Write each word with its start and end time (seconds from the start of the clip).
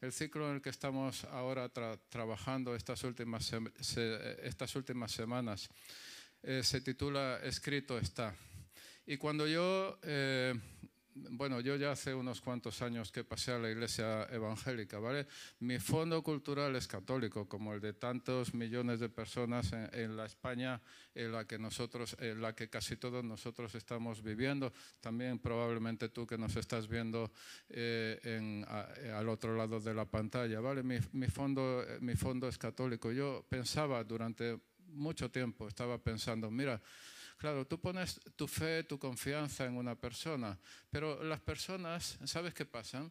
el 0.00 0.12
ciclo 0.12 0.48
en 0.48 0.56
el 0.56 0.62
que 0.62 0.70
estamos 0.70 1.24
ahora 1.24 1.68
trabajando 2.08 2.74
estas 2.74 3.02
últimas, 3.04 3.52
estas 4.42 4.76
últimas 4.76 5.10
semanas 5.10 5.68
eh, 6.42 6.62
se 6.62 6.80
titula 6.80 7.40
Escrito 7.42 7.98
está. 7.98 8.34
Y 9.06 9.16
cuando 9.16 9.46
yo 9.46 9.98
eh, 10.02 10.54
bueno, 11.30 11.60
yo 11.60 11.76
ya 11.76 11.92
hace 11.92 12.14
unos 12.14 12.40
cuantos 12.40 12.82
años 12.82 13.12
que 13.12 13.24
pasé 13.24 13.52
a 13.52 13.58
la 13.58 13.70
iglesia 13.70 14.24
evangélica, 14.30 14.98
¿vale? 14.98 15.26
Mi 15.60 15.78
fondo 15.78 16.22
cultural 16.22 16.76
es 16.76 16.86
católico, 16.86 17.48
como 17.48 17.74
el 17.74 17.80
de 17.80 17.92
tantos 17.92 18.54
millones 18.54 19.00
de 19.00 19.08
personas 19.08 19.72
en, 19.72 20.16
la 20.16 20.26
España 20.26 20.80
en 21.14 21.32
la 21.32 21.46
que 21.46 21.58
nosotros, 21.58 22.16
en 22.20 22.40
la 22.40 22.54
que 22.54 22.68
casi 22.68 22.96
todos 22.96 23.24
nosotros 23.24 23.74
estamos 23.74 24.22
viviendo. 24.22 24.72
También 25.00 25.38
probablemente 25.38 26.08
tú 26.08 26.26
que 26.26 26.38
nos 26.38 26.56
estás 26.56 26.88
viendo 26.88 27.30
eh, 27.68 28.64
al 29.14 29.28
otro 29.28 29.56
lado 29.56 29.80
de 29.80 29.94
la 29.94 30.04
pantalla, 30.04 30.60
¿vale? 30.60 30.82
Mi, 30.82 30.98
mi, 31.12 31.28
fondo, 31.28 31.84
mi 32.00 32.14
fondo 32.14 32.48
es 32.48 32.58
católico. 32.58 33.12
Yo 33.12 33.44
pensaba 33.48 34.02
durante 34.04 34.58
mucho 34.88 35.30
tiempo, 35.30 35.68
estaba 35.68 35.98
pensando, 35.98 36.50
mira, 36.50 36.80
Claro, 37.38 37.68
tú 37.68 37.80
pones 37.80 38.20
tu 38.34 38.48
fe, 38.48 38.82
tu 38.82 38.98
confianza 38.98 39.64
en 39.64 39.76
una 39.76 39.94
persona, 39.94 40.58
pero 40.90 41.22
las 41.22 41.40
personas, 41.40 42.18
¿sabes 42.24 42.52
qué 42.52 42.66
pasa? 42.66 43.08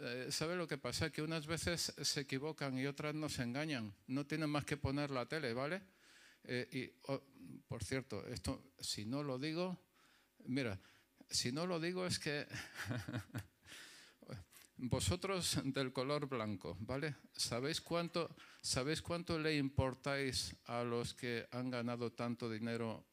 Eh, 0.00 0.28
¿Sabes 0.30 0.58
lo 0.58 0.68
que 0.68 0.76
pasa? 0.76 1.10
Que 1.10 1.22
unas 1.22 1.46
veces 1.46 1.94
se 2.02 2.20
equivocan 2.20 2.78
y 2.78 2.84
otras 2.84 3.14
nos 3.14 3.38
engañan. 3.38 3.94
No 4.06 4.26
tienen 4.26 4.50
más 4.50 4.66
que 4.66 4.76
poner 4.76 5.10
la 5.10 5.24
tele, 5.24 5.54
¿vale? 5.54 5.80
Eh, 6.44 6.68
y, 6.72 7.10
oh, 7.10 7.22
por 7.66 7.82
cierto, 7.82 8.26
esto, 8.26 8.62
si 8.78 9.06
no 9.06 9.22
lo 9.22 9.38
digo, 9.38 9.80
mira, 10.44 10.78
si 11.30 11.50
no 11.50 11.66
lo 11.66 11.80
digo 11.80 12.04
es 12.04 12.18
que 12.18 12.46
vosotros 14.76 15.58
del 15.64 15.90
color 15.90 16.28
blanco, 16.28 16.76
¿vale? 16.80 17.14
¿Sabéis 17.32 17.80
cuánto, 17.80 18.36
¿Sabéis 18.60 19.00
cuánto 19.00 19.38
le 19.38 19.56
importáis 19.56 20.54
a 20.66 20.82
los 20.82 21.14
que 21.14 21.48
han 21.50 21.70
ganado 21.70 22.12
tanto 22.12 22.50
dinero 22.50 23.06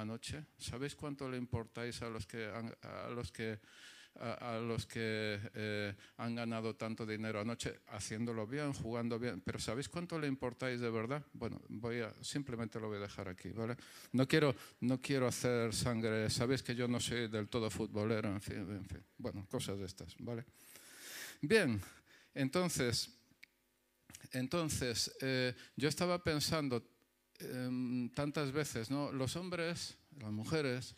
anoche. 0.00 0.44
¿Sabéis 0.58 0.94
cuánto 0.94 1.28
le 1.28 1.36
importáis 1.36 2.02
a 2.02 2.08
los 2.08 2.26
que 2.26 2.46
a 2.46 3.08
los 3.10 3.32
que, 3.32 3.58
a, 4.20 4.58
los 4.58 4.86
que 4.86 5.40
eh, 5.54 5.94
han 6.18 6.34
ganado 6.34 6.74
tanto 6.76 7.06
dinero 7.06 7.40
anoche 7.40 7.80
haciéndolo 7.88 8.46
bien, 8.46 8.72
jugando 8.72 9.18
bien? 9.18 9.40
Pero 9.40 9.58
¿sabéis 9.58 9.88
cuánto 9.88 10.18
le 10.18 10.26
importáis 10.26 10.80
de 10.80 10.90
verdad? 10.90 11.24
Bueno, 11.32 11.60
voy 11.68 12.00
a, 12.00 12.12
simplemente 12.22 12.78
lo 12.78 12.88
voy 12.88 12.98
a 12.98 13.00
dejar 13.00 13.28
aquí, 13.28 13.50
¿vale? 13.50 13.76
No 14.12 14.26
quiero, 14.28 14.54
no 14.80 15.00
quiero 15.00 15.26
hacer 15.26 15.72
sangre, 15.74 16.30
sabéis 16.30 16.62
que 16.62 16.74
yo 16.74 16.86
no 16.88 17.00
soy 17.00 17.28
del 17.28 17.48
todo 17.48 17.70
futbolero, 17.70 18.28
en 18.28 18.40
fin, 18.40 18.70
en 18.70 18.86
fin. 18.86 19.04
Bueno, 19.18 19.46
cosas 19.50 19.78
de 19.78 19.86
estas, 19.86 20.14
¿vale? 20.18 20.44
Bien, 21.40 21.80
entonces, 22.34 23.10
entonces 24.32 25.14
eh, 25.20 25.54
yo 25.76 25.88
estaba 25.88 26.22
pensando, 26.22 26.82
Em, 27.40 28.08
tantas 28.10 28.52
veces, 28.52 28.90
¿no? 28.90 29.12
Los 29.12 29.36
hombres, 29.36 29.98
las 30.20 30.32
mujeres, 30.32 30.94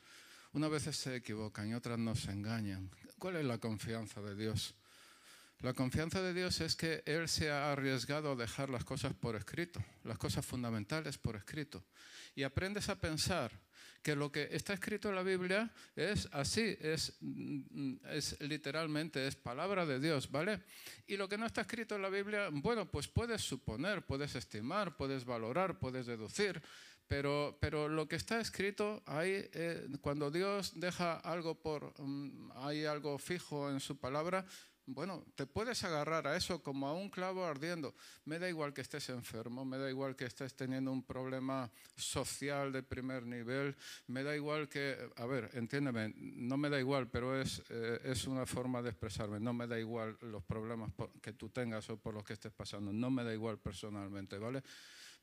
unas 0.52 0.70
veces 0.70 0.96
se 0.96 1.16
equivocan 1.16 1.68
y 1.68 1.74
otras 1.74 1.98
nos 1.98 2.26
engañan. 2.26 2.90
¿Cuál 3.18 3.36
es 3.36 3.44
la 3.44 3.58
confianza 3.58 4.20
de 4.22 4.36
Dios? 4.36 4.74
La 5.60 5.74
confianza 5.74 6.22
de 6.22 6.32
Dios 6.32 6.60
es 6.60 6.76
que 6.76 7.02
Él 7.04 7.28
se 7.28 7.50
ha 7.50 7.72
arriesgado 7.72 8.32
a 8.32 8.36
dejar 8.36 8.70
las 8.70 8.84
cosas 8.84 9.14
por 9.14 9.34
escrito, 9.34 9.84
las 10.04 10.16
cosas 10.16 10.46
fundamentales 10.46 11.18
por 11.18 11.34
escrito. 11.34 11.84
Y 12.36 12.44
aprendes 12.44 12.88
a 12.88 13.00
pensar 13.00 13.50
que 14.02 14.16
lo 14.16 14.30
que 14.30 14.48
está 14.52 14.72
escrito 14.72 15.08
en 15.08 15.14
la 15.14 15.22
Biblia 15.22 15.70
es 15.96 16.28
así, 16.32 16.76
es, 16.80 17.16
mm, 17.20 17.96
es 18.10 18.40
literalmente, 18.40 19.26
es 19.26 19.36
palabra 19.36 19.86
de 19.86 20.00
Dios, 20.00 20.30
¿vale? 20.30 20.62
Y 21.06 21.16
lo 21.16 21.28
que 21.28 21.38
no 21.38 21.46
está 21.46 21.62
escrito 21.62 21.96
en 21.96 22.02
la 22.02 22.08
Biblia, 22.08 22.48
bueno, 22.52 22.90
pues 22.90 23.08
puedes 23.08 23.42
suponer, 23.42 24.04
puedes 24.06 24.34
estimar, 24.34 24.96
puedes 24.96 25.24
valorar, 25.24 25.78
puedes 25.78 26.06
deducir, 26.06 26.62
pero, 27.06 27.56
pero, 27.60 27.88
lo 27.88 28.06
que 28.06 28.16
está 28.16 28.38
escrito 28.38 29.02
ahí, 29.06 29.48
eh, 29.54 29.88
cuando 30.02 30.30
Dios 30.30 30.72
deja 30.74 31.16
algo 31.16 31.54
por, 31.54 31.94
mm, 31.98 32.50
hay 32.56 32.84
algo 32.84 33.18
fijo 33.18 33.70
en 33.70 33.80
su 33.80 33.96
palabra, 33.96 34.44
bueno, 34.88 35.22
te 35.34 35.46
puedes 35.46 35.84
agarrar 35.84 36.26
a 36.26 36.36
eso 36.36 36.62
como 36.62 36.88
a 36.88 36.94
un 36.94 37.10
clavo 37.10 37.44
ardiendo. 37.44 37.94
Me 38.24 38.38
da 38.38 38.48
igual 38.48 38.72
que 38.72 38.80
estés 38.80 39.10
enfermo, 39.10 39.64
me 39.64 39.76
da 39.76 39.90
igual 39.90 40.16
que 40.16 40.24
estés 40.24 40.54
teniendo 40.54 40.90
un 40.90 41.02
problema 41.02 41.70
social 41.94 42.72
de 42.72 42.82
primer 42.82 43.26
nivel, 43.26 43.76
me 44.06 44.22
da 44.22 44.34
igual 44.34 44.68
que, 44.68 44.96
a 45.16 45.26
ver, 45.26 45.50
entiéndeme, 45.52 46.14
no 46.16 46.56
me 46.56 46.70
da 46.70 46.80
igual, 46.80 47.08
pero 47.08 47.38
es, 47.38 47.62
eh, 47.68 48.00
es 48.04 48.26
una 48.26 48.46
forma 48.46 48.80
de 48.80 48.88
expresarme, 48.88 49.38
no 49.38 49.52
me 49.52 49.66
da 49.66 49.78
igual 49.78 50.16
los 50.22 50.42
problemas 50.42 50.90
que 51.20 51.34
tú 51.34 51.50
tengas 51.50 51.88
o 51.90 51.98
por 51.98 52.14
los 52.14 52.24
que 52.24 52.32
estés 52.32 52.52
pasando, 52.52 52.90
no 52.90 53.10
me 53.10 53.24
da 53.24 53.34
igual 53.34 53.58
personalmente, 53.58 54.38
¿vale? 54.38 54.62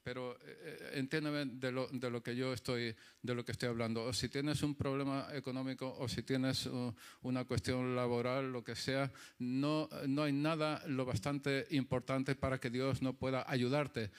Pero 0.06 0.34
eh, 0.34 0.38
eh, 0.46 0.90
entiéndeme 1.00 1.46
de 1.46 1.72
lo, 1.72 1.88
de 1.88 2.12
lo, 2.12 2.22
que 2.22 2.36
yo 2.36 2.54
estoy, 2.54 2.96
de 3.24 3.34
lo 3.34 3.44
que 3.44 3.54
estoy 3.54 3.70
hablando. 3.70 4.04
O 4.04 4.14
si 4.14 4.30
tienes 4.30 4.62
un 4.62 4.76
problema 4.76 5.30
económico 5.34 5.98
o 5.98 6.08
si 6.08 6.22
tienes 6.22 6.68
uh, 6.68 6.94
una 7.24 7.46
cuestión 7.46 7.96
laboral, 7.96 8.52
lo 8.52 8.64
que 8.64 8.76
sea, 8.76 9.12
no, 9.40 9.90
no 10.08 10.22
hay 10.22 10.32
nada 10.32 10.84
lo 10.86 11.06
bastante 11.06 11.66
importante 11.72 12.36
para 12.36 12.60
que 12.60 12.70
Dios 12.70 13.02
no 13.02 13.14
pueda 13.14 13.50
ayudarte 13.50 14.12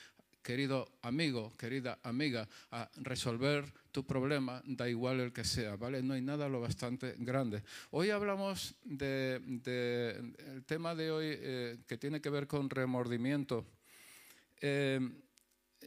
querido 0.42 0.88
amigo, 1.02 1.52
querida 1.56 1.98
amiga, 2.02 2.48
a 2.72 2.88
resolver 2.96 3.64
tu 3.92 4.04
problema, 4.04 4.62
da 4.64 4.88
igual 4.88 5.20
el 5.20 5.32
que 5.32 5.44
sea, 5.44 5.76
¿vale? 5.76 6.02
No 6.02 6.14
hay 6.14 6.22
nada 6.22 6.48
lo 6.48 6.60
bastante 6.60 7.14
grande. 7.19 7.62
Hoy 7.91 8.10
hablamos 8.10 8.75
del 8.84 9.62
de, 9.62 10.34
el 10.54 10.64
tema 10.64 10.94
de 10.94 11.10
hoy 11.10 11.26
eh, 11.30 11.78
que 11.86 11.96
tiene 11.96 12.20
que 12.20 12.30
ver 12.30 12.46
con 12.46 12.70
remordimiento 12.70 13.66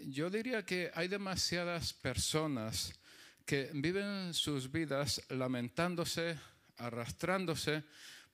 yo 0.05 0.29
diría 0.29 0.65
que 0.65 0.91
hay 0.93 1.07
demasiadas 1.07 1.93
personas 1.93 2.93
que 3.45 3.69
viven 3.73 4.33
sus 4.33 4.71
vidas 4.71 5.21
lamentándose, 5.29 6.37
arrastrándose 6.77 7.83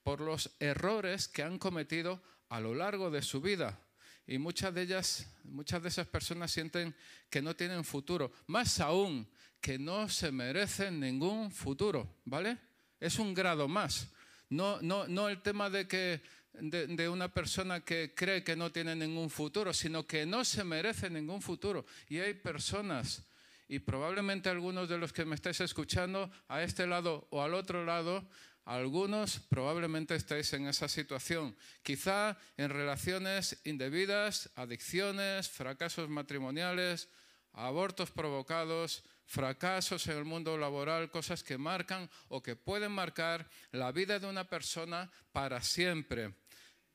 por 0.02 0.20
los 0.20 0.50
errores 0.60 1.28
que 1.28 1.42
han 1.42 1.58
cometido 1.58 2.22
a 2.48 2.60
lo 2.60 2.74
largo 2.74 3.10
de 3.10 3.22
su 3.22 3.40
vida. 3.40 3.78
Y 4.26 4.38
muchas 4.38 4.74
de 4.74 4.82
ellas, 4.82 5.26
muchas 5.44 5.82
de 5.82 5.88
esas 5.88 6.06
personas 6.06 6.50
sienten 6.50 6.94
que 7.30 7.42
no 7.42 7.54
tienen 7.54 7.84
futuro, 7.84 8.32
más 8.46 8.80
aún 8.80 9.28
que 9.60 9.78
no 9.78 10.08
se 10.08 10.30
merecen 10.30 11.00
ningún 11.00 11.50
futuro, 11.50 12.18
¿vale? 12.24 12.58
Es 13.00 13.18
un 13.18 13.34
grado 13.34 13.68
más. 13.68 14.08
No, 14.48 14.80
no, 14.82 15.06
no 15.08 15.28
el 15.28 15.42
tema 15.42 15.70
de 15.70 15.88
que 15.88 16.22
de, 16.60 17.08
una 17.08 17.28
persona 17.28 17.80
que 17.80 18.14
cree 18.14 18.42
que 18.42 18.56
no 18.56 18.72
tiene 18.72 18.96
ningún 18.96 19.30
futuro, 19.30 19.72
sino 19.72 20.06
que 20.06 20.26
no 20.26 20.44
se 20.44 20.64
merece 20.64 21.10
ningún 21.10 21.42
futuro. 21.42 21.84
Y 22.08 22.18
hay 22.18 22.34
personas, 22.34 23.22
y 23.68 23.78
probablemente 23.80 24.48
algunos 24.48 24.88
de 24.88 24.98
los 24.98 25.12
que 25.12 25.24
me 25.24 25.34
estáis 25.34 25.60
escuchando 25.60 26.30
a 26.48 26.62
este 26.62 26.86
lado 26.86 27.26
o 27.30 27.42
al 27.42 27.54
otro 27.54 27.84
lado, 27.84 28.28
algunos 28.64 29.38
probablemente 29.48 30.16
estáis 30.16 30.52
en 30.52 30.66
esa 30.66 30.88
situación, 30.88 31.56
quizá 31.82 32.36
en 32.56 32.70
relaciones 32.70 33.60
indebidas, 33.64 34.50
adicciones, 34.56 35.48
fracasos 35.48 36.08
matrimoniales, 36.08 37.08
abortos 37.52 38.10
provocados, 38.10 39.04
fracasos 39.24 40.06
en 40.08 40.18
el 40.18 40.24
mundo 40.24 40.58
laboral, 40.58 41.10
cosas 41.10 41.44
que 41.44 41.58
marcan 41.58 42.10
o 42.28 42.42
que 42.42 42.56
pueden 42.56 42.92
marcar 42.92 43.48
la 43.70 43.92
vida 43.92 44.18
de 44.18 44.26
una 44.26 44.48
persona 44.48 45.10
para 45.32 45.62
siempre 45.62 46.34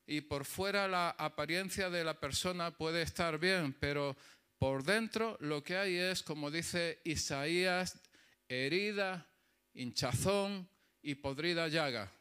y 0.06 0.22
por 0.22 0.44
fuera 0.44 0.88
la 0.88 1.10
apariencia 1.10 1.90
de 1.90 2.04
la 2.04 2.18
persona 2.18 2.70
puede 2.70 3.02
estar 3.02 3.38
bien, 3.38 3.72
pero 3.78 4.16
por 4.58 4.84
dentro 4.84 5.36
lo 5.40 5.62
que 5.62 5.76
hay 5.76 5.96
es, 5.96 6.22
como 6.22 6.50
dice 6.50 7.00
Isaías, 7.04 8.00
herida, 8.48 9.26
hinchazón 9.74 10.68
y 11.02 11.16
podrida 11.16 11.68
llaga. 11.68 12.12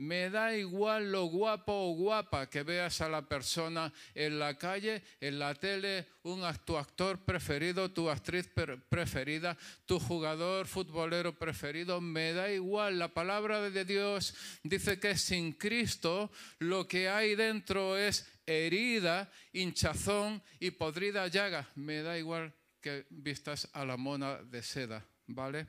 Me 0.00 0.30
da 0.30 0.56
igual 0.56 1.12
lo 1.12 1.26
guapo 1.26 1.74
o 1.74 1.92
guapa 1.94 2.48
que 2.48 2.62
veas 2.62 3.02
a 3.02 3.08
la 3.10 3.20
persona 3.20 3.92
en 4.14 4.38
la 4.38 4.56
calle, 4.56 5.02
en 5.20 5.38
la 5.38 5.54
tele, 5.54 6.06
un, 6.22 6.40
tu 6.64 6.78
actor 6.78 7.18
preferido, 7.22 7.90
tu 7.90 8.08
actriz 8.08 8.48
preferida, 8.88 9.58
tu 9.84 10.00
jugador 10.00 10.66
futbolero 10.66 11.38
preferido. 11.38 12.00
Me 12.00 12.32
da 12.32 12.50
igual. 12.50 12.98
La 12.98 13.12
palabra 13.12 13.68
de 13.68 13.84
Dios 13.84 14.34
dice 14.62 14.98
que 14.98 15.18
sin 15.18 15.52
Cristo 15.52 16.30
lo 16.60 16.88
que 16.88 17.10
hay 17.10 17.34
dentro 17.34 17.98
es 17.98 18.26
herida, 18.46 19.30
hinchazón 19.52 20.42
y 20.60 20.70
podrida 20.70 21.28
llaga. 21.28 21.68
Me 21.74 22.00
da 22.00 22.16
igual 22.16 22.54
que 22.80 23.04
vistas 23.10 23.68
a 23.74 23.84
la 23.84 23.98
mona 23.98 24.36
de 24.42 24.62
seda, 24.62 25.04
¿vale? 25.26 25.66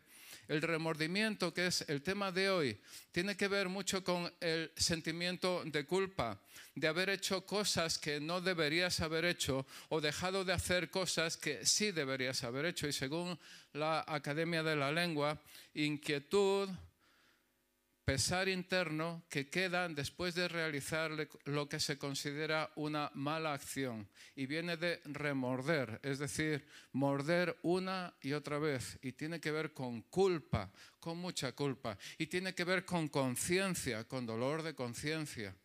El 0.47 0.61
remordimiento, 0.61 1.53
que 1.53 1.67
es 1.67 1.81
el 1.87 2.01
tema 2.01 2.31
de 2.31 2.49
hoy, 2.49 2.77
tiene 3.11 3.35
que 3.37 3.47
ver 3.47 3.69
mucho 3.69 4.03
con 4.03 4.31
el 4.39 4.71
sentimiento 4.75 5.63
de 5.65 5.85
culpa, 5.85 6.41
de 6.75 6.87
haber 6.87 7.09
hecho 7.09 7.45
cosas 7.45 7.97
que 7.97 8.19
no 8.19 8.41
deberías 8.41 8.99
haber 9.01 9.25
hecho 9.25 9.65
o 9.89 10.01
dejado 10.01 10.45
de 10.45 10.53
hacer 10.53 10.89
cosas 10.89 11.37
que 11.37 11.65
sí 11.65 11.91
deberías 11.91 12.43
haber 12.43 12.65
hecho. 12.65 12.87
Y 12.87 12.93
según 12.93 13.37
la 13.73 14.03
Academia 14.07 14.63
de 14.63 14.75
la 14.75 14.91
Lengua, 14.91 15.41
inquietud, 15.73 16.69
pesar 18.05 18.49
interno 18.49 19.23
que 19.29 19.49
queda 19.49 19.87
después 19.87 20.33
de 20.35 20.47
realizar 20.47 21.11
lo 21.45 21.69
que 21.69 21.79
se 21.79 21.97
considera 21.97 22.71
una 22.75 23.11
mala 23.13 23.53
acción 23.53 24.07
y 24.35 24.45
viene 24.45 24.77
de 24.77 25.01
remorder, 25.05 25.99
es 26.03 26.19
decir, 26.19 26.65
morder 26.93 27.57
una 27.61 28.13
y 28.21 28.33
otra 28.33 28.59
vez 28.59 28.97
y 29.01 29.11
tiene 29.13 29.39
que 29.39 29.51
ver 29.51 29.73
con 29.73 30.01
culpa, 30.03 30.71
con 30.99 31.17
mucha 31.17 31.51
culpa 31.53 31.97
y 32.17 32.27
tiene 32.27 32.53
que 32.53 32.63
ver 32.63 32.85
con 32.85 33.07
conciencia, 33.07 34.03
con 34.05 34.25
dolor 34.25 34.63
de 34.63 34.73
conciencia. 34.73 35.55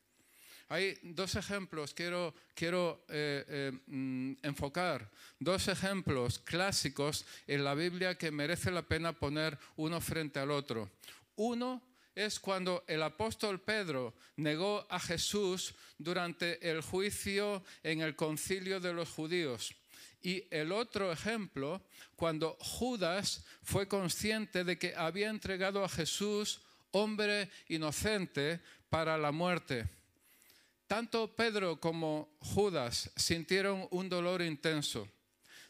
Hay 0.68 0.98
dos 1.02 1.36
ejemplos, 1.36 1.94
quiero, 1.94 2.34
quiero 2.54 3.04
eh, 3.08 3.44
eh, 3.48 3.72
mm, 3.86 4.32
enfocar, 4.42 5.08
dos 5.38 5.68
ejemplos 5.68 6.40
clásicos 6.40 7.24
en 7.46 7.62
la 7.62 7.74
Biblia 7.74 8.18
que 8.18 8.32
merece 8.32 8.72
la 8.72 8.82
pena 8.82 9.12
poner 9.12 9.56
uno 9.76 10.00
frente 10.00 10.40
al 10.40 10.50
otro. 10.50 10.90
Uno 11.36 11.82
es 12.16 12.40
cuando 12.40 12.82
el 12.88 13.02
apóstol 13.02 13.60
Pedro 13.60 14.14
negó 14.36 14.86
a 14.90 14.98
Jesús 14.98 15.74
durante 15.98 16.68
el 16.68 16.80
juicio 16.80 17.62
en 17.82 18.00
el 18.00 18.16
concilio 18.16 18.80
de 18.80 18.94
los 18.94 19.10
judíos. 19.10 19.74
Y 20.22 20.44
el 20.50 20.72
otro 20.72 21.12
ejemplo, 21.12 21.82
cuando 22.16 22.56
Judas 22.58 23.44
fue 23.62 23.86
consciente 23.86 24.64
de 24.64 24.78
que 24.78 24.96
había 24.96 25.28
entregado 25.28 25.84
a 25.84 25.88
Jesús, 25.88 26.62
hombre 26.90 27.50
inocente, 27.68 28.60
para 28.88 29.18
la 29.18 29.30
muerte. 29.30 29.86
Tanto 30.86 31.34
Pedro 31.36 31.78
como 31.78 32.36
Judas 32.40 33.10
sintieron 33.16 33.86
un 33.90 34.08
dolor 34.08 34.40
intenso. 34.40 35.06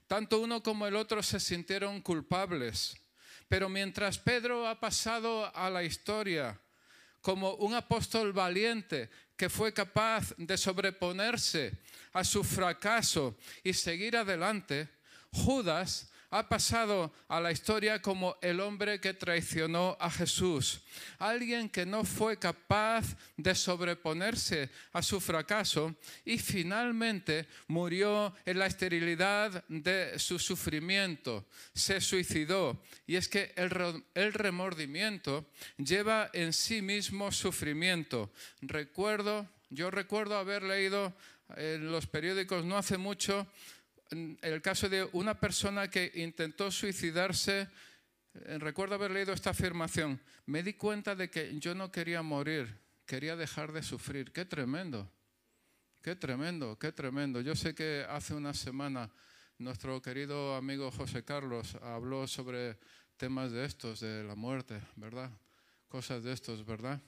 Tanto 0.07 0.39
uno 0.39 0.63
como 0.63 0.87
el 0.87 0.95
otro 0.95 1.23
se 1.23 1.41
sintieron 1.41 2.01
culpables. 2.01 2.97
Pero 3.49 3.69
mientras 3.69 4.19
Pedro 4.19 4.67
ha 4.67 4.79
pasado 4.81 5.55
a 5.55 5.71
la 5.71 5.85
historia 5.85 6.61
como 7.21 7.55
un 7.55 7.75
apóstol 7.75 8.33
valiente 8.33 9.11
que 9.37 9.49
fue 9.49 9.73
capaz 9.73 10.35
de 10.37 10.57
sobreponerse 10.57 11.79
a 12.13 12.25
su 12.25 12.43
fracaso 12.43 13.37
y 13.63 13.73
seguir 13.73 14.17
adelante, 14.17 14.89
Judas 15.33 16.11
ha 16.31 16.49
pasado 16.49 17.13
a 17.29 17.41
la 17.41 17.53
historia 17.53 18.01
como 18.03 18.37
el 18.43 18.61
hombre 18.61 19.01
que 19.01 19.15
traicionó 19.15 19.97
a 20.01 20.11
Jesús, 20.11 20.81
alguien 21.19 21.69
que 21.69 21.87
no 21.87 22.05
fue 22.05 22.39
capaz 22.39 23.17
de 23.37 23.55
sobreponerse 23.55 24.71
a 24.93 25.03
su 25.03 25.21
fracaso 25.21 25.95
y 26.25 26.39
finalmente 26.39 27.47
murió 27.69 28.35
en 28.45 28.59
la 28.59 28.67
esterilidad 28.67 29.65
de 29.69 30.19
su 30.19 30.39
sufrimiento, 30.39 31.47
se 31.75 32.01
suicidó. 32.01 32.83
Y 33.07 33.17
es 33.17 33.29
que 33.29 33.53
el, 33.57 34.33
remordimiento 34.33 35.47
lleva 35.77 36.31
en 36.33 36.53
sí 36.53 36.83
mismo 36.83 37.31
sufrimiento. 37.33 38.33
Recuerdo, 38.61 39.49
yo 39.71 39.91
recuerdo 39.91 40.37
haber 40.37 40.63
leído 40.63 41.15
en 41.57 41.93
los 41.93 42.07
periódicos 42.07 42.65
no 42.65 42.77
hace 42.77 42.99
mucho 42.99 43.47
el 44.11 44.63
caso 44.63 44.89
de 44.89 45.09
una 45.13 45.39
persona 45.39 45.91
que 45.91 46.13
intentó 46.15 46.71
suicidarse, 46.71 47.69
eh, 48.35 48.59
recuerdo 48.59 48.95
haber 48.95 49.11
leído 49.11 49.33
esta 49.33 49.51
afirmación, 49.51 50.21
me 50.47 50.63
di 50.63 50.75
cuenta 50.75 51.15
de 51.15 51.31
que 51.31 51.59
yo 51.59 51.75
no 51.75 51.91
quería 51.91 52.23
morir, 52.23 52.79
quería 53.05 53.37
dejar 53.37 53.73
de 53.73 53.83
sufrir. 53.83 54.33
Qué 54.33 54.45
tremendo, 54.45 55.11
qué 56.03 56.15
tremendo, 56.17 56.79
qué 56.79 56.93
tremendo. 56.93 57.41
Yo 57.41 57.57
sé 57.57 57.75
que 57.75 58.05
hace 58.09 58.35
una 58.35 58.55
semana 58.55 59.11
nuestro 59.59 60.01
querido 60.03 60.55
amigo 60.55 60.91
José 60.91 61.25
Carlos 61.25 61.77
habló 61.77 62.27
sobre 62.27 62.79
temas 63.17 63.51
de 63.53 63.65
estos, 63.65 64.01
de 64.01 64.23
la 64.23 64.35
muerte, 64.35 64.81
¿verdad? 64.97 65.31
Cosas 65.89 66.23
de 66.23 66.33
estos, 66.33 66.65
¿verdad? 66.65 67.01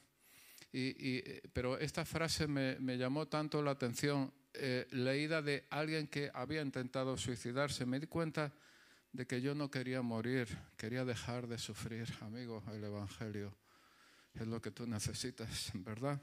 Y, 0.72 1.22
pero 1.52 1.78
esta 1.78 2.04
frase 2.04 2.46
me, 2.46 2.78
me 2.78 2.98
llamó 2.98 3.26
tanto 3.26 3.62
la 3.62 3.70
atención 3.72 4.32
eh, 4.54 4.86
leída 4.90 5.42
de 5.42 5.66
alguien 5.70 6.08
que 6.08 6.30
había 6.32 6.62
intentado 6.62 7.16
suicidarse, 7.16 7.86
me 7.86 8.00
di 8.00 8.06
cuenta 8.06 8.52
de 9.12 9.26
que 9.26 9.40
yo 9.40 9.54
no 9.54 9.70
quería 9.70 10.02
morir, 10.02 10.48
quería 10.76 11.04
dejar 11.04 11.46
de 11.46 11.58
sufrir. 11.58 12.08
Amigo, 12.20 12.62
el 12.72 12.84
Evangelio 12.84 13.56
es 14.34 14.46
lo 14.46 14.60
que 14.60 14.70
tú 14.70 14.86
necesitas, 14.86 15.70
¿verdad? 15.74 16.20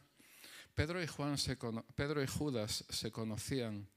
Pedro 0.73 1.01
y, 1.01 1.07
Juan 1.07 1.35
Pedro 1.95 2.21
y 2.21 2.27
Judas 2.27 2.85
se 2.89 3.11
conocían, 3.11 3.87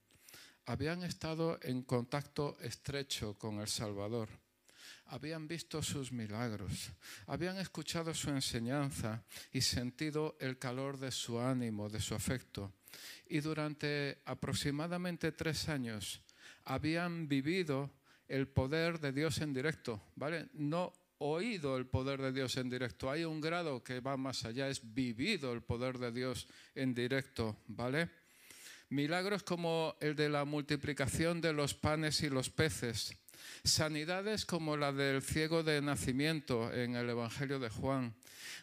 habían 0.66 1.02
estado 1.02 1.58
en 1.62 1.82
contacto 1.82 2.56
estrecho 2.60 3.34
con 3.34 3.60
el 3.60 3.68
Salvador 3.68 4.28
habían 5.08 5.48
visto 5.48 5.82
sus 5.82 6.12
milagros, 6.12 6.90
habían 7.26 7.58
escuchado 7.58 8.12
su 8.14 8.30
enseñanza 8.30 9.24
y 9.52 9.60
sentido 9.60 10.36
el 10.40 10.58
calor 10.58 10.98
de 10.98 11.10
su 11.10 11.40
ánimo, 11.40 11.88
de 11.88 12.00
su 12.00 12.14
afecto. 12.14 12.72
Y 13.28 13.40
durante 13.40 14.18
aproximadamente 14.24 15.32
tres 15.32 15.68
años 15.68 16.20
habían 16.64 17.28
vivido 17.28 17.90
el 18.28 18.48
poder 18.48 19.00
de 19.00 19.12
Dios 19.12 19.38
en 19.38 19.54
directo, 19.54 20.02
¿vale? 20.16 20.48
No 20.54 20.92
oído 21.18 21.76
el 21.76 21.86
poder 21.86 22.20
de 22.20 22.32
Dios 22.32 22.56
en 22.56 22.70
directo, 22.70 23.10
hay 23.10 23.24
un 23.24 23.40
grado 23.40 23.82
que 23.82 24.00
va 24.00 24.16
más 24.16 24.44
allá, 24.44 24.68
es 24.68 24.94
vivido 24.94 25.52
el 25.52 25.62
poder 25.62 25.98
de 25.98 26.12
Dios 26.12 26.46
en 26.74 26.94
directo, 26.94 27.56
¿vale? 27.66 28.10
Milagros 28.90 29.42
como 29.42 29.96
el 30.00 30.14
de 30.14 30.28
la 30.28 30.44
multiplicación 30.44 31.40
de 31.40 31.52
los 31.52 31.74
panes 31.74 32.22
y 32.22 32.30
los 32.30 32.50
peces, 32.50 33.16
sanidades 33.64 34.44
como 34.44 34.76
la 34.76 34.92
del 34.92 35.22
ciego 35.22 35.62
de 35.62 35.82
nacimiento 35.82 36.72
en 36.72 36.96
el 36.96 37.10
Evangelio 37.10 37.58
de 37.58 37.68
Juan, 37.68 38.14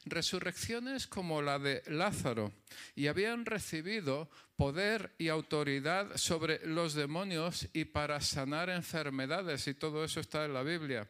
resurrecciones 0.05 1.07
como 1.07 1.41
la 1.41 1.59
de 1.59 1.83
Lázaro, 1.87 2.51
y 2.95 3.07
habían 3.07 3.45
recibido 3.45 4.29
poder 4.55 5.13
y 5.17 5.29
autoridad 5.29 6.15
sobre 6.17 6.65
los 6.65 6.93
demonios 6.93 7.67
y 7.73 7.85
para 7.85 8.21
sanar 8.21 8.69
enfermedades, 8.69 9.67
y 9.67 9.73
todo 9.73 10.03
eso 10.03 10.19
está 10.19 10.45
en 10.45 10.53
la 10.53 10.63
Biblia. 10.63 11.09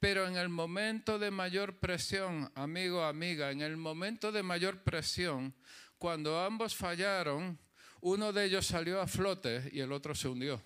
Pero 0.00 0.26
en 0.26 0.36
el 0.36 0.48
momento 0.48 1.18
de 1.18 1.30
mayor 1.30 1.78
presión, 1.78 2.50
amigo, 2.54 3.04
amiga, 3.04 3.50
en 3.50 3.62
el 3.62 3.76
momento 3.76 4.30
de 4.30 4.42
mayor 4.42 4.82
presión, 4.82 5.54
cuando 5.98 6.40
ambos 6.40 6.76
fallaron, 6.76 7.58
uno 8.00 8.32
de 8.32 8.44
ellos 8.44 8.66
salió 8.66 9.00
a 9.00 9.08
flote 9.08 9.68
y 9.72 9.80
el 9.80 9.90
otro 9.90 10.14
se 10.14 10.28
hundió. 10.28 10.62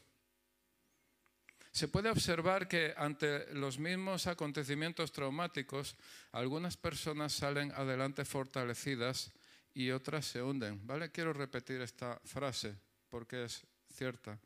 Se 1.73 1.89
puede 1.89 2.11
observar 2.11 2.69
que 2.69 2.93
ante 2.99 3.53
los 3.55 3.79
mismos 3.79 4.27
acontecimientos 4.27 5.11
traumáticos, 5.11 5.97
algunas 6.31 6.77
personas 6.77 7.33
salen 7.33 7.73
adelante 7.73 8.27
fortalecidas 8.27 9.33
y 9.73 9.91
otras 9.91 10.27
se 10.27 10.43
hunden. 10.43 10.87
¿Vale? 10.87 11.11
Quiero 11.11 11.33
repetir 11.33 11.81
esta 11.81 12.21
frase 12.25 12.77
porque 13.09 13.45
es 13.45 13.67
cierta. 13.91 14.39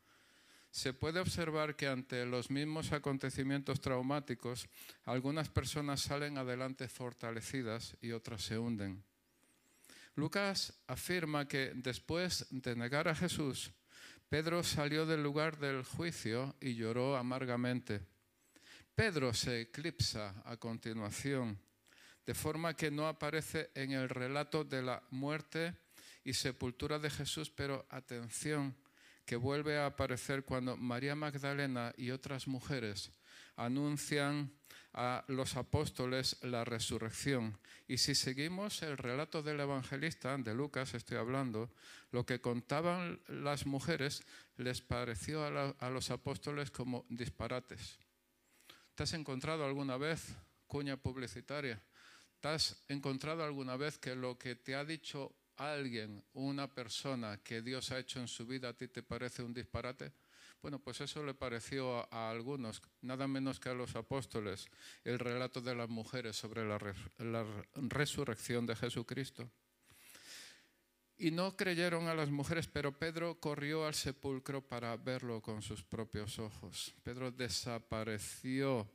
Se 0.71 0.93
puede 0.93 1.19
observar 1.19 1.75
que 1.75 1.87
ante 1.87 2.25
los 2.25 2.49
mismos 2.49 2.93
acontecimientos 2.93 3.81
traumáticos, 3.81 4.69
algunas 5.03 5.49
personas 5.49 6.01
salen 6.01 6.37
adelante 6.37 6.87
fortalecidas 6.87 7.97
y 8.01 8.11
otras 8.13 8.43
se 8.43 8.57
hunden. 8.57 9.03
Lucas 10.15 10.73
afirma 10.87 11.47
que 11.47 11.73
después 11.75 12.47
de 12.51 12.75
negar 12.75 13.07
a 13.07 13.15
Jesús, 13.15 13.71
Pedro 14.29 14.61
salió 14.61 15.05
del 15.05 15.23
lugar 15.23 15.57
del 15.57 15.83
juicio 15.83 16.53
y 16.59 16.75
lloró 16.75 17.15
amargamente. 17.15 18.01
Pedro 18.93 19.33
se 19.33 19.61
eclipsa 19.61 20.41
a 20.43 20.57
continuación, 20.57 21.57
de 22.25 22.33
forma 22.33 22.73
que 22.73 22.91
no 22.91 23.07
aparece 23.07 23.71
en 23.73 23.91
el 23.91 24.09
relato 24.09 24.65
de 24.65 24.81
la 24.81 25.01
muerte 25.11 25.77
y 26.25 26.33
sepultura 26.33 26.99
de 26.99 27.09
Jesús, 27.09 27.49
pero 27.49 27.85
atención, 27.89 28.75
que 29.25 29.37
vuelve 29.37 29.77
a 29.77 29.85
aparecer 29.85 30.43
cuando 30.43 30.75
María 30.75 31.15
Magdalena 31.15 31.93
y 31.95 32.11
otras 32.11 32.47
mujeres 32.47 33.11
anuncian 33.55 34.51
a 34.97 35.23
los 35.27 35.55
apóstoles 35.55 36.37
la 36.41 36.65
resurrección. 36.65 37.55
Y 37.87 37.99
si 37.99 38.15
seguimos 38.15 38.81
el 38.81 38.97
relato 38.97 39.43
del 39.43 39.59
evangelista, 39.59 40.35
de 40.39 40.55
Lucas 40.55 40.95
estoy 40.95 41.17
hablando, 41.17 41.69
lo 42.11 42.25
que 42.25 42.41
contaban 42.41 43.21
las 43.27 43.67
mujeres 43.67 44.23
les 44.57 44.81
pareció 44.81 45.45
a, 45.45 45.89
los 45.91 46.09
apóstoles 46.09 46.71
como 46.71 47.05
disparates. 47.09 47.99
¿Te 48.95 49.03
has 49.03 49.13
encontrado 49.13 49.63
alguna 49.63 49.97
vez, 49.97 50.35
cuña 50.65 50.97
publicitaria? 50.97 51.79
¿Te 52.41 52.47
has 52.47 52.83
encontrado 52.87 53.43
alguna 53.43 53.77
vez 53.77 53.99
que 53.99 54.15
lo 54.15 54.39
que 54.39 54.55
te 54.55 54.73
ha 54.73 54.83
dicho 54.83 55.31
alguien, 55.57 56.23
una 56.33 56.73
persona 56.73 57.37
que 57.43 57.61
Dios 57.61 57.91
ha 57.91 57.99
hecho 57.99 58.19
en 58.19 58.27
su 58.27 58.47
vida, 58.47 58.69
a 58.69 58.73
ti 58.73 58.87
te 58.87 59.03
parece 59.03 59.43
un 59.43 59.53
disparate? 59.53 60.11
Bueno, 60.67 60.79
pues 60.79 60.99
eso 60.99 61.23
le 61.23 61.33
pareció 61.33 62.13
a, 62.13 62.29
algunos, 62.29 62.81
nada 63.01 63.25
menos 63.25 63.57
que 63.57 63.69
a 63.69 63.73
los 63.73 63.95
apóstoles, 63.95 64.67
el 65.05 65.17
relato 65.17 65.61
de 65.61 65.73
las 65.73 65.87
mujeres 65.87 66.35
sobre 66.35 66.67
la, 66.67 66.77
resurrección 67.75 68.65
de 68.65 68.75
Jesucristo. 68.75 69.49
Y 71.17 71.31
no 71.31 71.55
creyeron 71.55 72.09
a 72.09 72.13
las 72.13 72.29
mujeres, 72.29 72.67
pero 72.67 72.91
Pedro 72.91 73.39
corrió 73.39 73.85
al 73.87 73.93
sepulcro 73.93 74.61
para 74.61 74.97
verlo 74.97 75.41
con 75.41 75.61
sus 75.61 75.83
propios 75.83 76.37
ojos. 76.37 76.93
Pedro 77.01 77.31
desapareció 77.31 78.91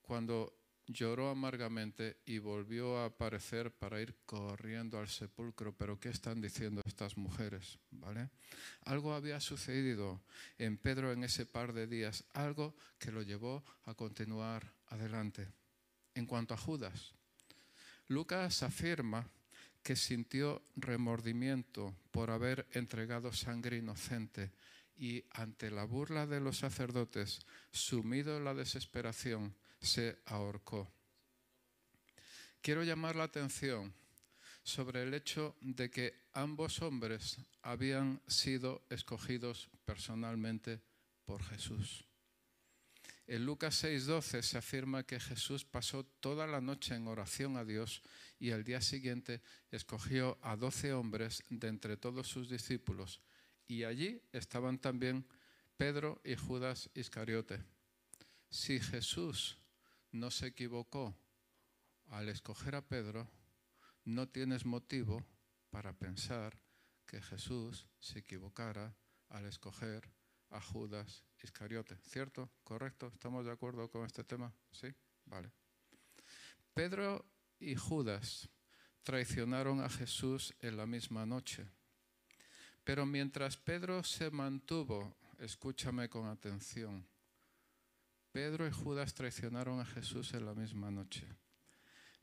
cuando 0.00 0.61
lloró 0.92 1.30
amargamente 1.30 2.18
y 2.24 2.38
volvió 2.38 2.98
a 2.98 3.06
aparecer 3.06 3.72
para 3.72 4.00
ir 4.00 4.16
corriendo 4.26 4.98
al 4.98 5.08
sepulcro. 5.08 5.76
Pero 5.76 5.98
¿qué 5.98 6.08
están 6.08 6.40
diciendo 6.40 6.82
estas 6.84 7.16
mujeres? 7.16 7.78
¿Vale? 7.90 8.30
Algo 8.84 9.14
había 9.14 9.40
sucedido 9.40 10.22
en 10.58 10.76
Pedro 10.76 11.12
en 11.12 11.24
ese 11.24 11.46
par 11.46 11.72
de 11.72 11.86
días, 11.86 12.24
algo 12.32 12.74
que 12.98 13.12
lo 13.12 13.22
llevó 13.22 13.64
a 13.84 13.94
continuar 13.94 14.72
adelante. 14.88 15.48
En 16.14 16.26
cuanto 16.26 16.54
a 16.54 16.58
Judas, 16.58 17.14
Lucas 18.08 18.62
afirma 18.62 19.28
que 19.82 19.96
sintió 19.96 20.62
remordimiento 20.76 21.94
por 22.10 22.30
haber 22.30 22.66
entregado 22.72 23.32
sangre 23.32 23.78
inocente 23.78 24.52
y 24.96 25.24
ante 25.30 25.70
la 25.70 25.84
burla 25.84 26.26
de 26.26 26.40
los 26.40 26.58
sacerdotes, 26.58 27.40
sumido 27.72 28.36
en 28.36 28.44
la 28.44 28.54
desesperación, 28.54 29.54
se 29.82 30.18
ahorcó. 30.26 30.90
Quiero 32.60 32.84
llamar 32.84 33.16
la 33.16 33.24
atención 33.24 33.92
sobre 34.62 35.02
el 35.02 35.14
hecho 35.14 35.56
de 35.60 35.90
que 35.90 36.14
ambos 36.32 36.80
hombres 36.80 37.38
habían 37.62 38.22
sido 38.28 38.86
escogidos 38.88 39.68
personalmente 39.84 40.80
por 41.24 41.42
Jesús. 41.42 42.04
En 43.26 43.46
Lucas 43.46 43.82
6:12 43.82 44.42
se 44.42 44.58
afirma 44.58 45.04
que 45.04 45.20
Jesús 45.20 45.64
pasó 45.64 46.04
toda 46.04 46.46
la 46.46 46.60
noche 46.60 46.94
en 46.94 47.06
oración 47.06 47.56
a 47.56 47.64
Dios 47.64 48.02
y 48.38 48.50
al 48.50 48.64
día 48.64 48.80
siguiente 48.80 49.42
escogió 49.70 50.38
a 50.42 50.56
doce 50.56 50.92
hombres 50.92 51.42
de 51.48 51.68
entre 51.68 51.96
todos 51.96 52.28
sus 52.28 52.48
discípulos 52.48 53.20
y 53.66 53.84
allí 53.84 54.20
estaban 54.32 54.78
también 54.78 55.26
Pedro 55.76 56.20
y 56.24 56.36
Judas 56.36 56.90
Iscariote. 56.94 57.62
Si 58.50 58.80
Jesús 58.80 59.56
no 60.12 60.30
se 60.30 60.48
equivocó 60.48 61.16
al 62.08 62.28
escoger 62.28 62.74
a 62.76 62.86
Pedro, 62.86 63.28
no 64.04 64.28
tienes 64.28 64.64
motivo 64.64 65.24
para 65.70 65.92
pensar 65.92 66.60
que 67.06 67.20
Jesús 67.20 67.86
se 67.98 68.20
equivocara 68.20 68.94
al 69.28 69.46
escoger 69.46 70.10
a 70.50 70.60
Judas 70.60 71.24
Iscariote. 71.42 71.96
¿Cierto? 72.04 72.50
¿Correcto? 72.62 73.08
¿Estamos 73.08 73.44
de 73.44 73.52
acuerdo 73.52 73.90
con 73.90 74.04
este 74.04 74.22
tema? 74.24 74.54
¿Sí? 74.70 74.88
Vale. 75.24 75.50
Pedro 76.74 77.24
y 77.58 77.74
Judas 77.74 78.48
traicionaron 79.02 79.80
a 79.80 79.88
Jesús 79.88 80.54
en 80.60 80.76
la 80.76 80.86
misma 80.86 81.26
noche. 81.26 81.66
Pero 82.84 83.06
mientras 83.06 83.56
Pedro 83.56 84.02
se 84.02 84.30
mantuvo, 84.30 85.16
escúchame 85.38 86.08
con 86.08 86.26
atención, 86.26 87.06
Pedro 88.32 88.66
y 88.66 88.70
Judas 88.70 89.12
traicionaron 89.12 89.78
a 89.78 89.84
Jesús 89.84 90.32
en 90.32 90.46
la 90.46 90.54
misma 90.54 90.90
noche. 90.90 91.26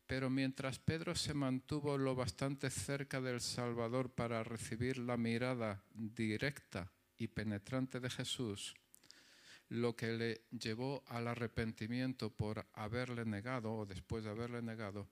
Pero 0.07 0.31
mientras 0.31 0.79
Pedro 0.79 1.13
se 1.13 1.35
mantuvo 1.35 1.99
lo 1.99 2.15
bastante 2.15 2.71
cerca 2.71 3.21
del 3.21 3.41
Salvador 3.41 4.09
para 4.09 4.43
recibir 4.43 4.97
la 4.97 5.17
mirada 5.17 5.83
directa 5.93 6.91
y 7.15 7.27
penetrante 7.27 7.99
de 7.99 8.09
Jesús, 8.09 8.73
lo 9.67 9.95
que 9.95 10.13
le 10.13 10.45
llevó 10.49 11.03
al 11.05 11.27
arrepentimiento 11.27 12.35
por 12.35 12.67
haberle 12.73 13.23
negado 13.23 13.71
o 13.75 13.85
después 13.85 14.23
de 14.23 14.31
haberle 14.31 14.63
negado, 14.63 15.07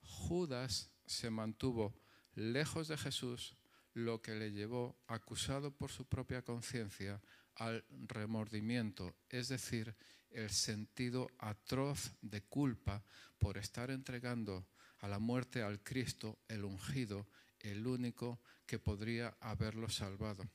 Judas 0.00 0.90
se 1.06 1.30
mantuvo 1.30 1.94
lejos 2.34 2.88
de 2.88 2.96
Jesús, 2.96 3.54
lo 3.92 4.20
que 4.20 4.34
le 4.34 4.50
llevó, 4.50 4.98
acusado 5.06 5.70
por 5.70 5.92
su 5.92 6.06
propia 6.06 6.42
conciencia, 6.42 7.22
al 7.54 7.84
remordimiento, 7.88 9.14
es 9.28 9.48
decir, 9.48 9.94
el 10.34 10.50
sentido 10.50 11.28
atroz 11.38 12.12
de 12.20 12.42
culpa 12.42 13.02
por 13.38 13.56
estar 13.56 13.90
entregando 13.90 14.66
a 15.00 15.08
la 15.08 15.18
muerte 15.18 15.62
al 15.62 15.82
Cristo, 15.82 16.38
el 16.48 16.64
ungido, 16.64 17.26
el 17.60 17.86
único 17.86 18.40
que 18.66 18.78
podría 18.78 19.36
haberlo 19.40 19.88
salvado. 19.88 20.48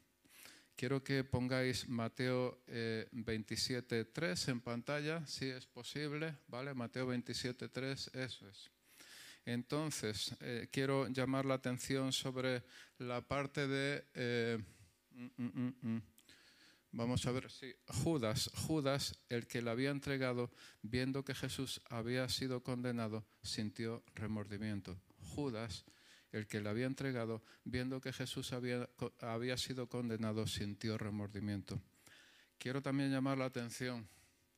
Quiero 0.76 1.04
que 1.04 1.24
pongáis 1.24 1.90
Mateo 1.90 2.64
27.3 2.68 4.48
eh, 4.48 4.52
en 4.52 4.62
pantalla, 4.62 5.26
si 5.28 5.50
es 5.50 5.66
posible, 5.66 6.38
¿vale? 6.48 6.74
Mateo 6.74 7.12
27.3, 7.12 8.16
eso 8.16 8.48
es. 8.48 8.72
Entonces, 9.46 10.36
eh, 10.40 10.70
quiero 10.72 11.08
llamar 11.10 11.46
la 11.46 11.56
atención 11.56 12.14
sobre 12.14 12.64
la 12.98 13.20
parte 13.22 13.68
de... 13.68 14.06
Eh, 14.14 14.58
mm, 15.12 15.44
mm, 15.44 15.76
mm, 15.82 16.02
vamos 16.92 17.26
a 17.26 17.32
ver, 17.32 17.50
sí, 17.52 17.74
Judas, 17.88 18.50
Judas, 18.56 19.20
el 19.30 19.48
que 19.48 19.62
le 19.62 19.70
había 19.70 19.92
entregado, 19.92 20.52
viendo 20.82 21.24
que 21.24 21.36
Jesús 21.36 21.82
había 21.90 22.28
sido 22.30 22.64
condenado, 22.64 23.26
sintió 23.44 24.04
remordimiento. 24.16 25.00
Judas, 25.20 25.86
el 26.32 26.48
que 26.48 26.62
le 26.62 26.70
había 26.70 26.86
entregado, 26.86 27.44
viendo 27.64 28.02
que 28.02 28.14
Jesús 28.14 28.54
había, 28.54 28.90
había 29.20 29.58
sido 29.58 29.88
condenado, 29.88 30.48
sintió 30.48 30.98
remordimiento. 30.98 31.82
Quiero 32.58 32.82
también 32.82 33.12
llamar 33.12 33.38
la 33.38 33.46
atención, 33.46 34.08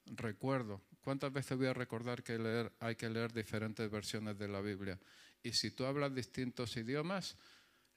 recuerdo, 0.06 0.82
¿Cuántas 1.02 1.34
veces 1.34 1.58
voy 1.58 1.66
a 1.66 1.74
recordar 1.74 2.22
que 2.22 2.70
hay 2.80 2.96
que 2.96 3.10
leer 3.10 3.34
diferentes 3.34 3.90
versiones 3.90 4.38
de 4.38 4.48
la 4.48 4.62
Biblia? 4.62 5.00
Y 5.42 5.54
si 5.54 5.72
tú 5.72 5.86
hablas 5.86 6.14
distintos 6.14 6.78
idiomas, 6.78 7.38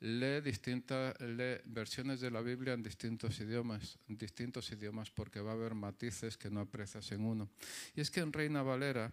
lee 0.05 0.43
distintas 0.43 1.19
lee 1.21 1.63
versiones 1.65 2.21
de 2.21 2.31
la 2.31 2.43
Biblia 2.43 2.75
en 2.75 2.83
distintos 2.83 3.41
idiomas, 3.41 3.99
distintos 4.07 4.71
idiomas, 4.71 5.11
porque 5.11 5.41
va 5.41 5.53
a 5.53 5.55
haber 5.55 5.75
matices 5.75 6.37
que 6.37 6.51
no 6.51 6.61
aprecias 6.61 7.11
en 7.13 7.25
uno. 7.25 7.49
Y 7.97 8.03
es 8.03 8.11
que 8.11 8.21
en 8.21 8.33
Reina 8.33 8.63
Valera 8.63 9.11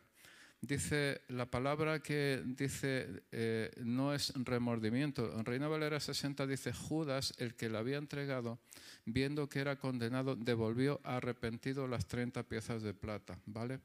dice, 0.60 1.22
la 1.30 1.50
palabra 1.50 2.02
que 2.02 2.44
dice 2.46 3.24
eh, 3.32 3.72
no 3.86 4.14
es 4.14 4.34
remordimiento. 4.36 5.34
En 5.40 5.46
Reina 5.46 5.70
Valera 5.70 6.00
60 6.02 6.46
dice, 6.46 6.74
Judas, 6.74 7.34
el 7.38 7.56
que 7.56 7.70
le 7.70 7.78
había 7.78 7.98
entregado, 7.98 8.60
viendo 9.06 9.48
que 9.48 9.60
era 9.60 9.78
condenado, 9.78 10.36
devolvió 10.36 11.00
arrepentido 11.06 11.88
las 11.88 12.06
30 12.06 12.44
piezas 12.44 12.84
de 12.84 12.94
plata, 12.94 13.40
¿vale? 13.46 13.80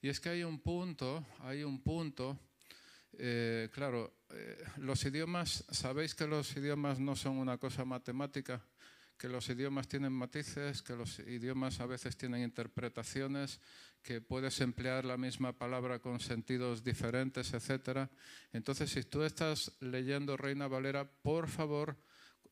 Y 0.00 0.08
es 0.08 0.18
que 0.18 0.30
hay 0.30 0.44
un 0.44 0.60
punto, 0.60 1.26
hay 1.40 1.62
un 1.62 1.82
punto, 1.82 2.38
eh, 3.18 3.68
claro, 3.72 4.20
eh, 4.30 4.64
los 4.78 5.04
idiomas, 5.04 5.64
sabéis 5.70 6.14
que 6.14 6.26
los 6.26 6.56
idiomas 6.56 7.00
no 7.00 7.16
son 7.16 7.36
una 7.36 7.58
cosa 7.58 7.84
matemática, 7.84 8.64
que 9.18 9.28
los 9.28 9.48
idiomas 9.48 9.88
tienen 9.88 10.12
matices, 10.12 10.82
que 10.82 10.94
los 10.94 11.18
idiomas 11.18 11.80
a 11.80 11.86
veces 11.86 12.16
tienen 12.16 12.42
interpretaciones, 12.42 13.60
que 14.02 14.20
puedes 14.20 14.60
emplear 14.60 15.04
la 15.04 15.16
misma 15.16 15.58
palabra 15.58 15.98
con 15.98 16.20
sentidos 16.20 16.84
diferentes, 16.84 17.52
etc. 17.52 18.08
Entonces, 18.52 18.90
si 18.90 19.02
tú 19.02 19.24
estás 19.24 19.72
leyendo 19.80 20.36
Reina 20.36 20.68
Valera, 20.68 21.10
por 21.10 21.48
favor, 21.48 21.96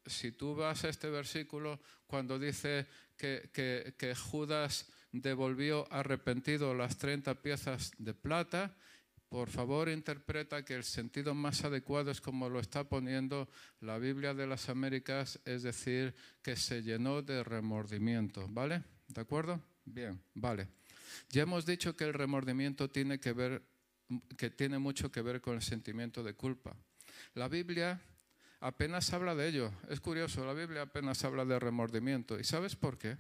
si 0.05 0.33
tú 0.33 0.55
vas 0.55 0.85
a 0.85 0.89
este 0.89 1.09
versículo, 1.09 1.81
cuando 2.07 2.39
dice 2.39 2.87
que, 3.17 4.15
Judas 4.31 4.89
devolvió 5.13 5.91
arrepentido 5.93 6.75
las 6.75 6.99
30 6.99 7.43
piezas 7.43 7.93
de 7.99 8.15
plata, 8.15 8.77
por 9.37 9.51
favor 9.51 9.91
interpreta 9.91 10.65
que 10.65 10.73
el 10.73 10.83
sentido 10.83 11.35
más 11.35 11.63
adecuado 11.63 12.11
es 12.11 12.23
como 12.23 12.49
lo 12.49 12.59
está 12.59 12.89
poniendo 12.89 13.51
la 13.81 13.99
Biblia 13.99 14.33
de 14.33 14.47
las 14.47 14.71
Américas, 14.71 15.39
es 15.45 15.63
decir, 15.63 16.15
que 16.43 16.57
se 16.57 16.83
llenó 16.83 17.21
de 17.21 17.45
remordimiento, 17.45 18.47
¿vale? 18.49 18.83
¿De 19.09 19.21
acuerdo? 19.21 19.61
Bien, 19.85 20.19
vale. 20.33 20.69
Ya 21.29 21.43
hemos 21.43 21.67
dicho 21.67 21.95
que 21.95 22.05
el 22.05 22.15
remordimiento 22.15 22.89
tiene 22.89 23.21
que 23.21 23.35
ver 23.35 23.63
que 24.39 24.49
tiene 24.49 24.79
mucho 24.79 25.13
que 25.13 25.21
ver 25.21 25.43
con 25.43 25.57
el 25.57 25.63
sentimiento 25.63 26.25
de 26.25 26.33
culpa. 26.33 26.75
La 27.35 27.49
Biblia 27.49 28.01
apenas 28.61 29.13
habla 29.13 29.35
de 29.35 29.49
ello. 29.49 29.71
Es 29.91 30.01
curioso, 30.01 30.47
la 30.47 30.55
Biblia 30.55 30.81
apenas 30.81 31.23
habla 31.25 31.45
de 31.45 31.59
remordimiento. 31.59 32.41
¿Y 32.41 32.45
sabes 32.45 32.75
por 32.75 32.97
qué? 32.97 33.19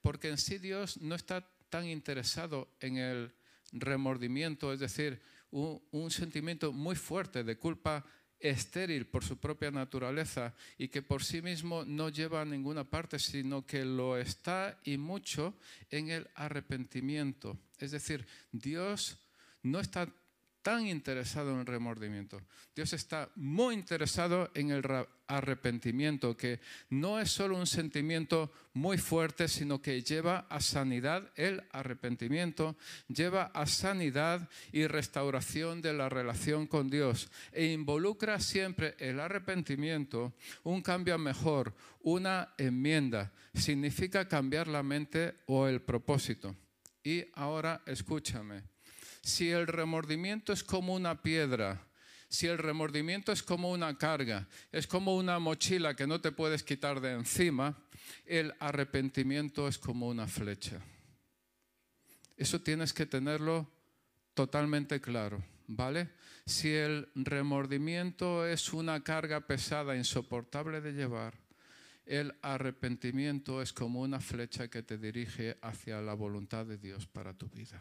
Porque 0.00 0.30
en 0.30 0.38
sí 0.38 0.56
Dios 0.56 1.02
no 1.02 1.14
está 1.14 1.46
tan 1.68 1.84
interesado 1.84 2.74
en 2.80 2.96
el 2.96 3.34
remordimiento, 3.74 4.72
es 4.72 4.80
decir, 4.80 5.20
un, 5.54 6.10
sentimiento 6.10 6.72
muy 6.72 6.96
fuerte 6.96 7.44
de 7.44 7.56
culpa 7.56 8.04
estéril 8.40 9.06
por 9.06 9.24
su 9.24 9.38
propia 9.38 9.70
naturaleza 9.70 10.52
y 10.76 10.88
que 10.88 11.00
por 11.00 11.22
sí 11.22 11.40
mismo 11.40 11.84
no 11.84 12.08
lleva 12.08 12.42
a 12.42 12.44
ninguna 12.44 12.84
parte, 12.84 13.18
sino 13.18 13.64
que 13.64 13.84
lo 13.84 14.18
está 14.18 14.80
y 14.84 14.98
mucho 14.98 15.54
en 15.90 16.10
el 16.10 16.28
arrepentimiento. 16.34 17.58
Es 17.78 17.92
decir, 17.92 18.26
Dios 18.50 19.18
no 19.62 19.78
está 19.78 20.08
tan 20.64 20.86
interesado 20.86 21.52
en 21.52 21.60
el 21.60 21.66
remordimiento. 21.66 22.40
Dios 22.74 22.94
está 22.94 23.28
muy 23.36 23.74
interesado 23.74 24.50
en 24.54 24.70
el 24.70 24.82
arrepentimiento, 25.26 26.38
que 26.38 26.58
no 26.88 27.20
es 27.20 27.30
solo 27.30 27.58
un 27.58 27.66
sentimiento 27.66 28.50
muy 28.72 28.96
fuerte, 28.96 29.46
sino 29.46 29.82
que 29.82 30.00
lleva 30.00 30.46
a 30.48 30.62
sanidad 30.62 31.30
el 31.36 31.62
arrepentimiento, 31.70 32.76
lleva 33.08 33.50
a 33.52 33.66
sanidad 33.66 34.48
y 34.72 34.86
restauración 34.86 35.82
de 35.82 35.92
la 35.92 36.08
relación 36.08 36.66
con 36.66 36.88
Dios 36.88 37.30
e 37.52 37.66
involucra 37.66 38.40
siempre 38.40 38.94
el 38.98 39.20
arrepentimiento, 39.20 40.32
un 40.62 40.80
cambio 40.80 41.18
mejor, 41.18 41.74
una 42.00 42.54
enmienda. 42.56 43.34
Significa 43.52 44.26
cambiar 44.26 44.66
la 44.66 44.82
mente 44.82 45.34
o 45.44 45.68
el 45.68 45.82
propósito. 45.82 46.56
Y 47.02 47.26
ahora 47.34 47.82
escúchame 47.84 48.73
Si 49.24 49.50
el 49.50 49.66
remordimiento 49.66 50.52
es 50.52 50.62
como 50.62 50.94
una 50.94 51.22
piedra, 51.22 51.80
si 52.28 52.46
el 52.46 52.58
remordimiento 52.58 53.32
es 53.32 53.42
como 53.42 53.70
una 53.72 53.96
carga, 53.96 54.46
es 54.70 54.86
como 54.86 55.16
una 55.16 55.38
mochila 55.38 55.96
que 55.96 56.06
no 56.06 56.20
te 56.20 56.30
puedes 56.30 56.62
quitar 56.62 57.00
de 57.00 57.12
encima, 57.12 57.74
el 58.26 58.54
arrepentimiento 58.60 59.66
es 59.66 59.78
como 59.78 60.08
una 60.08 60.26
flecha. 60.26 60.78
Eso 62.36 62.60
tienes 62.60 62.92
que 62.92 63.06
tenerlo 63.06 63.66
totalmente 64.34 65.00
claro, 65.00 65.42
¿vale? 65.68 66.10
Si 66.44 66.70
el 66.70 67.08
remordimiento 67.14 68.46
es 68.46 68.74
una 68.74 69.02
carga 69.02 69.46
pesada, 69.46 69.96
insoportable 69.96 70.82
de 70.82 70.92
llevar, 70.92 71.32
el 72.04 72.34
arrepentimiento 72.42 73.62
es 73.62 73.72
como 73.72 74.02
una 74.02 74.20
flecha 74.20 74.68
que 74.68 74.82
te 74.82 74.98
dirige 74.98 75.56
hacia 75.62 76.02
la 76.02 76.12
voluntad 76.12 76.66
de 76.66 76.76
Dios 76.76 77.06
para 77.06 77.32
tu 77.32 77.48
vida. 77.48 77.80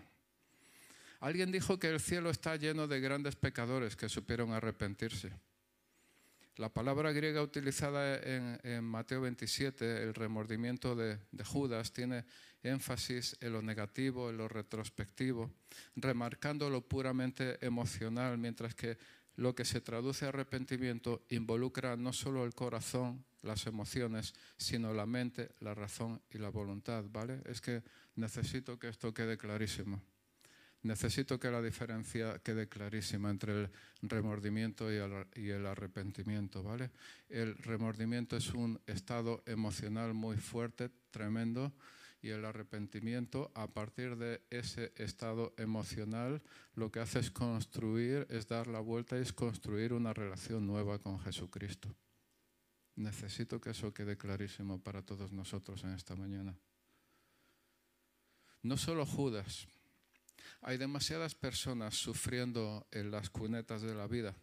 Alguien 1.23 1.53
dijo 1.53 1.79
que 1.79 1.87
el 1.87 2.01
cielo 2.01 2.29
está 2.29 2.57
lleno 2.57 2.85
de 2.85 2.99
grandes 2.99 3.37
pecadores 3.37 3.95
que 3.95 4.09
supieron 4.09 4.51
arrepentirse. 4.51 5.31
La 6.57 6.67
palabra 6.67 7.13
griega 7.13 7.41
utilizada 7.41 8.17
en, 8.17 8.83
Mateo 8.83 9.21
27, 9.21 10.03
el 10.03 10.13
remordimiento 10.15 10.97
de, 10.97 11.17
Judas, 11.45 11.93
tiene 11.93 12.25
énfasis 12.61 13.37
en 13.39 13.53
lo 13.53 13.61
negativo, 13.61 14.29
en 14.29 14.35
lo 14.35 14.49
retrospectivo, 14.49 15.49
remarcando 15.95 16.69
lo 16.69 16.81
puramente 16.81 17.57
emocional, 17.65 18.37
mientras 18.37 18.75
que 18.75 18.97
lo 19.37 19.55
que 19.55 19.63
se 19.63 19.79
traduce 19.79 20.25
arrepentimiento 20.25 21.23
involucra 21.29 21.95
no 21.95 22.11
solo 22.11 22.43
el 22.43 22.53
corazón, 22.53 23.23
las 23.43 23.65
emociones, 23.65 24.33
sino 24.57 24.93
la 24.93 25.05
mente, 25.05 25.51
la 25.61 25.73
razón 25.73 26.21
y 26.31 26.37
la 26.37 26.49
voluntad, 26.49 27.05
¿vale? 27.07 27.39
Es 27.45 27.61
que 27.61 27.81
necesito 28.17 28.77
que 28.77 28.89
esto 28.89 29.13
quede 29.13 29.37
clarísimo. 29.37 30.03
Necesito 30.83 31.39
que 31.39 31.49
la 31.49 31.61
diferencia 31.61 32.39
quede 32.39 32.67
clarísima 32.67 33.29
entre 33.29 33.53
el 33.53 33.69
remordimiento 34.01 34.91
y 34.91 34.97
el, 34.97 35.65
arrepentimiento, 35.65 36.61
¿vale? 36.61 36.91
El 37.29 37.55
remordimiento 37.55 38.35
es 38.35 38.53
un 38.53 38.81
estado 38.85 39.43
emocional 39.45 40.13
muy 40.13 40.35
fuerte, 40.35 40.89
tremendo, 41.09 41.71
y 42.21 42.29
el 42.29 42.43
arrepentimiento, 42.43 43.49
a 43.55 43.67
partir 43.67 44.17
de 44.17 44.41
ese 44.49 44.91
estado 44.97 45.53
emocional, 45.57 46.41
lo 46.75 46.91
que 46.91 46.99
hace 46.99 47.19
es 47.19 47.31
construir, 47.31 48.27
es 48.29 48.47
dar 48.47 48.67
la 48.67 48.79
vuelta 48.81 49.17
es 49.17 49.31
construir 49.31 49.93
una 49.93 50.13
relación 50.13 50.67
nueva 50.67 50.99
con 50.99 51.17
Jesucristo. 51.19 51.95
Necesito 52.95 53.59
que 53.59 53.71
eso 53.71 53.93
quede 53.93 54.17
clarísimo 54.17 54.81
para 54.81 55.01
todos 55.01 55.31
nosotros 55.31 55.83
en 55.85 55.91
esta 55.91 56.15
mañana. 56.15 56.57
No 58.61 58.77
solo 58.77 59.05
Judas, 59.05 59.67
hay 60.61 60.77
demasiadas 60.77 61.35
personas 61.35 61.95
sufriendo 61.95 62.87
en 62.91 63.11
las 63.11 63.29
cunetas 63.29 63.81
de 63.81 63.95
la 63.95 64.07
vida, 64.07 64.35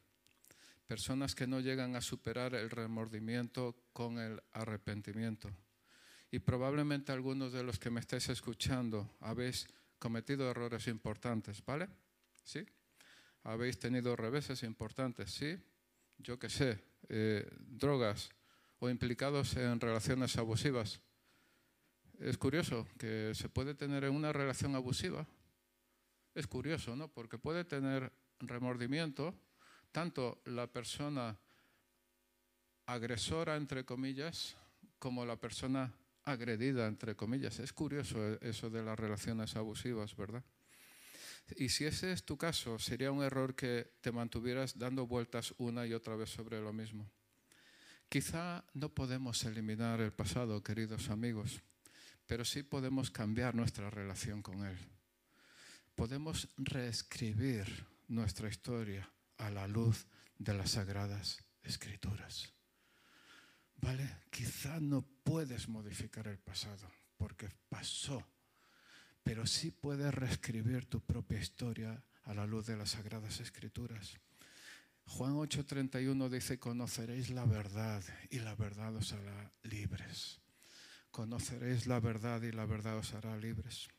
personas 0.87 1.35
que 1.35 1.47
no 1.47 1.61
llegan 1.61 1.97
a 1.97 2.01
superar 2.01 2.55
el 2.55 2.71
remordimiento 2.71 3.77
con 3.93 4.19
el 4.19 4.43
arrepentimiento. 4.53 5.51
Y 6.31 6.39
probablemente 6.39 7.13
algunos 7.13 7.53
de 7.53 7.63
los 7.63 7.79
que 7.79 7.91
me 7.91 8.01
estáis 8.01 8.29
escuchando 8.29 9.17
habéis 9.21 9.67
cometido 9.99 10.51
errores 10.51 10.87
importantes, 10.87 11.65
¿vale? 11.65 11.89
¿Sí? 12.45 12.65
Habéis 13.43 13.79
tenido 13.79 14.17
reveses 14.17 14.63
importantes, 14.63 15.31
¿sí? 15.33 15.59
Yo 16.19 16.39
qué 16.39 16.49
sé, 16.49 16.79
eh, 17.09 17.49
drogas, 17.59 18.31
o 18.81 18.89
implicados 18.89 19.57
en 19.57 19.79
relaciones 19.79 20.37
abusivas. 20.37 21.01
Es 22.19 22.37
curioso 22.37 22.87
que 22.99 23.33
se 23.35 23.49
puede 23.49 23.75
tener 23.75 24.05
en 24.05 24.15
una 24.15 24.33
relación 24.33 24.75
abusiva. 24.75 25.27
Es 26.35 26.47
curioso, 26.47 26.97
¿no? 26.97 27.09
Porque 27.09 27.39
puede 27.39 27.65
tener 27.65 28.13
remordimiento 28.41 29.35
tanto 29.93 30.41
la 30.47 30.67
persona 30.67 31.39
agresora, 32.87 33.57
entre 33.57 33.85
comillas, 33.85 34.57
como 34.99 35.25
la 35.25 35.37
persona 35.37 35.93
agredida, 36.25 36.87
entre 36.87 37.17
comillas. 37.17 37.59
Es 37.59 37.73
curioso 37.73 38.41
eso 38.41 38.71
de 38.71 38.83
las 38.83 38.99
relaciones 38.99 39.57
abusivas, 39.57 40.17
¿verdad? 40.17 40.45
Y 41.57 41.71
si 41.71 41.85
ese 41.85 42.13
es 42.13 42.25
tu 42.25 42.37
caso, 42.37 42.79
sería 42.79 43.11
un 43.11 43.23
error 43.23 43.57
que 43.57 43.95
te 44.01 44.13
mantuvieras 44.13 44.79
dando 44.79 45.07
vueltas 45.07 45.55
una 45.59 45.87
y 45.87 45.95
otra 45.95 46.15
vez 46.15 46.31
sobre 46.31 46.61
lo 46.61 46.73
mismo. 46.73 47.11
Quizá 48.09 48.65
no 48.75 48.89
podemos 48.89 49.45
eliminar 49.45 50.01
el 50.01 50.13
pasado, 50.13 50.63
queridos 50.63 51.11
amigos, 51.11 51.63
pero 52.27 52.45
sí 52.45 52.63
podemos 52.63 53.11
cambiar 53.11 53.55
nuestra 53.55 53.91
relación 53.91 54.43
con 54.43 54.65
él. 54.65 54.77
Podemos 56.01 56.49
reescribir 56.57 57.67
nuestra 58.09 58.49
historia 58.49 59.07
a 59.37 59.51
la 59.51 59.69
luz 59.69 60.07
de 60.39 60.55
las 60.55 60.71
sagradas 60.71 61.45
escrituras. 61.63 62.55
¿Vale? 63.77 64.09
Quizá 64.31 64.81
no 64.81 65.03
puedes 65.03 65.69
modificar 65.69 66.27
el 66.29 66.39
pasado 66.39 66.91
porque 67.19 67.51
pasó, 67.69 68.27
pero 69.23 69.47
sí 69.47 69.73
puedes 69.73 70.15
reescribir 70.15 70.87
tu 70.87 71.03
propia 71.03 71.39
historia 71.39 72.03
a 72.23 72.33
la 72.33 72.47
luz 72.47 72.65
de 72.65 72.79
las 72.79 72.93
sagradas 72.93 73.39
escrituras. 73.41 74.19
Juan 75.05 75.35
8:31 75.35 76.31
dice, 76.31 76.59
conoceréis 76.59 77.29
la 77.29 77.45
verdad 77.45 78.03
y 78.31 78.39
la 78.39 78.55
verdad 78.55 78.97
os 78.97 79.13
hará 79.13 79.53
libres. 79.65 80.41
Conoceréis 81.11 81.87
la 81.87 82.01
verdad 82.01 82.41
y 82.41 82.53
la 82.53 82.65
verdad 82.65 82.97
os 82.97 83.13
hará 83.13 83.37
libres. 83.37 83.91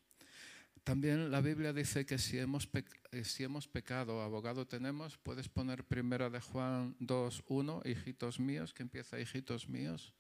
También 0.84 1.30
la 1.30 1.42
Biblia 1.42 1.74
dice 1.74 2.08
que 2.08 2.18
si 2.18 2.40
hemos, 2.40 2.68
eh, 3.12 3.24
si 3.24 3.44
hemos 3.44 3.68
pecado, 3.68 4.22
abogado 4.22 4.66
tenemos, 4.66 5.18
puedes 5.20 5.48
poner 5.48 5.84
primera 5.84 6.30
de 6.30 6.42
Juan 6.42 6.98
2.1, 6.98 7.86
hijitos 7.86 8.40
míos, 8.40 8.74
que 8.74 8.82
empieza 8.82 9.20
hijitos 9.20 9.70
míos. 9.70 10.14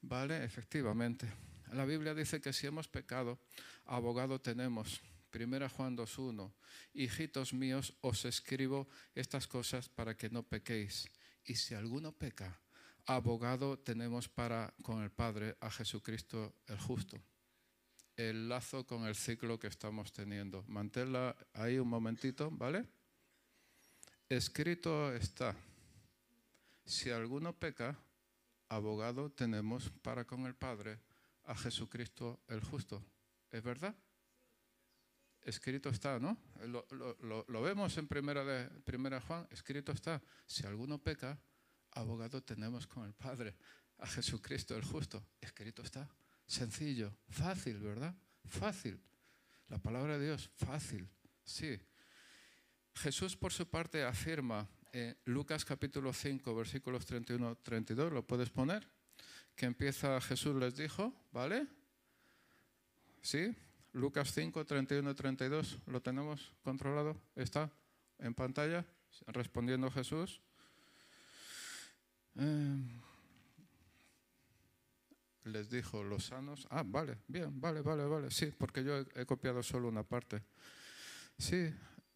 ¿Vale? 0.00 0.42
Efectivamente. 0.42 1.30
La 1.72 1.84
Biblia 1.84 2.14
dice 2.14 2.40
que 2.40 2.52
si 2.52 2.66
hemos 2.66 2.88
pecado, 2.88 3.38
abogado 3.84 4.40
tenemos. 4.40 5.02
Primera 5.30 5.68
Juan 5.68 5.96
2.1, 5.96 6.52
hijitos 6.94 7.52
míos, 7.52 7.92
os 8.02 8.24
escribo 8.24 8.88
estas 9.16 9.48
cosas 9.48 9.88
para 9.88 10.16
que 10.16 10.30
no 10.30 10.44
pequéis. 10.44 11.10
Y 11.44 11.56
si 11.56 11.74
alguno 11.74 12.12
peca, 12.12 12.60
abogado 13.04 13.78
tenemos 13.78 14.28
para 14.28 14.72
con 14.82 15.02
el 15.02 15.10
Padre 15.10 15.56
a 15.60 15.70
Jesucristo 15.70 16.54
el 16.68 16.78
justo. 16.78 17.20
El 18.16 18.48
lazo 18.48 18.86
con 18.86 19.06
el 19.06 19.14
ciclo 19.14 19.58
que 19.58 19.66
estamos 19.66 20.12
teniendo. 20.12 20.64
Manténla 20.68 21.36
ahí 21.52 21.78
un 21.78 21.88
momentito, 21.88 22.50
¿vale? 22.50 22.86
Escrito 24.28 25.12
está, 25.12 25.54
si 26.84 27.10
alguno 27.10 27.52
peca, 27.52 27.98
abogado 28.68 29.30
tenemos 29.30 29.90
para 30.02 30.24
con 30.24 30.46
el 30.46 30.54
Padre 30.54 30.98
a 31.44 31.54
Jesucristo 31.54 32.40
el 32.48 32.60
justo. 32.60 33.04
¿Es 33.50 33.62
verdad? 33.62 33.94
escrito 35.44 35.90
está, 35.90 36.18
¿no? 36.18 36.36
Lo, 36.66 37.62
vemos 37.62 37.96
en 37.98 38.08
primera, 38.08 38.44
de, 38.44 38.68
primera 38.80 39.20
Juan, 39.20 39.46
escrito 39.50 39.92
está. 39.92 40.22
Si 40.46 40.66
alguno 40.66 40.98
peca, 40.98 41.38
abogado 41.92 42.42
tenemos 42.42 42.86
con 42.86 43.04
el 43.04 43.12
Padre, 43.12 43.54
a 43.98 44.06
Jesucristo 44.06 44.76
el 44.76 44.84
justo. 44.84 45.24
Escrito 45.40 45.82
está. 45.82 46.08
Sencillo, 46.46 47.12
fácil, 47.28 47.78
¿verdad? 47.78 48.14
Fácil. 48.46 49.00
La 49.68 49.78
palabra 49.78 50.18
de 50.18 50.26
Dios, 50.26 50.50
fácil, 50.54 51.08
sí. 51.44 51.78
Jesús 52.94 53.36
por 53.36 53.52
su 53.52 53.68
parte 53.68 54.04
afirma 54.04 54.68
en 54.92 55.16
Lucas 55.24 55.64
capítulo 55.64 56.12
5, 56.12 56.54
versículos 56.54 57.08
31-32, 57.10 58.10
¿lo 58.10 58.26
puedes 58.26 58.50
poner? 58.50 58.86
Que 59.56 59.66
empieza 59.66 60.20
Jesús 60.20 60.54
les 60.56 60.76
dijo, 60.76 61.12
¿vale? 61.32 61.66
¿Sí? 63.20 63.56
Lucas 63.92 64.32
5, 64.32 64.64
31 64.64 65.14
32, 65.14 65.78
¿lo 65.86 66.02
tenemos 66.02 66.52
controlado? 66.62 67.20
¿Está 67.34 67.70
en 68.18 68.34
pantalla? 68.34 68.84
Respondiendo 69.26 69.90
Jesús. 69.90 70.40
Eh, 72.36 73.00
les 75.44 75.70
dijo, 75.70 76.02
los 76.02 76.26
sanos. 76.26 76.66
Ah, 76.70 76.82
vale, 76.84 77.18
bien, 77.28 77.60
vale, 77.60 77.82
vale, 77.82 78.04
vale. 78.04 78.30
Sí, 78.30 78.52
porque 78.56 78.82
yo 78.82 78.98
he, 78.98 79.26
copiado 79.26 79.62
solo 79.62 79.88
una 79.88 80.02
parte. 80.02 80.42
Sí, 81.38 81.72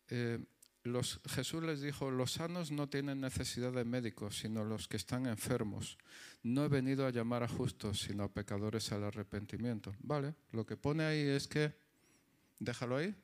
eh, 0.09 0.39
los, 0.85 1.21
Jesús 1.29 1.63
les 1.63 1.81
dijo, 1.81 2.11
los 2.11 2.33
sanos 2.33 2.71
no 2.71 2.89
tienen 2.89 3.21
necesidad 3.21 3.73
de 3.73 3.85
médicos, 3.85 4.39
sino 4.39 4.65
los 4.65 4.89
que 4.89 4.97
están 4.97 5.27
enfermos. 5.27 5.99
No 6.43 6.65
he 6.65 6.69
venido 6.69 7.07
a 7.07 7.11
llamar 7.11 7.43
a 7.43 7.49
justos, 7.49 8.01
sino 8.01 8.25
a 8.25 8.33
pecadores 8.33 8.91
al 8.93 9.05
arrepentimiento. 9.05 9.95
Vale, 10.01 10.35
lo 10.53 10.65
que 10.65 10.77
pone 10.77 11.05
ahí 11.05 11.21
es 11.21 11.47
que, 11.47 11.75
déjalo 12.59 12.97
ahí, 12.97 13.15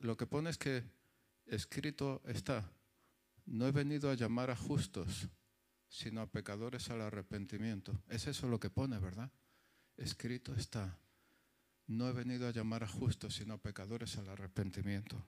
lo 0.00 0.16
que 0.16 0.26
pone 0.26 0.50
es 0.50 0.58
que 0.58 0.84
escrito 1.46 2.20
está, 2.26 2.70
no 3.46 3.66
he 3.66 3.72
venido 3.72 4.10
a 4.10 4.14
llamar 4.14 4.50
a 4.50 4.56
justos, 4.56 5.28
sino 5.88 6.20
a 6.20 6.30
pecadores 6.30 6.90
al 6.90 7.00
arrepentimiento. 7.00 8.02
Es 8.08 8.26
eso 8.26 8.48
lo 8.48 8.60
que 8.60 8.70
pone, 8.70 8.98
¿verdad? 8.98 9.30
Escrito 9.96 10.54
está, 10.54 10.98
no 11.86 12.08
he 12.08 12.12
venido 12.12 12.46
a 12.46 12.52
llamar 12.52 12.84
a 12.84 12.88
justos, 12.88 13.34
sino 13.34 13.54
a 13.54 13.58
pecadores 13.58 14.16
al 14.18 14.28
arrepentimiento. 14.28 15.24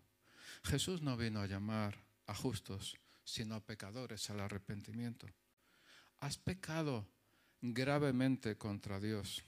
Jesús 0.64 1.02
no 1.02 1.16
vino 1.16 1.40
a 1.40 1.46
llamar 1.46 1.98
a 2.26 2.34
justos, 2.34 2.96
sino 3.24 3.54
a 3.54 3.64
pecadores 3.64 4.28
al 4.30 4.40
arrepentimiento. 4.40 5.26
Has 6.20 6.36
pecado 6.36 7.08
gravemente 7.62 8.58
contra 8.58 9.00
Dios, 9.00 9.42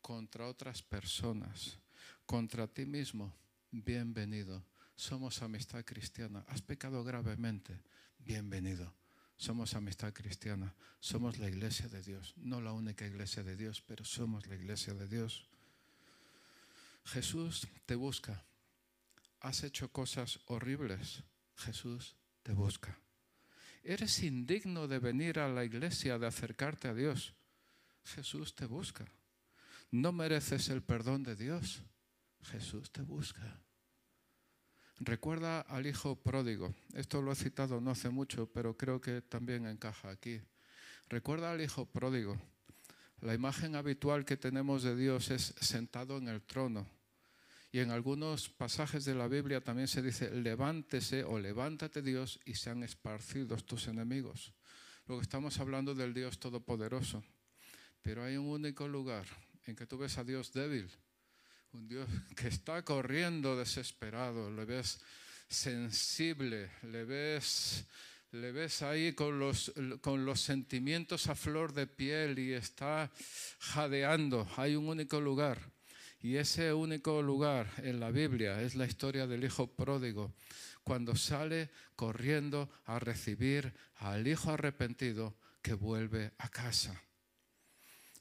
contra 0.00 0.48
otras 0.48 0.82
personas, 0.82 1.78
contra 2.26 2.66
ti 2.66 2.86
mismo. 2.86 3.32
Bienvenido. 3.70 4.64
Somos 4.96 5.42
amistad 5.42 5.84
cristiana. 5.84 6.44
Has 6.48 6.62
pecado 6.62 7.04
gravemente. 7.04 7.80
Bienvenido. 8.18 8.97
Somos 9.38 9.74
amistad 9.74 10.12
cristiana. 10.12 10.74
Somos 10.98 11.38
la 11.38 11.48
iglesia 11.48 11.88
de 11.88 12.02
Dios. 12.02 12.34
No 12.36 12.60
la 12.60 12.72
única 12.72 13.06
iglesia 13.06 13.44
de 13.44 13.56
Dios, 13.56 13.80
pero 13.80 14.04
somos 14.04 14.46
la 14.48 14.56
iglesia 14.56 14.94
de 14.94 15.06
Dios. 15.06 15.46
Jesús 17.04 17.68
te 17.86 17.94
busca. 17.94 18.44
Has 19.40 19.62
hecho 19.62 19.90
cosas 19.92 20.40
horribles. 20.46 21.22
Jesús 21.56 22.16
te 22.42 22.52
busca. 22.52 22.98
Eres 23.84 24.22
indigno 24.24 24.88
de 24.88 24.98
venir 24.98 25.38
a 25.38 25.48
la 25.48 25.64
iglesia, 25.64 26.18
de 26.18 26.26
acercarte 26.26 26.88
a 26.88 26.94
Dios. 26.94 27.32
Jesús 28.04 28.56
te 28.56 28.66
busca. 28.66 29.06
No 29.92 30.10
mereces 30.10 30.68
el 30.68 30.82
perdón 30.82 31.22
de 31.22 31.36
Dios. 31.36 31.80
Jesús 32.42 32.90
te 32.90 33.02
busca. 33.02 33.60
Recuerda 35.00 35.60
al 35.60 35.86
hijo 35.86 36.16
pródigo. 36.16 36.74
Esto 36.94 37.22
lo 37.22 37.32
he 37.32 37.36
citado 37.36 37.80
no 37.80 37.92
hace 37.92 38.10
mucho, 38.10 38.50
pero 38.52 38.76
creo 38.76 39.00
que 39.00 39.22
también 39.22 39.66
encaja 39.66 40.10
aquí. 40.10 40.40
Recuerda 41.08 41.52
al 41.52 41.60
hijo 41.60 41.86
pródigo. 41.86 42.36
La 43.20 43.34
imagen 43.34 43.76
habitual 43.76 44.24
que 44.24 44.36
tenemos 44.36 44.82
de 44.82 44.96
Dios 44.96 45.30
es 45.30 45.54
sentado 45.60 46.18
en 46.18 46.28
el 46.28 46.42
trono. 46.42 46.86
Y 47.70 47.80
en 47.80 47.90
algunos 47.90 48.48
pasajes 48.48 49.04
de 49.04 49.14
la 49.14 49.28
Biblia 49.28 49.62
también 49.62 49.88
se 49.88 50.02
dice, 50.02 50.30
levántese 50.30 51.22
o 51.24 51.38
levántate 51.38 52.02
Dios 52.02 52.40
y 52.44 52.54
sean 52.54 52.82
esparcidos 52.82 53.66
tus 53.66 53.88
enemigos. 53.88 54.52
Luego 55.06 55.22
estamos 55.22 55.58
hablando 55.60 55.94
del 55.94 56.14
Dios 56.14 56.38
Todopoderoso. 56.38 57.22
Pero 58.02 58.24
hay 58.24 58.36
un 58.36 58.46
único 58.46 58.88
lugar 58.88 59.26
en 59.66 59.76
que 59.76 59.86
tú 59.86 59.98
ves 59.98 60.18
a 60.18 60.24
Dios 60.24 60.52
débil, 60.52 60.90
un 61.72 61.88
Dios 61.88 62.08
que 62.34 62.48
está 62.48 62.82
corriendo 62.82 63.56
desesperado, 63.56 64.50
le 64.50 64.64
ves 64.64 65.00
sensible, 65.48 66.70
le 66.82 67.04
ves, 67.04 67.84
le 68.32 68.52
ves 68.52 68.82
ahí 68.82 69.12
con 69.12 69.38
los, 69.38 69.72
con 70.00 70.24
los 70.24 70.40
sentimientos 70.40 71.26
a 71.26 71.34
flor 71.34 71.74
de 71.74 71.86
piel 71.86 72.38
y 72.38 72.52
está 72.52 73.10
jadeando. 73.58 74.48
Hay 74.56 74.76
un 74.76 74.88
único 74.88 75.20
lugar. 75.20 75.58
Y 76.20 76.36
ese 76.36 76.72
único 76.72 77.22
lugar 77.22 77.70
en 77.78 78.00
la 78.00 78.10
Biblia 78.10 78.60
es 78.62 78.74
la 78.74 78.86
historia 78.86 79.26
del 79.26 79.44
hijo 79.44 79.68
pródigo, 79.68 80.34
cuando 80.82 81.14
sale 81.14 81.70
corriendo 81.94 82.68
a 82.86 82.98
recibir 82.98 83.72
al 83.96 84.26
hijo 84.26 84.50
arrepentido 84.50 85.36
que 85.62 85.74
vuelve 85.74 86.32
a 86.38 86.48
casa. 86.48 87.00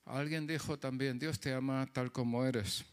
Alguien 0.05 0.45
dijo 0.45 0.77
también, 0.77 1.17
Dios 1.17 1.39
te 1.39 1.53
ama 1.53 1.87
tal 1.91 2.11
como 2.11 2.45
eres 2.45 2.85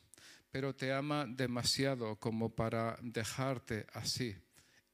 pero 0.54 0.72
te 0.72 0.92
ama 0.92 1.26
demasiado 1.26 2.14
como 2.20 2.54
para 2.54 2.96
dejarte 3.02 3.88
así. 3.92 4.36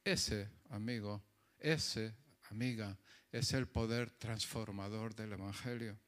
Ese, 0.03 0.49
amigo, 0.71 1.23
ese, 1.59 2.15
amiga, 2.51 2.97
es 3.31 3.53
el 3.53 3.69
poder 3.69 4.11
transformador 4.11 5.15
del 5.15 5.35
Evangelio. 5.35 5.99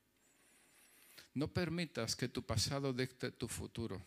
No 1.34 1.52
permitas 1.52 2.16
que 2.16 2.28
tu 2.28 2.46
pasado 2.46 2.94
dicte 2.94 3.30
tu 3.30 3.46
futuro. 3.46 4.02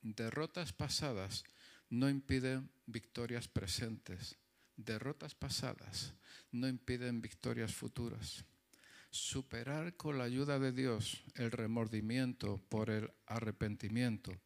Derrotas 0.00 0.72
pasadas 0.72 1.44
no 1.90 2.08
impiden 2.08 2.70
victorias 2.86 3.46
presentes. 3.46 4.38
Derrotas 4.74 5.34
pasadas 5.34 6.14
no 6.50 6.66
impiden 6.66 7.20
victorias 7.20 7.74
futuras 7.74 8.46
superar 9.14 9.96
con 9.96 10.18
la 10.18 10.24
ayuda 10.24 10.58
de 10.58 10.72
Dios 10.72 11.22
el 11.36 11.52
remordimiento 11.52 12.60
por 12.68 12.90
el 12.90 13.12
arrepentimiento. 13.26 14.36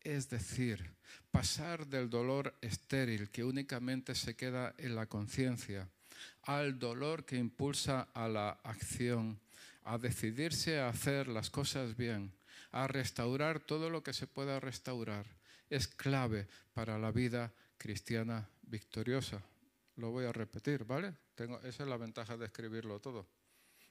Es 0.00 0.30
decir, 0.30 0.94
pasar 1.32 1.88
del 1.88 2.08
dolor 2.08 2.54
estéril 2.60 3.28
que 3.30 3.42
únicamente 3.42 4.14
se 4.14 4.36
queda 4.36 4.72
en 4.78 4.94
la 4.94 5.06
conciencia 5.06 5.88
al 6.42 6.78
dolor 6.78 7.24
que 7.24 7.36
impulsa 7.36 8.08
a 8.14 8.28
la 8.28 8.50
acción, 8.62 9.40
a 9.82 9.98
decidirse 9.98 10.78
a 10.78 10.88
hacer 10.88 11.26
las 11.26 11.50
cosas 11.50 11.96
bien, 11.96 12.32
a 12.70 12.86
restaurar 12.86 13.58
todo 13.58 13.90
lo 13.90 14.04
que 14.04 14.12
se 14.12 14.28
pueda 14.28 14.60
restaurar, 14.60 15.26
es 15.70 15.88
clave 15.88 16.46
para 16.72 16.98
la 16.98 17.10
vida 17.10 17.52
cristiana 17.76 18.48
victoriosa. 18.62 19.42
Lo 19.96 20.10
voy 20.10 20.24
a 20.24 20.32
repetir, 20.32 20.84
¿vale? 20.84 21.14
Esa 21.64 21.82
es 21.82 21.88
la 21.88 21.96
ventaja 21.96 22.36
de 22.36 22.46
escribirlo 22.46 23.00
todo. 23.00 23.26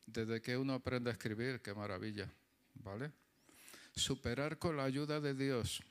Desde 0.08 0.42
que 0.42 0.58
uno 0.58 0.74
aprende 0.74 1.12
a 1.12 1.14
escribir, 1.14 1.62
qué 1.62 1.76
maravilla, 1.76 2.28
¿vale? 2.76 3.12
Superar 3.96 4.58
con 4.58 4.78
la 4.78 4.86
ayuda 4.86 5.20
de 5.22 5.36
Dios 5.36 5.84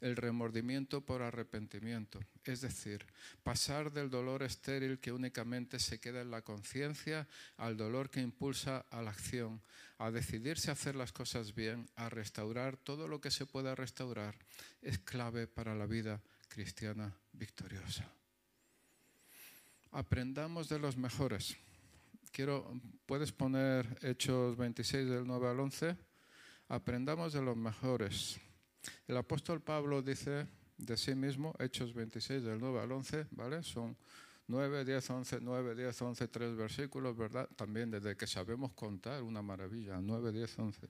el 0.00 0.16
remordimiento 0.16 1.02
por 1.02 1.22
arrepentimiento, 1.22 2.20
es 2.44 2.62
decir, 2.62 3.06
pasar 3.42 3.92
del 3.92 4.10
dolor 4.10 4.42
estéril 4.42 4.98
que 4.98 5.12
únicamente 5.12 5.78
se 5.78 6.00
queda 6.00 6.22
en 6.22 6.30
la 6.30 6.42
conciencia 6.42 7.28
al 7.56 7.76
dolor 7.76 8.10
que 8.10 8.20
impulsa 8.20 8.86
a 8.90 9.02
la 9.02 9.10
acción, 9.10 9.60
a 9.98 10.10
decidirse 10.10 10.70
a 10.70 10.72
hacer 10.72 10.96
las 10.96 11.12
cosas 11.12 11.54
bien, 11.54 11.88
a 11.96 12.08
restaurar 12.08 12.76
todo 12.78 13.08
lo 13.08 13.20
que 13.20 13.30
se 13.30 13.46
pueda 13.46 13.74
restaurar, 13.74 14.34
es 14.80 14.98
clave 14.98 15.46
para 15.46 15.74
la 15.74 15.86
vida 15.86 16.22
cristiana 16.48 17.14
victoriosa. 17.32 18.10
Aprendamos 19.92 20.68
de 20.68 20.78
los 20.78 20.96
mejores 20.96 21.56
quiero, 22.32 22.80
puedes 23.06 23.32
poner 23.32 23.98
Hechos 24.02 24.56
26 24.56 25.08
del 25.08 25.26
9 25.26 25.48
al 25.48 25.60
11. 25.60 25.96
Aprendamos 26.68 27.32
de 27.32 27.42
los 27.42 27.56
mejores. 27.56 28.40
El 29.06 29.16
apóstol 29.16 29.60
Pablo 29.60 30.02
dice 30.02 30.46
de 30.76 30.96
sí 30.96 31.14
mismo, 31.14 31.54
Hechos 31.58 31.92
26 31.92 32.42
del 32.42 32.58
9 32.58 32.80
al 32.80 32.92
11, 32.92 33.26
¿vale? 33.32 33.62
Son 33.62 33.96
9, 34.46 34.84
10, 34.84 35.10
11, 35.10 35.38
9, 35.42 35.74
10, 35.74 36.02
11, 36.02 36.28
tres 36.28 36.56
versículos, 36.56 37.16
¿verdad? 37.16 37.48
También 37.56 37.90
desde 37.90 38.16
que 38.16 38.26
sabemos 38.26 38.72
contar, 38.72 39.22
una 39.22 39.42
maravilla, 39.42 40.00
9, 40.00 40.32
10, 40.32 40.58
11. 40.58 40.88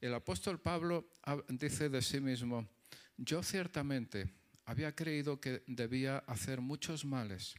El 0.00 0.14
apóstol 0.14 0.60
Pablo 0.60 1.08
dice 1.48 1.88
de 1.88 2.02
sí 2.02 2.20
mismo, 2.20 2.68
yo 3.16 3.42
ciertamente 3.42 4.30
había 4.64 4.94
creído 4.94 5.40
que 5.40 5.62
debía 5.66 6.18
hacer 6.18 6.60
muchos 6.60 7.04
males 7.04 7.54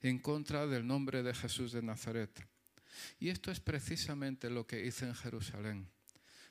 en 0.00 0.18
contra 0.18 0.66
del 0.66 0.86
nombre 0.86 1.22
de 1.22 1.34
Jesús 1.34 1.72
de 1.72 1.82
Nazaret. 1.82 2.46
Y 3.18 3.28
esto 3.28 3.50
es 3.50 3.60
precisamente 3.60 4.50
lo 4.50 4.66
que 4.66 4.84
hice 4.84 5.06
en 5.06 5.14
Jerusalén. 5.14 5.88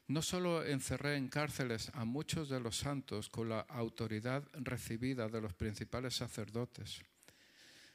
No 0.08 0.22
solo 0.22 0.64
encerré 0.64 1.16
en 1.16 1.30
cárceles 1.30 1.90
a 1.94 2.06
muchos 2.06 2.50
de 2.50 2.60
los 2.60 2.78
santos 2.78 3.30
con 3.30 3.50
la 3.50 3.62
autoridad 3.62 4.48
recibida 4.54 5.28
de 5.30 5.42
los 5.42 5.54
principales 5.54 6.16
sacerdotes, 6.16 7.02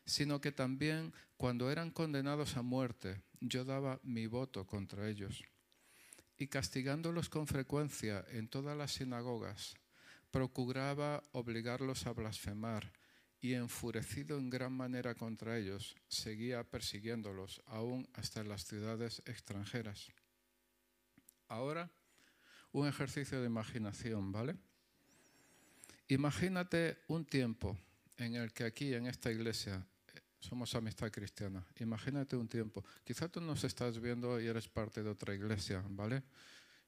sino 0.05 0.41
que 0.41 0.51
también 0.51 1.13
cuando 1.37 1.71
eran 1.71 1.91
condenados 1.91 2.57
a 2.57 2.63
muerte, 2.63 3.23
yo 3.41 3.65
daba 3.65 4.01
mi 4.03 4.27
voto 4.27 4.67
contra 4.67 5.09
ellos. 5.09 5.45
Y 6.37 6.49
castigándolos 6.49 7.29
con 7.29 7.47
frecuencia 7.47 8.25
en 8.31 8.49
todas 8.49 8.77
las 8.77 8.93
sinagogas, 8.93 9.75
procuraba 10.33 11.23
obligarlos 11.33 12.07
a 12.07 12.13
blasfemar 12.13 12.93
y 13.41 13.55
enfurecido 13.55 14.39
en 14.39 14.51
gran 14.51 14.73
manera 14.73 15.15
contra 15.15 15.57
ellos, 15.57 15.97
seguía 16.09 16.63
persiguiéndolos 16.63 17.63
aún 17.67 18.07
hasta 18.15 18.45
las 18.45 18.67
ciudades 18.67 19.23
extranjeras. 19.25 20.09
Ahora, 21.49 21.91
un 22.73 22.87
ejercicio 22.87 23.41
de 23.41 23.47
imaginación, 23.47 24.31
¿vale? 24.31 24.57
Imagínate 26.09 26.99
un 27.09 27.25
tiempo 27.25 27.79
en 28.19 28.35
el 28.35 28.53
que 28.53 28.65
aquí, 28.65 28.95
en 28.95 29.07
esta 29.07 29.33
iglesia, 29.33 29.85
eh, 30.15 30.21
somos 30.39 30.75
amistad 30.75 31.11
cristiana. 31.11 31.65
Imagínate 31.79 32.37
un 32.37 32.47
tiempo. 32.47 32.85
Quizá 33.05 33.29
tú 33.29 33.41
nos 33.41 33.65
estás 33.65 33.99
viendo 34.01 34.41
y 34.41 34.47
eres 34.47 34.69
parte 34.69 35.03
de 35.03 35.09
otra 35.09 35.35
iglesia, 35.35 35.83
¿vale? 35.89 36.23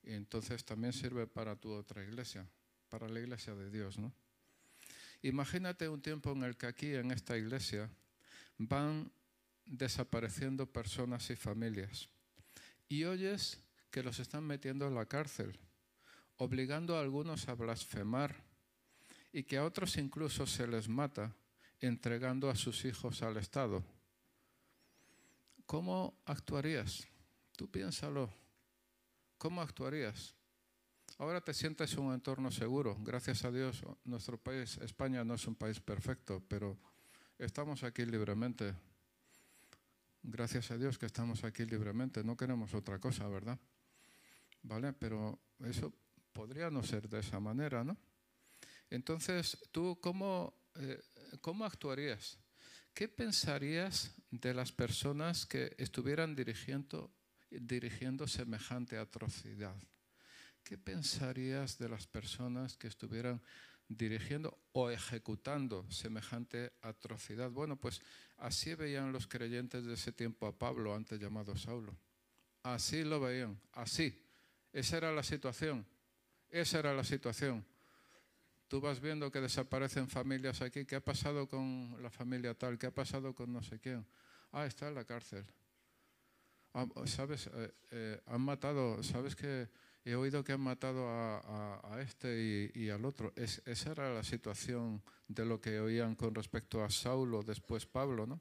Y 0.02 0.12
entonces 0.12 0.64
también 0.64 0.92
sirve 0.92 1.26
para 1.26 1.56
tu 1.56 1.72
otra 1.72 2.02
iglesia, 2.02 2.46
para 2.88 3.08
la 3.08 3.20
iglesia 3.20 3.54
de 3.54 3.70
Dios, 3.70 3.98
¿no? 3.98 4.12
Imagínate 5.22 5.88
un 5.88 6.02
tiempo 6.02 6.32
en 6.32 6.42
el 6.42 6.56
que 6.56 6.66
aquí, 6.66 6.94
en 6.94 7.12
esta 7.12 7.36
iglesia, 7.38 7.88
van 8.58 9.10
desapareciendo 9.64 10.66
personas 10.66 11.30
y 11.30 11.36
familias. 11.36 12.08
Y 12.88 13.04
oyes 13.04 13.60
que 13.90 14.02
los 14.02 14.18
están 14.18 14.44
metiendo 14.44 14.86
en 14.86 14.94
la 14.94 15.06
cárcel, 15.06 15.58
obligando 16.36 16.96
a 16.96 17.00
algunos 17.00 17.48
a 17.48 17.54
blasfemar 17.54 18.34
y 19.32 19.44
que 19.44 19.58
a 19.58 19.64
otros 19.64 19.96
incluso 19.96 20.46
se 20.46 20.66
les 20.66 20.88
mata 20.88 21.34
entregando 21.80 22.50
a 22.50 22.56
sus 22.56 22.84
hijos 22.84 23.22
al 23.22 23.36
Estado. 23.36 23.82
¿Cómo 25.66 26.14
actuarías? 26.26 27.06
Tú 27.56 27.70
piénsalo. 27.70 28.30
¿Cómo 29.38 29.62
actuarías? 29.62 30.34
Ahora 31.22 31.40
te 31.40 31.54
sientes 31.54 31.92
en 31.92 32.00
un 32.00 32.14
entorno 32.14 32.50
seguro. 32.50 32.98
Gracias 32.98 33.44
a 33.44 33.52
Dios, 33.52 33.80
nuestro 34.02 34.38
país, 34.38 34.76
España, 34.78 35.22
no 35.22 35.34
es 35.34 35.46
un 35.46 35.54
país 35.54 35.78
perfecto, 35.78 36.42
pero 36.48 36.76
estamos 37.38 37.84
aquí 37.84 38.04
libremente. 38.04 38.74
Gracias 40.24 40.72
a 40.72 40.76
Dios 40.76 40.98
que 40.98 41.06
estamos 41.06 41.44
aquí 41.44 41.64
libremente. 41.64 42.24
No 42.24 42.36
queremos 42.36 42.74
otra 42.74 42.98
cosa, 42.98 43.28
¿verdad? 43.28 43.56
¿Vale? 44.64 44.94
Pero 44.94 45.38
eso 45.60 45.92
podría 46.32 46.70
no 46.70 46.82
ser 46.82 47.08
de 47.08 47.20
esa 47.20 47.38
manera, 47.38 47.84
¿no? 47.84 47.96
Entonces, 48.90 49.56
¿tú 49.70 50.00
cómo, 50.02 50.52
eh, 50.74 51.00
cómo 51.40 51.64
actuarías? 51.64 52.36
¿Qué 52.92 53.06
pensarías 53.06 54.12
de 54.32 54.54
las 54.54 54.72
personas 54.72 55.46
que 55.46 55.72
estuvieran 55.78 56.34
dirigiendo, 56.34 57.12
dirigiendo 57.48 58.26
semejante 58.26 58.98
atrocidad? 58.98 59.76
¿Qué 60.64 60.78
pensarías 60.78 61.78
de 61.78 61.88
las 61.88 62.06
personas 62.06 62.76
que 62.76 62.86
estuvieran 62.86 63.40
dirigiendo 63.88 64.58
o 64.72 64.90
ejecutando 64.90 65.90
semejante 65.90 66.72
atrocidad? 66.82 67.50
Bueno, 67.50 67.76
pues 67.76 68.00
así 68.38 68.74
veían 68.74 69.12
los 69.12 69.26
creyentes 69.26 69.84
de 69.84 69.94
ese 69.94 70.12
tiempo 70.12 70.46
a 70.46 70.56
Pablo, 70.56 70.94
antes 70.94 71.20
llamado 71.20 71.56
Saulo. 71.56 71.96
Así 72.62 73.04
lo 73.04 73.20
veían, 73.20 73.60
así. 73.72 74.24
Esa 74.72 74.96
era 74.98 75.12
la 75.12 75.22
situación. 75.22 75.84
Esa 76.48 76.78
era 76.78 76.94
la 76.94 77.04
situación. 77.04 77.64
Tú 78.68 78.80
vas 78.80 79.00
viendo 79.00 79.30
que 79.30 79.40
desaparecen 79.40 80.08
familias 80.08 80.62
aquí. 80.62 80.86
¿Qué 80.86 80.96
ha 80.96 81.04
pasado 81.04 81.48
con 81.48 81.96
la 82.00 82.10
familia 82.10 82.54
tal? 82.54 82.78
¿Qué 82.78 82.86
ha 82.86 82.94
pasado 82.94 83.34
con 83.34 83.52
no 83.52 83.62
sé 83.62 83.78
quién? 83.80 84.06
Ah, 84.52 84.64
está 84.64 84.88
en 84.88 84.94
la 84.94 85.04
cárcel. 85.04 85.44
Ah, 86.72 86.86
¿Sabes? 87.04 87.50
Eh, 87.52 87.74
eh, 87.90 88.20
han 88.26 88.40
matado, 88.40 89.02
¿sabes 89.02 89.36
que 89.36 89.68
He 90.04 90.14
oído 90.14 90.42
que 90.42 90.52
han 90.52 90.60
matado 90.60 91.06
a, 91.08 91.98
este 92.00 92.70
y, 92.74 92.90
al 92.90 93.04
otro. 93.04 93.32
esa 93.36 93.92
era 93.92 94.12
la 94.12 94.24
situación 94.24 95.02
de 95.28 95.44
lo 95.44 95.60
que 95.60 95.78
oían 95.78 96.16
con 96.16 96.34
respecto 96.34 96.82
a 96.82 96.90
Saulo, 96.90 97.42
después 97.42 97.86
Pablo, 97.86 98.26
¿no? 98.26 98.40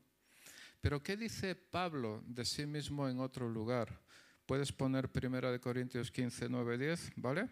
Pero 0.81 1.03
¿qué 1.03 1.15
dice 1.15 1.53
Pablo 1.53 2.23
de 2.25 2.43
sí 2.45 2.65
mismo 2.65 3.07
en 3.07 3.19
otro 3.19 3.47
lugar? 3.47 4.01
Puedes 4.47 4.71
poner 4.71 5.09
1 5.13 5.61
Corintios 5.61 6.09
15, 6.09 6.49
9, 6.49 6.77
10, 6.79 7.11
¿vale? 7.17 7.47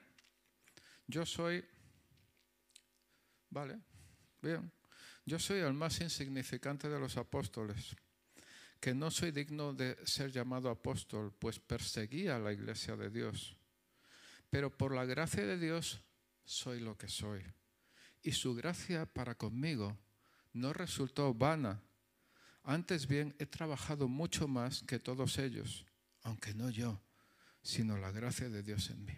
Yo 1.05 1.25
soy 1.25 1.63
Vale, 3.49 3.79
bien. 4.41 4.71
Yo 5.25 5.39
soy 5.39 5.59
el 5.59 5.73
más 5.73 5.99
insignificante 6.01 6.87
de 6.87 6.99
los 6.99 7.17
apóstoles, 7.17 7.95
que 8.79 8.93
no 8.93 9.11
soy 9.11 9.31
digno 9.31 9.73
de 9.73 9.97
ser 10.05 10.31
llamado 10.31 10.69
apóstol, 10.69 11.33
pues 11.37 11.59
perseguía 11.59 12.35
a 12.35 12.39
la 12.39 12.53
iglesia 12.53 12.95
de 12.95 13.09
Dios. 13.09 13.58
Pero 14.49 14.75
por 14.75 14.93
la 14.93 15.05
gracia 15.05 15.45
de 15.45 15.57
Dios 15.57 16.01
soy 16.43 16.79
lo 16.79 16.97
que 16.97 17.07
soy. 17.07 17.43
Y 18.21 18.31
su 18.31 18.55
gracia 18.55 19.05
para 19.05 19.35
conmigo 19.35 19.97
no 20.53 20.73
resultó 20.73 21.33
vana. 21.33 21.81
Antes 22.63 23.07
bien 23.07 23.35
he 23.39 23.45
trabajado 23.45 24.07
mucho 24.07 24.47
más 24.47 24.83
que 24.83 24.99
todos 24.99 25.37
ellos, 25.37 25.85
aunque 26.23 26.53
no 26.53 26.69
yo, 26.69 27.01
sino 27.61 27.97
la 27.97 28.11
gracia 28.11 28.49
de 28.49 28.63
Dios 28.63 28.89
en 28.89 29.05
mí. 29.05 29.17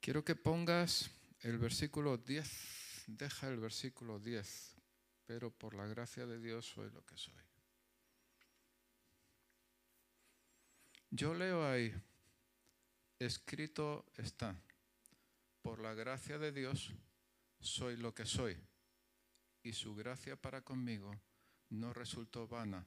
Quiero 0.00 0.24
que 0.24 0.36
pongas 0.36 1.10
el 1.40 1.58
versículo 1.58 2.18
10, 2.18 3.04
deja 3.06 3.48
el 3.48 3.58
versículo 3.58 4.18
10, 4.18 4.76
pero 5.26 5.50
por 5.50 5.74
la 5.74 5.86
gracia 5.86 6.26
de 6.26 6.38
Dios 6.40 6.66
soy 6.66 6.90
lo 6.90 7.04
que 7.04 7.16
soy. 7.16 7.34
Yo 11.10 11.34
leo 11.34 11.66
ahí, 11.66 11.94
escrito 13.18 14.06
está, 14.16 14.54
por 15.62 15.80
la 15.80 15.94
gracia 15.94 16.38
de 16.38 16.52
Dios 16.52 16.92
soy 17.60 17.96
lo 17.96 18.14
que 18.14 18.24
soy, 18.24 18.56
y 19.62 19.72
su 19.72 19.94
gracia 19.94 20.36
para 20.36 20.62
conmigo 20.62 21.10
no 21.70 21.92
resultó 21.92 22.46
vana, 22.46 22.86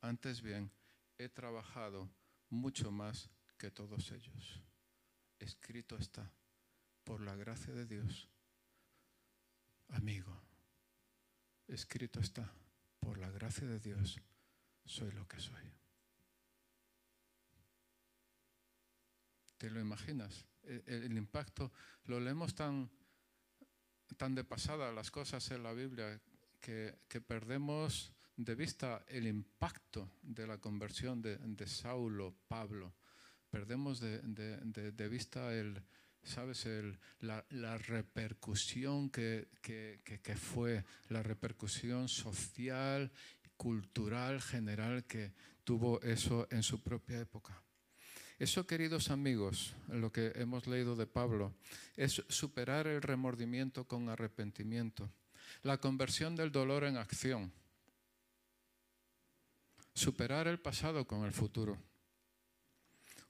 antes 0.00 0.42
bien 0.42 0.70
he 1.16 1.28
trabajado 1.28 2.10
mucho 2.50 2.90
más 2.90 3.30
que 3.56 3.70
todos 3.70 4.10
ellos. 4.10 4.62
Escrito 5.38 5.96
está 5.96 6.30
por 7.04 7.20
la 7.20 7.36
gracia 7.36 7.72
de 7.72 7.86
Dios, 7.86 8.28
amigo, 9.88 10.36
escrito 11.68 12.20
está, 12.20 12.52
por 12.98 13.18
la 13.18 13.30
gracia 13.30 13.66
de 13.66 13.78
Dios, 13.78 14.20
soy 14.84 15.12
lo 15.12 15.26
que 15.28 15.38
soy. 15.38 15.72
¿Te 19.58 19.70
lo 19.70 19.80
imaginas? 19.80 20.46
E, 20.62 20.82
el, 20.86 21.16
impacto, 21.16 21.72
lo 22.06 22.20
leemos 22.20 22.54
tan, 22.54 22.90
tan 24.16 24.34
de 24.34 24.44
pasada 24.44 24.92
las 24.92 25.10
cosas 25.10 25.50
en 25.50 25.62
la 25.62 25.72
Biblia 25.72 26.20
que, 26.60 26.98
perdemos 27.26 28.12
de 28.36 28.54
vista 28.54 29.04
el 29.08 29.26
impacto 29.26 30.10
de 30.22 30.46
la 30.46 30.58
conversión 30.58 31.20
de, 31.20 31.66
Saulo, 31.66 32.34
Pablo. 32.48 32.94
Perdemos 33.50 34.00
de 34.00 35.08
vista 35.10 35.52
el, 35.52 35.82
¿sabes? 36.22 36.66
la, 37.20 37.78
repercusión 37.78 39.10
que, 39.10 39.48
fue, 40.36 40.84
la 41.08 41.22
repercusión 41.22 42.08
social, 42.08 43.10
cultural, 43.56 44.40
general 44.40 45.04
que 45.04 45.32
tuvo 45.64 46.00
eso 46.02 46.46
en 46.50 46.62
su 46.62 46.82
propia 46.82 47.20
época. 47.20 47.62
Eso, 48.38 48.68
queridos 48.68 49.10
amigos, 49.10 49.74
lo 49.88 50.12
que 50.12 50.30
hemos 50.36 50.68
leído 50.68 50.94
de 50.94 51.06
Pablo, 51.06 51.54
es 51.96 52.22
superar 52.28 52.86
el 52.86 53.02
remordimiento 53.02 53.88
con 53.88 54.08
arrepentimiento, 54.08 55.10
la 55.62 55.78
conversión 55.78 56.36
del 56.36 56.52
dolor 56.52 56.84
en 56.84 56.98
acción, 56.98 57.52
superar 59.92 60.46
el 60.46 60.60
pasado 60.60 61.04
con 61.04 61.24
el 61.24 61.32
futuro. 61.32 61.76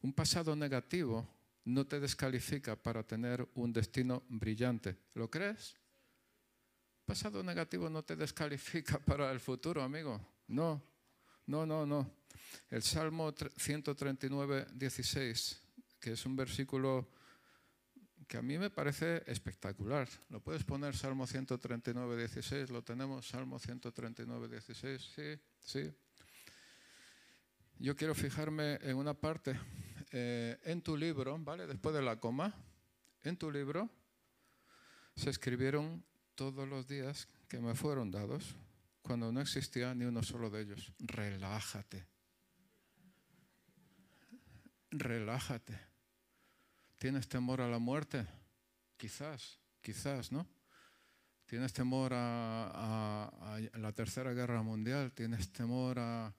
Un 0.03 0.13
pasado 0.13 0.55
negativo 0.55 1.27
no 1.65 1.87
te 1.87 2.01
descalifica 2.01 2.77
para 2.77 3.03
tener 3.03 3.49
un 3.55 3.73
destino 3.73 4.23
brillante. 4.29 4.97
¿Lo 5.15 5.31
crees? 5.31 5.75
Pasado 7.07 7.43
negativo 7.43 7.89
no 7.89 8.03
te 8.03 8.15
descalifica 8.15 8.99
para 9.07 9.33
el 9.33 9.41
futuro, 9.41 9.83
amigo. 9.83 10.21
No, 10.49 10.83
no, 11.47 11.65
no, 11.65 11.87
no. 11.87 12.18
El 12.71 12.83
Salmo 12.83 13.33
139, 13.57 14.67
16, 14.75 15.61
que 16.01 16.13
es 16.13 16.27
un 16.27 16.37
versículo 16.37 17.09
que 18.27 18.37
a 18.37 18.43
mí 18.43 18.59
me 18.59 18.69
parece 18.69 19.23
espectacular. 19.27 20.07
¿Lo 20.29 20.41
puedes 20.41 20.63
poner 20.63 20.95
Salmo 20.95 21.27
139, 21.27 22.17
16? 22.19 22.71
¿Lo 22.71 22.83
tenemos? 22.83 23.27
Salmo 23.27 23.59
139, 23.59 24.49
16. 24.49 25.03
Sí, 25.15 25.41
sí. 25.61 25.93
Yo 27.79 27.97
quiero 27.97 28.15
fijarme 28.15 28.79
en 28.83 28.97
una 28.97 29.15
parte 29.15 29.59
eh, 30.13 30.59
en 30.65 30.83
tu 30.83 30.97
libro, 30.97 31.39
¿vale? 31.39 31.67
Después 31.67 31.95
de 31.95 32.03
la 32.03 32.21
coma, 32.21 32.55
en 33.23 33.37
tu 33.37 33.51
libro 33.51 33.89
se 35.17 35.31
escribieron 35.31 36.05
todos 36.35 36.69
los 36.69 36.87
días 36.87 37.29
que 37.49 37.61
me 37.61 37.75
fueron 37.75 38.11
dados 38.11 38.57
cuando 39.03 39.33
no 39.33 39.41
existía 39.41 39.95
ni 39.95 40.05
uno 40.05 40.23
solo 40.23 40.51
de 40.51 40.63
ellos. 40.63 40.93
Relájate. 40.99 42.18
Relájate. 44.91 45.79
¿Tienes 46.99 47.29
temor 47.29 47.61
a 47.61 47.69
la 47.69 47.79
muerte? 47.79 48.27
Quizás, 48.97 49.59
quizás, 49.81 50.33
¿no? 50.33 50.47
¿Tienes 51.47 51.73
temor 51.73 52.13
a 52.15 53.59
la 53.75 53.93
Tercera 53.93 54.33
Guerra 54.33 54.63
Mundial? 54.63 55.13
¿Tienes 55.13 55.53
temor 55.53 55.99
a, 55.99 56.35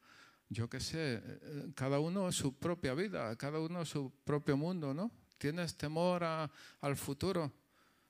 yo 0.50 0.70
qué 0.70 0.80
sé, 0.80 1.22
cada 1.76 2.00
uno 2.00 2.32
su 2.32 2.58
propia 2.58 2.94
vida, 2.94 3.36
cada 3.36 3.60
uno 3.60 3.86
su 3.86 4.12
propio 4.24 4.58
mundo, 4.58 4.94
¿no? 4.94 5.12
¿Tienes 5.38 5.78
temor 5.78 6.24
al 6.24 6.96
futuro? 6.96 7.52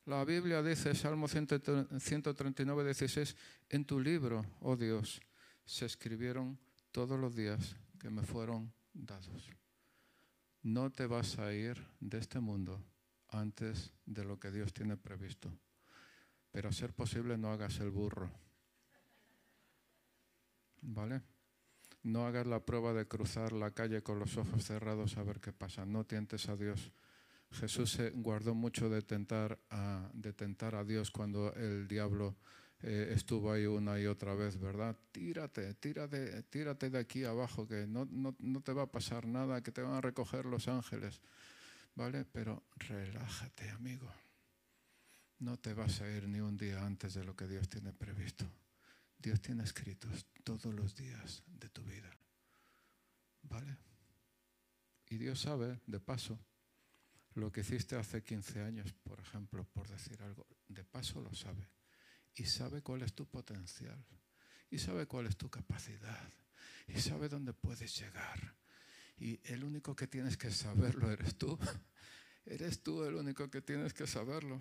La 0.06 0.26
Biblia 0.26 0.64
dice, 0.64 0.96
Salmo 0.96 1.28
139, 1.28 2.84
16, 2.84 3.36
en 3.70 3.86
tu 3.86 4.00
libro, 4.00 4.46
oh 4.62 4.76
Dios, 4.76 5.22
se 5.64 5.86
escribieron 5.86 6.58
todos 6.92 7.20
los 7.20 7.36
días 7.36 7.76
que 8.00 8.10
me 8.10 8.24
fueron 8.24 8.74
dados. 8.92 9.50
No 10.70 10.92
te 10.92 11.08
vas 11.08 11.40
a 11.40 11.52
ir 11.52 11.84
de 12.00 12.20
este 12.20 12.40
mundo 12.40 12.80
antes 13.30 13.92
de 14.06 14.24
lo 14.24 14.40
que 14.40 14.52
Dios 14.52 14.72
tiene 14.72 14.98
previsto. 14.98 15.52
Pero 16.52 16.70
a 16.70 16.72
ser 16.72 16.94
posible 16.94 17.40
no 17.40 17.52
hagas 17.52 17.80
el 17.80 17.90
burro. 17.90 18.30
¿Vale? 20.82 21.24
No 22.04 22.28
hagas 22.28 22.46
la 22.46 22.64
prueba 22.64 22.94
de 22.94 23.08
cruzar 23.08 23.52
la 23.52 23.72
calle 23.72 24.04
con 24.04 24.20
los 24.20 24.38
ojos 24.38 24.64
cerrados 24.64 25.18
a 25.18 25.24
ver 25.24 25.40
qué 25.40 25.52
pasa. 25.52 25.88
No 25.88 26.04
tientes 26.04 26.48
a 26.50 26.56
Dios. 26.56 26.92
Jesús 27.50 27.94
se 27.94 28.12
guardó 28.12 28.54
mucho 28.54 28.92
de 28.92 29.02
tentar 29.02 29.58
a, 29.72 30.12
de 30.14 30.34
tentar 30.34 30.76
a 30.76 30.84
Dios 30.84 31.10
cuando 31.10 31.52
el 31.56 31.88
diablo 31.88 32.36
eh, 32.82 33.14
estuvo 33.16 33.52
ahí 33.52 33.66
una 33.66 34.00
y 34.00 34.06
otra 34.06 34.36
vez, 34.36 34.60
¿verdad? 34.60 34.98
Tírate, 35.12 35.74
tírate, 35.76 36.44
tírate 36.44 36.90
de 36.90 37.00
aquí 37.00 37.24
abajo, 37.24 37.68
que 37.68 37.88
no, 37.88 38.06
no, 38.06 38.36
no 38.40 38.62
te 38.62 38.74
va 38.74 38.84
a 38.84 38.92
pasar 38.92 39.28
nada, 39.28 39.62
que 39.62 39.72
te 39.72 39.82
van 39.82 39.94
a 39.94 40.02
recoger 40.02 40.46
los 40.46 40.68
ángeles. 40.68 41.22
¿vale? 42.00 42.24
Pero 42.24 42.64
relájate, 42.78 43.70
amigo. 43.72 44.10
No 45.40 45.58
te 45.58 45.74
vas 45.74 46.00
a 46.02 46.10
ir 46.10 46.30
ni 46.30 46.40
un 46.40 46.58
día 46.58 46.86
antes 46.86 47.14
de 47.14 47.26
lo 47.26 47.36
que 47.36 47.48
Dios 47.48 47.68
tiene 47.68 47.92
previsto. 47.92 48.46
Dios 49.18 49.42
tiene 49.42 49.64
escritos 49.64 50.26
todos 50.46 50.74
los 50.74 50.96
días 50.96 51.44
de 51.46 51.70
tu 51.70 51.84
vida. 51.84 52.10
¿Vale? 53.42 53.78
Y 55.10 55.18
Dios 55.18 55.42
sabe, 55.42 55.82
de 55.86 56.00
paso, 56.00 56.40
lo 57.36 57.52
que 57.52 57.62
hiciste 57.62 57.98
hace 57.98 58.24
15 58.24 58.62
años, 58.62 58.94
por 58.94 59.20
ejemplo, 59.20 59.66
por 59.66 59.88
decir 59.90 60.22
algo. 60.22 60.48
De 60.70 60.86
paso 60.86 61.20
lo 61.20 61.34
sabe. 61.34 61.68
Y 62.36 62.46
sabe 62.46 62.82
cuál 62.82 63.02
es 63.02 63.14
tu 63.14 63.26
potencial. 63.26 64.04
Y 64.70 64.78
sabe 64.78 65.08
cuál 65.08 65.28
es 65.28 65.38
tu 65.38 65.50
capacidad. 65.50 66.32
Y 66.88 67.00
sabe 67.00 67.30
dónde 67.30 67.54
puedes 67.54 68.00
llegar. 68.00 68.56
Y 69.18 69.40
el 69.52 69.64
único 69.64 69.96
que 69.96 70.08
tienes 70.08 70.38
que 70.38 70.52
saberlo 70.52 71.12
eres 71.12 71.38
tú. 71.38 71.58
Eres 72.46 72.82
tú 72.82 73.04
el 73.04 73.14
único 73.14 73.52
que 73.52 73.62
tienes 73.62 73.94
que 73.94 74.08
saberlo. 74.08 74.60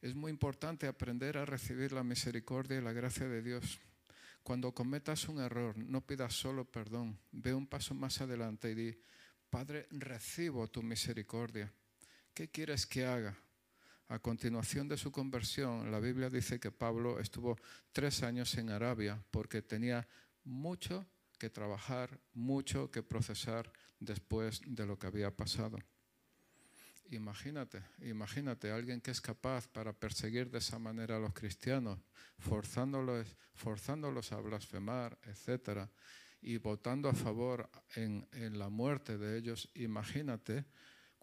Es 0.00 0.14
muy 0.14 0.30
importante 0.30 0.86
aprender 0.86 1.36
a 1.36 1.44
recibir 1.44 1.92
la 1.92 2.02
misericordia 2.02 2.78
y 2.78 2.82
la 2.82 2.92
gracia 2.92 3.28
de 3.28 3.42
Dios. 3.42 3.80
Cuando 4.42 4.72
cometas 4.72 5.28
un 5.28 5.40
error, 5.40 5.76
no 5.76 6.00
pidas 6.06 6.32
solo 6.34 6.64
perdón. 6.64 7.18
Ve 7.32 7.52
un 7.52 7.66
paso 7.66 7.94
más 7.94 8.20
adelante 8.20 8.70
y 8.70 8.74
di, 8.74 8.98
Padre, 9.50 9.86
recibo 9.90 10.68
tu 10.68 10.82
misericordia. 10.82 11.72
¿Qué 12.34 12.50
quieres 12.50 12.86
que 12.86 13.06
haga? 13.06 13.38
A 14.08 14.18
continuación 14.18 14.86
de 14.86 14.98
su 14.98 15.10
conversión, 15.10 15.90
la 15.90 15.98
Biblia 15.98 16.28
dice 16.28 16.60
que 16.60 16.70
Pablo 16.70 17.18
estuvo 17.18 17.56
tres 17.90 18.22
años 18.22 18.54
en 18.58 18.70
Arabia 18.70 19.24
porque 19.30 19.62
tenía 19.62 20.06
mucho 20.44 21.06
que 21.38 21.48
trabajar, 21.48 22.20
mucho 22.34 22.90
que 22.90 23.02
procesar 23.02 23.72
después 23.98 24.60
de 24.66 24.86
lo 24.86 24.98
que 24.98 25.06
había 25.06 25.34
pasado. 25.34 25.78
Imagínate, 27.10 27.82
imagínate 28.00 28.70
alguien 28.70 29.00
que 29.00 29.10
es 29.10 29.20
capaz 29.20 29.68
para 29.68 29.92
perseguir 29.92 30.50
de 30.50 30.58
esa 30.58 30.78
manera 30.78 31.16
a 31.16 31.20
los 31.20 31.32
cristianos, 31.32 31.98
forzándolos, 32.38 33.36
forzándolos 33.54 34.32
a 34.32 34.40
blasfemar, 34.40 35.18
etcétera, 35.22 35.90
y 36.42 36.58
votando 36.58 37.08
a 37.08 37.14
favor 37.14 37.70
en 37.94 38.58
la 38.58 38.68
muerte 38.68 39.16
de 39.16 39.38
ellos. 39.38 39.70
Imagínate 39.74 40.66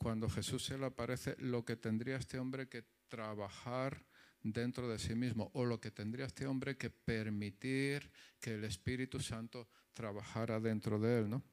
cuando 0.02 0.28
Jesús 0.28 0.66
se 0.66 0.80
le 0.80 0.88
aparece 0.88 1.36
lo 1.38 1.64
que 1.64 1.76
tendría 1.76 2.16
este 2.16 2.40
hombre 2.40 2.68
que 2.68 2.84
trabajar 3.08 4.04
dentro 4.42 4.90
de 4.90 4.98
sí 4.98 5.14
mismo 5.14 5.52
o 5.54 5.64
lo 5.64 5.80
que 5.80 5.92
tendría 5.92 6.26
este 6.26 6.48
hombre 6.48 6.76
que 6.76 6.90
permitir 6.90 8.10
que 8.40 8.56
el 8.56 8.64
Espíritu 8.64 9.20
Santo 9.20 9.68
trabajara 9.94 10.60
dentro 10.60 10.98
de 10.98 11.20
él, 11.20 11.30
¿no? 11.30 11.44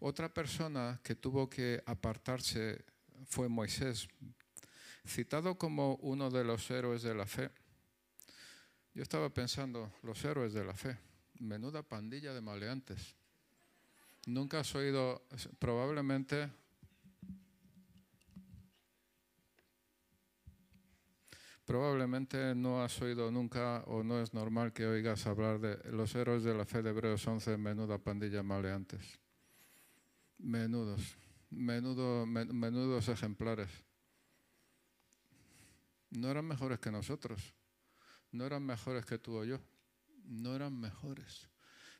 Otra 0.00 0.28
persona 0.28 1.00
que 1.02 1.14
tuvo 1.14 1.48
que 1.48 1.82
apartarse 1.86 2.84
fue 3.24 3.48
Moisés, 3.48 4.06
citado 5.06 5.56
como 5.56 5.94
uno 6.02 6.28
de 6.28 6.44
los 6.44 6.70
héroes 6.70 7.00
de 7.00 7.14
la 7.14 7.24
fe. 7.24 7.50
Yo 8.92 9.02
estaba 9.02 9.32
pensando, 9.32 9.90
los 10.02 10.22
héroes 10.26 10.52
de 10.52 10.62
la 10.62 10.74
fe, 10.74 10.98
menuda 11.38 11.82
pandilla 11.82 12.34
de 12.34 12.42
maleantes. 12.42 13.16
Nunca 14.26 14.60
has 14.60 14.74
oído, 14.74 15.26
probablemente, 15.58 16.50
probablemente 21.64 22.54
no 22.54 22.82
has 22.82 23.00
oído 23.02 23.30
nunca 23.30 23.82
o 23.86 24.02
no 24.02 24.20
es 24.20 24.34
normal 24.34 24.72
que 24.72 24.86
oigas 24.86 25.26
hablar 25.26 25.60
de 25.60 25.78
los 25.92 26.14
héroes 26.14 26.42
de 26.42 26.54
la 26.54 26.64
fe 26.64 26.82
de 26.82 26.90
Hebreos 26.90 27.26
11, 27.26 27.56
menuda 27.56 27.98
pandilla 27.98 28.42
maleantes. 28.42 29.20
Menudos 30.38 31.16
menudo, 31.52 32.26
menudos 32.26 33.08
ejemplares. 33.08 33.70
No 36.10 36.30
eran 36.30 36.46
mejores 36.46 36.78
que 36.78 36.90
nosotros, 36.90 37.54
no 38.32 38.44
eran 38.44 38.64
mejores 38.64 39.04
que 39.04 39.18
tú 39.18 39.36
o 39.36 39.44
yo, 39.44 39.60
no 40.24 40.54
eran 40.54 40.78
mejores. 40.78 41.48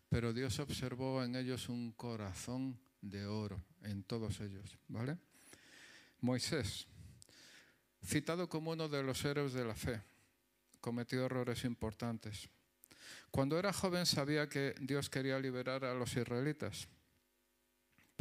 Pero 0.09 0.33
Dios 0.33 0.59
observó 0.59 1.22
en 1.22 1.37
ellos 1.37 1.68
un 1.68 1.92
corazón 1.92 2.79
de 3.01 3.27
oro, 3.27 3.62
en 3.83 4.05
todos 4.05 4.40
ellos, 4.40 4.79
¿vale? 4.88 5.18
Moisés, 6.20 6.87
citado 8.04 8.48
como 8.48 8.72
uno 8.72 8.88
de 8.88 9.02
los 9.02 9.24
héroes 9.24 9.52
de 9.52 9.64
la 9.64 9.74
fe, 9.74 10.02
cometió 10.80 11.24
errores 11.24 11.64
importantes. 11.64 12.48
Cuando 13.30 13.58
era 13.58 13.72
joven 13.72 14.06
sabía 14.06 14.48
que 14.48 14.74
Dios 14.80 15.08
quería 15.08 15.38
liberar 15.38 15.84
a 15.84 15.94
los 15.94 16.16
israelitas 16.16 16.88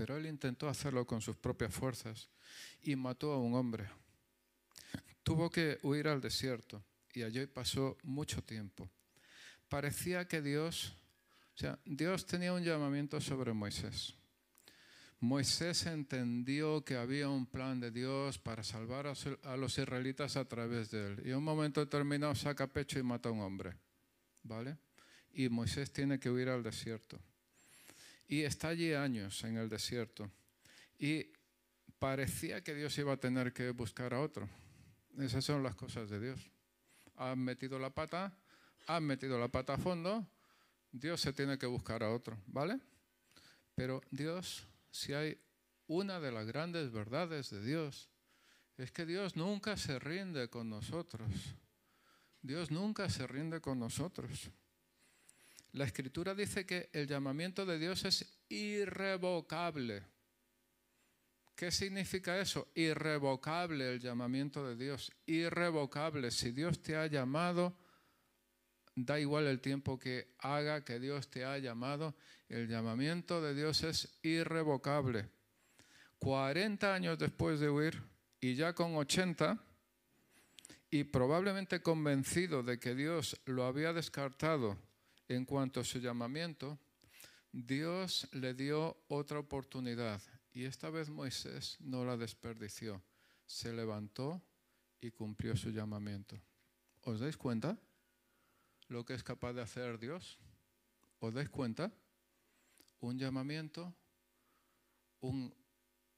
pero 0.01 0.17
él 0.17 0.25
intentó 0.25 0.67
hacerlo 0.67 1.05
con 1.05 1.21
sus 1.21 1.37
propias 1.37 1.71
fuerzas 1.71 2.27
y 2.81 2.95
mató 2.95 3.33
a 3.33 3.37
un 3.37 3.53
hombre. 3.53 3.87
Tuvo 5.21 5.47
que 5.51 5.77
huir 5.83 6.07
al 6.07 6.19
desierto 6.19 6.83
y 7.13 7.21
allí 7.21 7.45
pasó 7.45 7.99
mucho 8.01 8.41
tiempo. 8.41 8.89
Parecía 9.69 10.27
que 10.27 10.41
Dios, 10.41 10.95
o 11.53 11.57
sea, 11.59 11.77
Dios 11.85 12.25
tenía 12.25 12.51
un 12.51 12.63
llamamiento 12.63 13.21
sobre 13.21 13.53
Moisés. 13.53 14.15
Moisés 15.21 15.85
entendió 15.85 16.83
que 16.83 16.97
había 16.97 17.29
un 17.29 17.45
plan 17.45 17.79
de 17.79 17.91
Dios 17.91 18.39
para 18.39 18.63
salvar 18.63 19.05
a 19.05 19.55
los 19.55 19.77
israelitas 19.77 20.35
a 20.35 20.45
través 20.45 20.89
de 20.89 21.07
él. 21.07 21.21
Y 21.23 21.29
en 21.29 21.37
un 21.37 21.43
momento 21.43 21.79
determinado 21.79 22.33
saca 22.33 22.65
pecho 22.65 22.97
y 22.97 23.03
mata 23.03 23.29
a 23.29 23.31
un 23.31 23.41
hombre. 23.41 23.77
¿Vale? 24.41 24.79
Y 25.31 25.47
Moisés 25.47 25.93
tiene 25.93 26.19
que 26.19 26.31
huir 26.31 26.49
al 26.49 26.63
desierto. 26.63 27.19
Y 28.27 28.41
está 28.41 28.69
allí 28.69 28.93
años 28.93 29.43
en 29.43 29.57
el 29.57 29.69
desierto. 29.69 30.31
Y 30.97 31.27
parecía 31.99 32.63
que 32.63 32.73
Dios 32.73 32.97
iba 32.97 33.13
a 33.13 33.17
tener 33.17 33.53
que 33.53 33.69
buscar 33.69 34.15
a 34.15 34.21
otro. 34.21 34.49
Esas 35.19 35.45
son 35.45 35.61
las 35.61 35.75
cosas 35.75 36.09
de 36.09 36.19
Dios. 36.19 36.49
Han 37.17 37.37
metido 37.37 37.77
la 37.77 37.91
pata, 37.91 38.35
han 38.87 39.03
metido 39.03 39.37
la 39.39 39.49
pata 39.49 39.75
a 39.75 39.77
fondo, 39.77 40.27
Dios 40.91 41.21
se 41.21 41.31
tiene 41.31 41.59
que 41.59 41.67
buscar 41.67 42.01
a 42.01 42.09
otro, 42.09 42.41
¿vale? 42.47 42.79
Pero 43.75 44.01
Dios, 44.09 44.67
si 44.91 45.13
hay 45.13 45.41
una 45.87 46.19
de 46.19 46.31
las 46.31 46.45
grandes 46.45 46.91
verdades 46.91 47.49
de 47.49 47.61
Dios, 47.63 48.09
es 48.77 48.91
que 48.91 49.05
Dios 49.05 49.35
nunca 49.35 49.77
se 49.77 49.99
rinde 49.99 50.49
con 50.49 50.69
nosotros. 50.69 51.29
Dios 52.41 52.71
nunca 52.71 53.09
se 53.09 53.27
rinde 53.27 53.61
con 53.61 53.79
nosotros. 53.79 54.49
La 55.73 55.85
escritura 55.85 56.35
dice 56.35 56.65
que 56.65 56.89
el 56.91 57.07
llamamiento 57.07 57.65
de 57.65 57.79
Dios 57.79 58.03
es 58.05 58.39
irrevocable. 58.49 60.03
¿Qué 61.55 61.71
significa 61.71 62.39
eso? 62.39 62.71
Irrevocable 62.73 63.93
el 63.93 63.99
llamamiento 63.99 64.67
de 64.67 64.75
Dios. 64.75 65.11
Irrevocable. 65.27 66.31
Si 66.31 66.51
Dios 66.51 66.81
te 66.81 66.95
ha 66.95 67.05
llamado, 67.05 67.77
da 68.95 69.19
igual 69.19 69.47
el 69.47 69.61
tiempo 69.61 69.99
que 69.99 70.33
haga 70.39 70.83
que 70.83 70.99
Dios 70.99 71.29
te 71.29 71.45
ha 71.45 71.57
llamado, 71.57 72.15
el 72.49 72.67
llamamiento 72.67 73.41
de 73.41 73.53
Dios 73.53 73.83
es 73.83 74.19
irrevocable. 74.23 75.29
40 76.19 76.93
años 76.93 77.17
después 77.17 77.59
de 77.59 77.69
huir 77.69 78.01
y 78.39 78.55
ya 78.55 78.73
con 78.73 78.95
80, 78.95 79.59
y 80.91 81.05
probablemente 81.05 81.81
convencido 81.81 82.63
de 82.63 82.77
que 82.77 82.93
Dios 82.93 83.39
lo 83.45 83.63
había 83.63 83.93
descartado 83.93 84.77
en 85.29 85.45
cuanto 85.45 85.79
a 85.79 85.85
su 85.85 85.99
llamamiento, 85.99 86.77
Dios 87.53 88.27
le 88.33 88.53
dio 88.53 88.97
otra 89.07 89.39
oportunidad 89.39 90.21
y 90.53 90.65
esta 90.65 90.89
vez 90.89 91.09
Moisés 91.09 91.77
no 91.79 92.03
la 92.03 92.17
desperdició. 92.17 93.01
Se 93.45 93.71
levantó 93.71 94.41
y 94.99 95.11
cumplió 95.11 95.55
su 95.55 95.69
llamamiento. 95.69 96.37
¿Os 97.03 97.19
dais 97.21 97.37
cuenta 97.37 97.77
lo 98.91 99.05
que 99.05 99.13
es 99.13 99.23
capaz 99.23 99.53
de 99.53 99.61
hacer 99.61 99.97
Dios? 99.97 100.37
¿Os 101.19 101.33
dais 101.33 101.49
cuenta? 101.49 101.91
Un 102.99 103.17
llamamiento, 103.17 103.95
un 105.21 105.53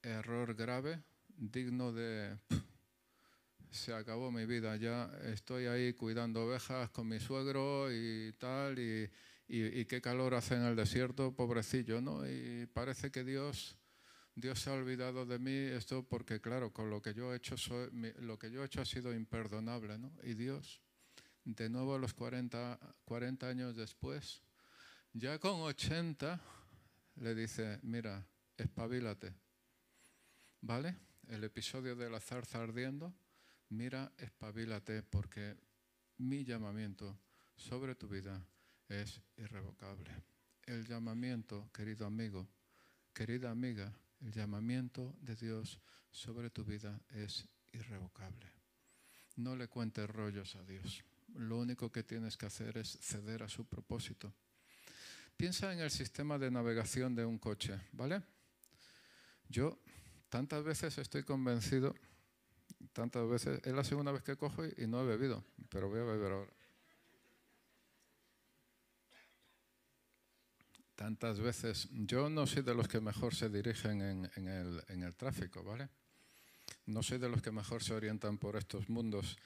error 0.01 0.55
grave, 0.55 1.03
digno 1.37 1.93
de 1.93 2.35
se 3.69 3.93
acabó 3.93 4.31
mi 4.31 4.45
vida, 4.45 4.75
ya 4.75 5.11
estoy 5.23 5.65
ahí 5.65 5.93
cuidando 5.93 6.45
ovejas 6.45 6.89
con 6.89 7.07
mi 7.07 7.19
suegro 7.19 7.91
y 7.91 8.33
tal, 8.39 8.77
y, 8.77 9.85
qué 9.85 10.01
calor 10.01 10.33
hace 10.33 10.55
en 10.55 10.63
el 10.63 10.75
desierto, 10.75 11.35
pobrecillo, 11.35 12.01
¿no? 12.01 12.27
Y 12.27 12.67
parece 12.67 13.11
que 13.11 13.23
Dios, 13.23 13.77
Dios 14.35 14.59
se 14.59 14.69
ha 14.69 14.73
olvidado 14.73 15.25
de 15.25 15.37
mí, 15.39 15.51
esto 15.51 16.03
porque 16.07 16.41
claro, 16.41 16.71
con 16.71 16.89
lo 16.89 17.01
que 17.01 17.13
yo 17.13 17.33
he 17.33 17.37
hecho, 17.37 17.55
lo 18.19 18.37
que 18.37 18.51
yo 18.51 18.63
he 18.63 18.65
hecho 18.65 18.81
ha 18.81 18.85
sido 18.85 19.13
imperdonable, 19.13 19.97
¿no? 19.97 20.11
Y 20.23 20.33
Dios, 20.33 20.82
de 21.45 21.69
nuevo 21.69 21.95
a 21.95 21.99
los 21.99 22.13
40, 22.13 22.79
40 23.05 23.47
años 23.47 23.75
después, 23.75 24.41
ya 25.13 25.37
con 25.39 25.61
80, 25.61 26.41
le 27.17 27.35
dice, 27.35 27.79
mira, 27.83 28.25
espabilate, 28.57 29.33
¿vale? 30.61 30.97
El 31.27 31.43
episodio 31.43 31.95
de 31.95 32.09
la 32.09 32.19
zarza 32.19 32.61
ardiendo, 32.61 33.13
mira, 33.69 34.11
espabilate 34.17 35.03
porque 35.03 35.55
mi 36.17 36.43
llamamiento 36.43 37.19
sobre 37.55 37.95
tu 37.95 38.07
vida 38.07 38.45
es 38.87 39.21
irrevocable. 39.37 40.11
El 40.63 40.85
llamamiento, 40.85 41.69
querido 41.73 42.05
amigo, 42.05 42.47
querida 43.13 43.51
amiga, 43.51 43.93
El 44.21 44.31
llamamiento 44.31 45.17
de 45.19 45.35
Dios 45.35 45.81
sobre 46.09 46.49
tu 46.49 46.63
vida 46.63 47.01
es 47.09 47.45
irrevocable. 47.73 48.49
No 49.35 49.53
le 49.57 49.67
cuentes 49.67 50.09
rollos 50.09 50.55
a 50.55 50.63
Dios. 50.63 51.03
Lo 51.35 51.57
único 51.57 51.91
que 51.91 52.03
tienes 52.03 52.37
que 52.37 52.45
hacer 52.45 52.77
es 52.77 52.97
ceder 53.01 53.43
a 53.43 53.49
su 53.49 53.65
propósito. 53.65 54.33
Piensa 55.35 55.73
en 55.73 55.79
el 55.79 55.89
sistema 55.89 56.37
de 56.37 56.51
navegación 56.51 57.15
de 57.15 57.25
un 57.25 57.39
coche, 57.39 57.79
¿vale? 57.91 58.21
Yo 59.49 59.79
tantas 60.29 60.63
veces 60.63 60.97
estoy 60.97 61.23
convencido, 61.23 61.95
tantas 62.91 63.27
veces, 63.27 63.61
es 63.63 63.73
la 63.73 63.83
segunda 63.83 64.11
vez 64.11 64.23
que 64.23 64.35
cojo 64.35 64.63
y, 64.65 64.87
no 64.87 65.01
he 65.01 65.05
bebido, 65.05 65.43
pero 65.69 65.89
voy 65.89 65.99
a 65.99 66.03
beber 66.03 66.31
ahora. 66.31 66.53
Tantas 70.95 71.39
veces, 71.39 71.89
yo 71.91 72.29
no 72.29 72.45
soy 72.45 72.61
de 72.61 72.75
los 72.75 72.87
que 72.87 73.01
mejor 73.01 73.33
se 73.33 73.49
dirigen 73.49 74.01
en, 74.01 74.47
el, 74.47 74.83
en 74.87 75.03
el 75.03 75.15
tráfico, 75.15 75.63
¿vale? 75.63 75.89
No 76.85 77.01
soy 77.01 77.17
de 77.17 77.29
los 77.29 77.41
que 77.41 77.51
mejor 77.51 77.83
se 77.83 77.93
orientan 77.93 78.37
por 78.37 78.55
estos 78.55 78.89
mundos, 78.89 79.37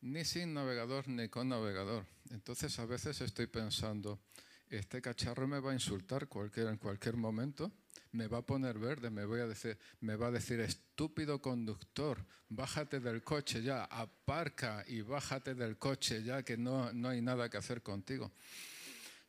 ni 0.00 0.24
sin 0.24 0.54
navegador 0.54 1.08
ni 1.08 1.28
con 1.28 1.48
navegador. 1.48 2.06
Entonces 2.30 2.78
a 2.78 2.86
veces 2.86 3.20
estoy 3.20 3.46
pensando, 3.46 4.20
este 4.68 5.00
cacharro 5.00 5.46
me 5.46 5.60
va 5.60 5.70
a 5.70 5.74
insultar 5.74 6.28
cualquier, 6.28 6.68
en 6.68 6.76
cualquier 6.76 7.16
momento, 7.16 7.72
me 8.12 8.26
va 8.26 8.38
a 8.38 8.42
poner 8.42 8.78
verde, 8.78 9.10
me, 9.10 9.24
voy 9.24 9.40
a 9.40 9.46
decir, 9.46 9.78
me 10.00 10.16
va 10.16 10.28
a 10.28 10.30
decir, 10.30 10.60
estúpido 10.60 11.40
conductor, 11.40 12.24
bájate 12.48 13.00
del 13.00 13.22
coche 13.22 13.62
ya, 13.62 13.84
aparca 13.84 14.84
y 14.86 15.02
bájate 15.02 15.54
del 15.54 15.78
coche 15.78 16.22
ya, 16.22 16.42
que 16.42 16.56
no, 16.56 16.92
no 16.92 17.08
hay 17.08 17.20
nada 17.20 17.48
que 17.48 17.56
hacer 17.56 17.82
contigo. 17.82 18.32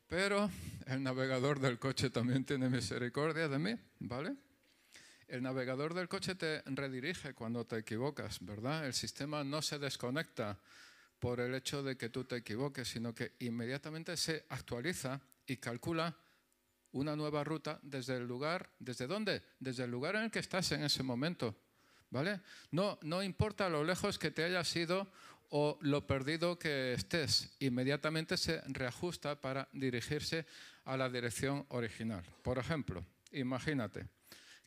Pero 0.06 0.50
el 0.86 1.02
navegador 1.02 1.60
del 1.60 1.78
coche 1.78 2.10
también 2.10 2.44
tiene 2.44 2.68
misericordia 2.68 3.48
de 3.48 3.58
mí, 3.58 3.76
¿vale? 4.00 4.34
El 5.30 5.44
navegador 5.44 5.94
del 5.94 6.08
coche 6.08 6.34
te 6.34 6.60
redirige 6.62 7.34
cuando 7.34 7.64
te 7.64 7.78
equivocas, 7.78 8.38
¿verdad? 8.40 8.84
El 8.84 8.92
sistema 8.92 9.44
no 9.44 9.62
se 9.62 9.78
desconecta 9.78 10.58
por 11.20 11.38
el 11.38 11.54
hecho 11.54 11.84
de 11.84 11.96
que 11.96 12.08
tú 12.08 12.24
te 12.24 12.34
equivoques, 12.34 12.88
sino 12.88 13.14
que 13.14 13.34
inmediatamente 13.38 14.16
se 14.16 14.44
actualiza 14.48 15.20
y 15.46 15.58
calcula 15.58 16.16
una 16.90 17.14
nueva 17.14 17.44
ruta 17.44 17.78
desde 17.80 18.16
el 18.16 18.26
lugar, 18.26 18.70
¿desde 18.80 19.06
dónde? 19.06 19.44
Desde 19.60 19.84
el 19.84 19.92
lugar 19.92 20.16
en 20.16 20.22
el 20.22 20.30
que 20.32 20.40
estás 20.40 20.72
en 20.72 20.82
ese 20.82 21.04
momento, 21.04 21.54
¿vale? 22.10 22.40
No, 22.72 22.98
no 23.02 23.22
importa 23.22 23.68
lo 23.68 23.84
lejos 23.84 24.18
que 24.18 24.32
te 24.32 24.42
hayas 24.42 24.74
ido 24.74 25.12
o 25.50 25.78
lo 25.80 26.08
perdido 26.08 26.58
que 26.58 26.94
estés, 26.94 27.54
inmediatamente 27.60 28.36
se 28.36 28.62
reajusta 28.62 29.40
para 29.40 29.68
dirigirse 29.72 30.44
a 30.86 30.96
la 30.96 31.08
dirección 31.08 31.66
original. 31.68 32.24
Por 32.42 32.58
ejemplo, 32.58 33.06
imagínate 33.30 34.08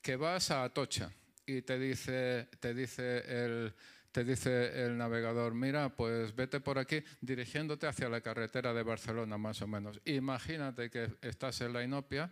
que 0.04 0.18
vas 0.18 0.52
a 0.52 0.66
Atocha 0.66 1.12
y 1.46 1.62
te 1.62 1.80
dice, 1.80 2.50
te 2.60 2.74
dice 2.74 3.24
el, 3.26 3.74
te 4.12 4.26
dice 4.26 4.86
el 4.86 4.98
navegador, 4.98 5.54
mira, 5.54 5.96
pues 5.96 6.36
vete 6.36 6.60
por 6.60 6.78
aquí 6.78 7.02
dirigiéndote 7.22 7.88
hacia 7.88 8.10
la 8.10 8.22
carretera 8.22 8.74
de 8.74 8.84
Barcelona, 8.84 9.38
más 9.38 9.62
o 9.62 9.68
menos. 9.68 10.02
Imagínate 10.04 10.90
que 10.90 11.10
estás 11.22 11.62
en 11.62 11.72
la 11.72 11.84
Inopia 11.84 12.32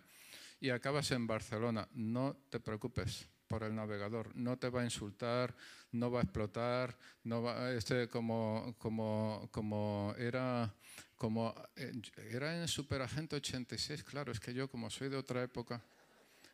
y 0.59 0.69
acabas 0.69 1.11
en 1.11 1.25
Barcelona. 1.25 1.87
No 1.93 2.35
te 2.49 2.59
preocupes 2.59 3.29
por 3.47 3.63
el 3.63 3.73
navegador, 3.73 4.35
no 4.35 4.57
te 4.57 4.69
va 4.69 4.81
a 4.81 4.85
insultar, 4.85 5.55
no 5.93 6.11
va 6.11 6.19
a 6.19 6.23
explotar, 6.23 6.97
no 7.23 7.41
va, 7.41 7.71
este, 7.73 8.09
como, 8.09 8.75
como, 8.77 9.49
como 9.51 10.13
era 10.17 10.73
como 11.15 11.53
eh, 11.75 11.93
era 12.31 12.59
en 12.59 12.67
Superagente 12.67 13.35
86, 13.35 14.03
claro, 14.03 14.31
es 14.31 14.39
que 14.39 14.53
yo 14.53 14.67
como 14.69 14.89
soy 14.89 15.07
de 15.07 15.17
otra 15.17 15.43
época, 15.43 15.83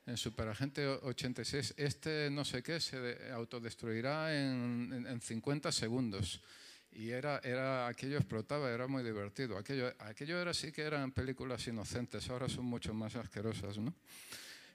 en 0.07 0.15
Superagente 0.15 0.87
86, 0.87 1.73
este 1.77 2.29
no 2.31 2.45
sé 2.45 2.63
qué 2.63 2.79
se 2.79 3.29
autodestruirá 3.31 4.33
en, 4.33 5.05
en, 5.07 5.21
50 5.21 5.71
segundos. 5.71 6.41
Y 6.93 7.09
era, 7.09 7.39
era, 7.43 7.87
aquello 7.87 8.17
explotaba, 8.17 8.71
era 8.71 8.87
muy 8.87 9.03
divertido. 9.03 9.57
Aquello, 9.57 9.93
aquello 9.99 10.41
era 10.41 10.53
sí 10.53 10.71
que 10.71 10.81
eran 10.81 11.11
películas 11.11 11.67
inocentes, 11.67 12.29
ahora 12.29 12.47
son 12.47 12.65
mucho 12.65 12.93
más 12.93 13.15
asquerosas, 13.17 13.77
¿no? 13.77 13.93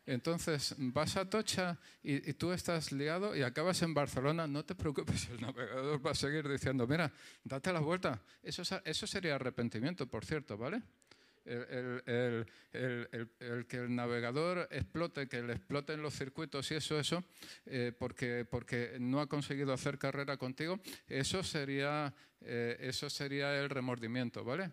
Entonces 0.05 0.75
vas 0.79 1.17
a 1.17 1.31
Tocha 1.31 1.79
y, 2.03 2.33
tú 2.35 2.53
estás 2.53 2.93
liado 2.93 3.35
y 3.35 3.43
acabas 3.43 3.81
en 3.83 3.95
Barcelona, 3.95 4.47
no 4.47 4.65
te 4.65 4.75
preocupes, 4.75 5.29
el 5.31 5.41
navegador 5.41 6.05
va 6.05 6.11
a 6.11 6.15
seguir 6.15 6.47
diciendo, 6.47 6.87
mira, 6.87 7.11
date 7.43 7.73
la 7.73 7.81
vuelta. 7.81 8.21
Eso, 8.43 8.63
eso 8.85 9.07
sería 9.07 9.37
arrepentimiento, 9.37 10.07
por 10.07 10.25
cierto, 10.25 10.59
¿vale? 10.59 10.83
El, 11.45 12.47
que 13.69 13.77
el 13.77 13.95
navegador 13.95 14.69
explote, 14.71 15.29
que 15.29 15.43
le 15.43 15.55
exploten 15.55 16.03
los 16.03 16.15
circuitos 16.15 16.71
y 16.71 16.75
eso, 16.75 16.99
eso, 16.99 17.25
eh, 17.67 17.93
porque, 17.99 18.47
porque 18.49 18.97
no 19.01 19.21
ha 19.21 19.29
conseguido 19.29 19.73
hacer 19.73 19.99
carrera 19.99 20.37
contigo, 20.37 20.81
eso 21.09 21.43
sería, 21.43 22.15
eh, 22.41 22.77
eso 22.81 23.11
sería 23.11 23.59
el 23.61 23.71
remordimiento, 23.71 24.45
¿vale? 24.45 24.71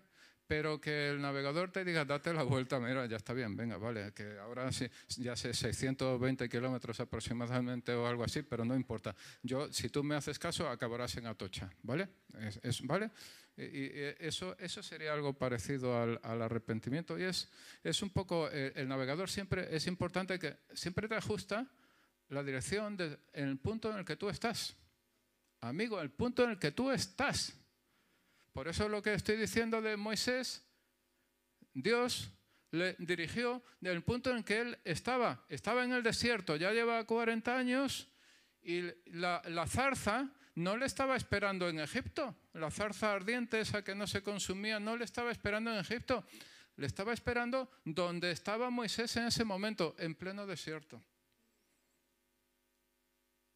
Pero 0.49 0.81
que 0.81 1.11
el 1.11 1.21
navegador 1.21 1.71
te 1.71 1.85
diga, 1.85 2.05
date 2.05 2.33
la 2.33 2.41
vuelta, 2.41 2.79
mira, 2.79 3.05
ya 3.05 3.17
está 3.17 3.33
bien, 3.33 3.55
venga, 3.55 3.77
vale, 3.77 4.11
que 4.15 4.39
ahora 4.39 4.71
sí, 4.71 4.89
ya 5.17 5.35
sé 5.35 5.53
620 5.53 6.49
kilómetros 6.49 6.99
aproximadamente 6.99 7.93
o 7.93 8.07
algo 8.07 8.23
así, 8.23 8.41
pero 8.41 8.65
no 8.65 8.75
importa. 8.75 9.15
Yo, 9.43 9.71
si 9.71 9.89
tú 9.89 10.03
me 10.03 10.15
haces 10.15 10.39
caso, 10.39 10.67
acabarás 10.67 11.15
en 11.17 11.27
Atocha, 11.27 11.69
¿vale? 11.83 12.09
Es, 12.63 12.81
¿Vale? 12.81 13.11
Y, 13.57 13.91
eso, 14.17 14.57
eso 14.57 14.81
sería 14.81 15.13
algo 15.13 15.33
parecido 15.33 15.95
al, 16.01 16.41
arrepentimiento 16.41 17.19
y 17.19 17.25
es, 17.25 17.47
es 17.83 18.01
un 18.01 18.09
poco, 18.09 18.49
eh, 18.51 18.73
el, 18.75 18.87
navegador 18.87 19.29
siempre, 19.29 19.67
es 19.75 19.85
importante 19.85 20.39
que 20.39 20.57
siempre 20.73 21.07
te 21.07 21.13
ajusta 21.13 21.67
la 22.29 22.41
dirección 22.41 22.97
en 23.33 23.49
el 23.49 23.59
punto 23.59 23.91
en 23.91 23.99
el 23.99 24.05
que 24.05 24.15
tú 24.15 24.29
estás. 24.29 24.75
Amigo, 25.61 26.01
el 26.01 26.09
punto 26.09 26.43
en 26.43 26.49
el 26.49 26.57
que 26.57 26.71
tú 26.71 26.89
estás. 26.89 27.53
Por 28.59 28.67
eso 28.67 28.89
lo 28.89 29.01
que 29.01 29.13
estoy 29.13 29.37
diciendo 29.37 29.81
de 29.81 29.95
Moisés, 29.95 30.65
Dios 31.73 32.29
le 32.71 32.93
dirigió 32.99 33.63
del 33.79 34.03
punto 34.03 34.35
en 34.35 34.43
que 34.43 34.59
él 34.59 34.77
estaba. 34.83 35.45
Estaba 35.47 35.85
en 35.85 35.93
el 35.93 36.03
desierto, 36.03 36.57
ya 36.57 36.73
lleva 36.73 37.05
40 37.05 37.57
años 37.57 38.09
y 38.61 38.81
la, 39.05 39.65
zarza 39.65 40.29
no 40.55 40.75
le 40.75 40.87
estaba 40.87 41.15
esperando 41.15 41.69
en 41.69 41.79
Egipto. 41.79 42.35
La 42.51 42.69
zarza 42.69 43.13
ardiente, 43.13 43.61
esa 43.61 43.81
que 43.81 43.95
no 43.95 44.05
se 44.07 44.23
consumía, 44.23 44.77
no 44.77 44.97
le 44.97 45.05
estaba 45.05 45.31
esperando 45.31 45.71
en 45.71 45.79
Egipto. 45.79 46.25
Le 46.75 46.85
estaba 46.85 47.13
esperando 47.13 47.71
donde 47.85 48.29
estaba 48.31 48.69
Moisés 48.69 49.15
en 49.15 49.27
ese 49.27 49.45
momento, 49.45 49.95
en 49.97 50.15
pleno 50.15 50.45
desierto. 50.45 51.01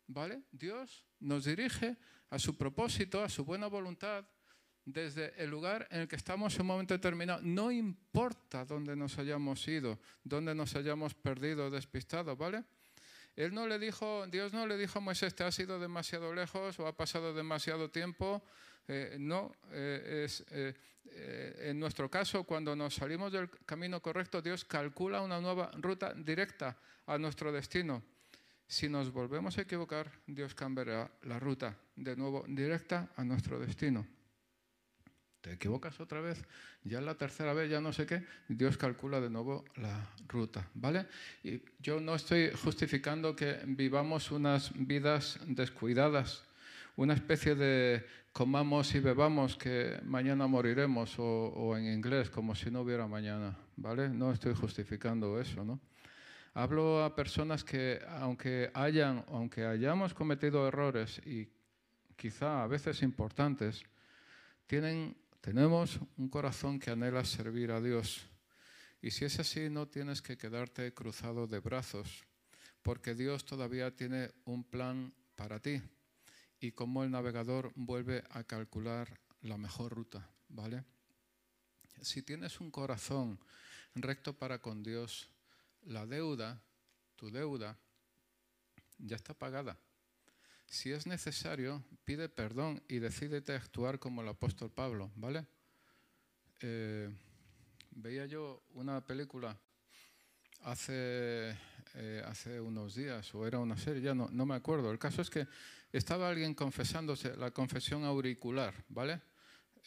¿Vale? 0.07 0.43
Dios 0.49 1.05
nos 1.19 1.43
dirige 1.43 1.97
a 2.29 2.39
su 2.39 2.57
propósito, 2.57 3.21
a 3.21 3.27
su 3.27 3.43
buena 3.43 3.67
voluntad, 3.67 4.23
desde 4.85 5.33
el 5.41 5.49
lugar 5.49 5.87
en 5.91 6.01
el 6.01 6.07
que 6.07 6.15
estamos 6.15 6.55
en 6.55 6.61
un 6.61 6.67
momento 6.67 6.93
determinado. 6.93 7.41
No 7.41 7.71
importa 7.71 8.65
dónde 8.65 8.95
nos 8.95 9.17
hayamos 9.17 9.67
ido, 9.67 9.99
dónde 10.23 10.53
nos 10.53 10.75
hayamos 10.75 11.13
perdido, 11.13 11.69
despistado, 11.69 12.35
¿vale? 12.35 12.63
Él 13.35 13.53
no 13.53 13.65
le 13.65 13.79
dijo, 13.79 14.27
Dios 14.27 14.53
no 14.53 14.67
le 14.67 14.77
dijo 14.77 14.99
a 14.99 15.01
Moisés, 15.01 15.33
te 15.33 15.43
has 15.43 15.57
ido 15.57 15.79
demasiado 15.79 16.33
lejos 16.33 16.79
o 16.79 16.87
ha 16.87 16.95
pasado 16.95 17.33
demasiado 17.33 17.89
tiempo. 17.89 18.43
Eh, 18.87 19.15
no, 19.19 19.53
eh, 19.71 20.23
es, 20.25 20.43
eh, 20.51 20.73
en 21.69 21.79
nuestro 21.79 22.09
caso, 22.11 22.43
cuando 22.43 22.75
nos 22.75 22.95
salimos 22.95 23.31
del 23.31 23.49
camino 23.65 24.01
correcto, 24.01 24.41
Dios 24.41 24.65
calcula 24.65 25.21
una 25.21 25.39
nueva 25.39 25.71
ruta 25.75 26.13
directa 26.13 26.77
a 27.07 27.17
nuestro 27.17 27.51
destino. 27.51 28.03
Si 28.67 28.87
nos 28.87 29.11
volvemos 29.11 29.57
a 29.57 29.61
equivocar, 29.61 30.11
Dios 30.27 30.53
cambiará 30.53 31.09
la 31.23 31.39
ruta 31.39 31.75
de 31.95 32.15
nuevo 32.15 32.45
directa 32.47 33.09
a 33.15 33.23
nuestro 33.23 33.59
destino 33.59 34.05
te 35.43 35.51
equivocas 35.51 35.99
otra 35.99 36.21
vez, 36.21 36.41
ya 36.85 37.01
la 37.01 37.15
tercera 37.15 37.53
vez, 37.53 37.69
ya 37.69 37.81
no 37.81 37.91
sé 37.91 38.05
qué, 38.05 38.23
Dios 38.47 38.77
calcula 38.77 39.19
de 39.19 39.29
nuevo 39.29 39.65
la 39.75 40.07
ruta, 40.29 40.69
¿vale? 40.73 41.05
Y 41.43 41.61
yo 41.79 41.99
no 41.99 42.15
estoy 42.15 42.51
justificando 42.51 43.35
que 43.35 43.59
vivamos 43.65 44.31
unas 44.31 44.71
vidas 44.73 45.37
descuidadas, 45.45 46.45
una 46.95 47.13
especie 47.13 47.55
de 47.55 48.05
comamos 48.31 48.95
y 48.95 49.01
bebamos 49.01 49.57
que 49.57 49.99
mañana 50.05 50.47
moriremos, 50.47 51.19
o, 51.19 51.47
o 51.49 51.75
en 51.75 51.91
inglés, 51.91 52.29
como 52.29 52.55
si 52.55 52.71
no 52.71 52.79
hubiera 52.79 53.05
mañana, 53.05 53.57
¿vale? 53.75 54.07
No 54.07 54.31
estoy 54.31 54.55
justificando 54.55 55.41
eso, 55.41 55.65
¿no? 55.65 55.77
Hablo 56.53 57.03
a 57.03 57.13
personas 57.13 57.65
que, 57.65 57.99
aunque 58.07 58.71
hayan, 58.73 59.25
aunque 59.27 59.65
hayamos 59.65 60.13
cometido 60.13 60.65
errores 60.69 61.19
y 61.25 61.49
quizá 62.15 62.63
a 62.63 62.67
veces 62.67 63.01
importantes, 63.01 63.83
tienen 64.67 65.17
tenemos 65.43 65.99
un 66.15 66.29
corazón 66.29 66.79
que 66.79 66.89
anhela 66.89 67.25
servir 67.25 67.71
a 67.71 67.81
Dios. 67.81 68.23
Y 69.01 69.11
si 69.11 69.25
es 69.25 69.39
así, 69.39 69.69
no 69.69 69.89
tienes 69.89 70.21
que 70.21 70.37
quedarte 70.37 70.93
cruzado 70.93 71.47
de 71.47 71.59
brazos, 71.59 72.23
porque 72.81 73.13
Dios 73.13 73.43
todavía 73.43 73.93
tiene 73.93 74.31
un 74.45 74.63
plan 74.63 75.13
para 75.35 75.59
ti. 75.59 75.81
Y 76.61 76.71
como 76.71 77.03
el 77.03 77.11
navegador 77.11 77.73
vuelve 77.75 78.23
a 78.29 78.45
calcular 78.45 79.19
la 79.41 79.57
mejor 79.57 79.91
ruta, 79.91 80.25
¿vale? 80.47 80.85
Si 82.01 82.21
tienes 82.21 82.61
un 82.61 82.71
corazón 82.71 83.37
recto 83.95 84.31
para 84.31 84.59
con 84.59 84.81
Dios, 84.81 85.29
la 85.81 86.05
deuda, 86.05 86.63
tu 87.17 87.29
deuda, 87.29 87.77
ya 88.97 89.17
está 89.17 89.33
pagada. 89.33 89.77
Si 90.73 90.91
es 90.91 91.05
necesario, 91.05 91.83
pide 92.03 92.29
perdón 92.29 92.81
y 92.87 92.97
decídete 92.97 93.53
a 93.53 93.57
actuar 93.57 93.99
como 93.99 94.23
el 94.23 94.27
apóstol 94.27 94.71
Pablo, 94.71 95.11
¿vale? 95.15 95.45
Eh, 96.61 97.15
veía 97.91 98.25
yo 98.25 98.63
una 98.73 99.05
película 99.05 99.55
hace, 100.63 101.55
eh, 101.93 102.23
hace 102.25 102.59
unos 102.59 102.95
días, 102.95 103.35
o 103.35 103.45
era 103.45 103.59
una 103.59 103.77
serie, 103.77 104.01
ya 104.01 104.15
no, 104.15 104.29
no 104.31 104.47
me 104.47 104.55
acuerdo. 104.55 104.89
El 104.89 104.97
caso 104.97 105.21
es 105.21 105.29
que 105.29 105.47
estaba 105.91 106.27
alguien 106.27 106.55
confesándose 106.55 107.37
la 107.37 107.51
confesión 107.51 108.03
auricular, 108.03 108.73
¿vale? 108.89 109.21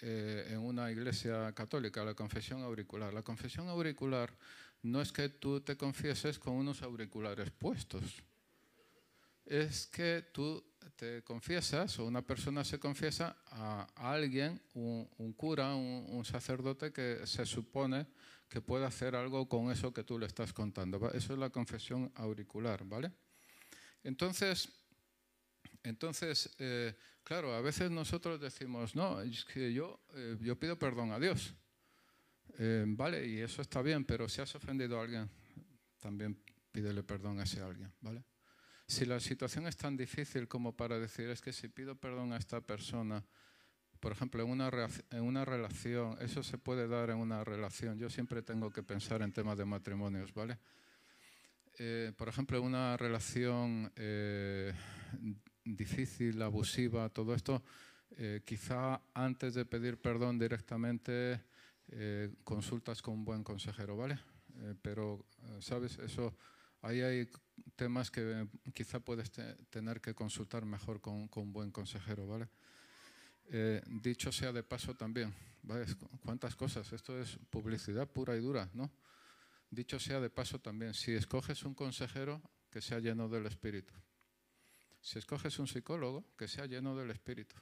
Eh, 0.03 0.51
en 0.51 0.61
una 0.61 0.89
iglesia 0.93 1.53
católica, 1.53 2.05
la 2.05 2.15
confesión 2.15 2.63
auricular. 2.63 3.13
La 3.13 3.23
confesión 3.23 3.67
auricular 3.67 4.33
no 4.83 5.03
es 5.03 5.11
que 5.11 5.31
tú 5.31 5.61
te 5.61 5.77
confieses 5.77 6.39
con 6.39 6.55
unos 6.55 6.81
auriculares 6.83 7.51
puestos, 7.51 8.23
es 9.47 9.87
que 9.87 10.25
tú 10.33 10.65
te 10.97 11.23
confiesas 11.23 11.99
o 11.99 12.07
una 12.07 12.23
persona 12.23 12.65
se 12.65 12.79
confiesa 12.79 13.37
a, 13.47 13.87
alguien, 13.97 14.61
un, 14.75 15.33
cura, 15.37 15.75
un, 15.75 16.25
sacerdote 16.25 16.93
que 16.93 17.27
se 17.27 17.45
supone 17.45 18.07
que 18.49 18.61
puede 18.61 18.85
hacer 18.85 19.17
algo 19.17 19.49
con 19.49 19.71
eso 19.71 19.93
que 19.93 20.05
tú 20.05 20.19
le 20.19 20.27
estás 20.27 20.53
contando. 20.53 21.11
Eso 21.13 21.33
es 21.33 21.39
la 21.39 21.51
confesión 21.51 22.13
auricular, 22.15 22.85
¿vale? 22.85 23.13
Entonces, 24.05 24.69
entonces 25.83 26.55
eh, 26.59 26.95
claro, 27.27 27.53
a 27.55 27.61
veces 27.61 27.91
nosotros 27.91 28.41
decimos, 28.41 28.95
no, 28.95 29.21
es 29.21 29.45
que 29.45 29.73
yo, 29.73 29.99
eh, 30.15 30.37
yo 30.41 30.57
pido 30.57 30.79
perdón 30.79 31.11
a 31.11 31.19
Dios. 31.19 31.55
Eh, 32.59 32.85
vale, 32.87 33.27
y 33.27 33.39
eso 33.39 33.61
está 33.61 33.83
bien, 33.83 34.05
pero 34.05 34.29
si 34.29 34.41
has 34.41 34.55
ofendido 34.55 34.99
a 34.99 35.03
alguien, 35.03 35.29
también 35.99 36.41
pídele 36.71 37.03
perdón 37.03 37.41
a 37.41 37.43
ese 37.43 37.61
alguien, 37.61 37.93
¿vale? 38.01 38.23
Si 38.89 39.05
la 39.05 39.19
situación 39.19 39.67
es 39.67 39.77
tan 39.77 39.97
difícil 39.97 40.47
como 40.47 40.77
para 40.77 40.99
decir, 40.99 41.29
es 41.29 41.41
que 41.41 41.53
si 41.53 41.69
pido 41.69 41.97
perdón 41.97 42.33
a 42.33 42.37
esta 42.37 42.61
persona, 42.61 43.25
por 43.99 44.13
ejemplo, 44.13 44.43
en 44.43 44.51
una, 44.51 44.71
en 45.11 45.23
una 45.23 45.45
relación, 45.45 46.17
eso 46.21 46.43
se 46.43 46.59
puede 46.59 46.87
dar 46.87 47.11
en 47.11 47.17
una 47.17 47.43
relación. 47.43 47.99
Yo 47.99 48.09
siempre 48.09 48.43
tengo 48.43 48.71
que 48.71 48.85
pensar 48.85 49.23
en 49.23 49.33
temas 49.33 49.59
de 49.59 49.65
matrimonios, 49.65 50.33
¿vale? 50.33 50.59
Eh, 51.79 52.13
por 52.17 52.29
ejemplo, 52.29 52.59
en 52.59 52.65
una 52.65 52.97
relación 52.97 53.93
eh, 53.97 54.73
difícil, 55.65 56.41
abusiva, 56.41 57.09
todo 57.09 57.35
esto, 57.35 57.63
eh, 58.17 58.43
quizá 58.45 59.03
antes 59.13 59.55
de 59.55 59.65
pedir 59.65 60.01
perdón 60.01 60.39
directamente, 60.39 61.41
consultas 62.43 63.01
con 63.01 63.15
un 63.15 63.25
buen 63.25 63.45
consejero, 63.45 63.97
¿vale? 63.97 64.19
pero, 64.83 65.25
¿sabes? 65.61 65.97
Eso, 66.01 66.37
ahí 66.83 67.01
hay 67.01 67.29
temas 67.77 68.11
que 68.11 68.49
quizá 68.75 69.01
puedes 69.01 69.31
tener 69.71 70.01
que 70.01 70.15
consultar 70.15 70.65
mejor 70.65 71.01
con, 71.01 71.29
con 71.29 71.45
un 71.45 71.53
buen 71.53 71.71
consejero, 71.71 72.27
¿vale? 72.27 72.49
Eh, 73.49 73.81
dicho 73.87 74.33
sea 74.33 74.53
de 74.53 74.65
paso 74.65 74.95
también, 74.95 75.33
¿cuántas 76.25 76.57
cosas? 76.57 76.93
Esto 76.93 77.21
es 77.21 77.39
publicidad 77.51 78.09
pura 78.09 78.37
y 78.37 78.41
dura, 78.41 78.69
¿no? 78.75 78.91
Dicho 79.71 80.01
sea 80.01 80.21
de 80.21 80.31
paso 80.31 80.61
también, 80.61 80.95
si 80.95 81.13
escoges 81.13 81.63
un 81.65 81.75
consejero, 81.75 82.43
que 82.71 82.81
sea 82.81 82.99
lleno 82.99 83.29
del 83.29 83.47
Espíritu. 83.47 83.95
Si 85.01 85.19
escoges 85.19 85.59
un 85.59 85.67
psicólogo, 85.67 86.25
que 86.37 86.49
sea 86.49 86.67
lleno 86.67 86.97
del 86.97 87.11
Espíritu. 87.11 87.55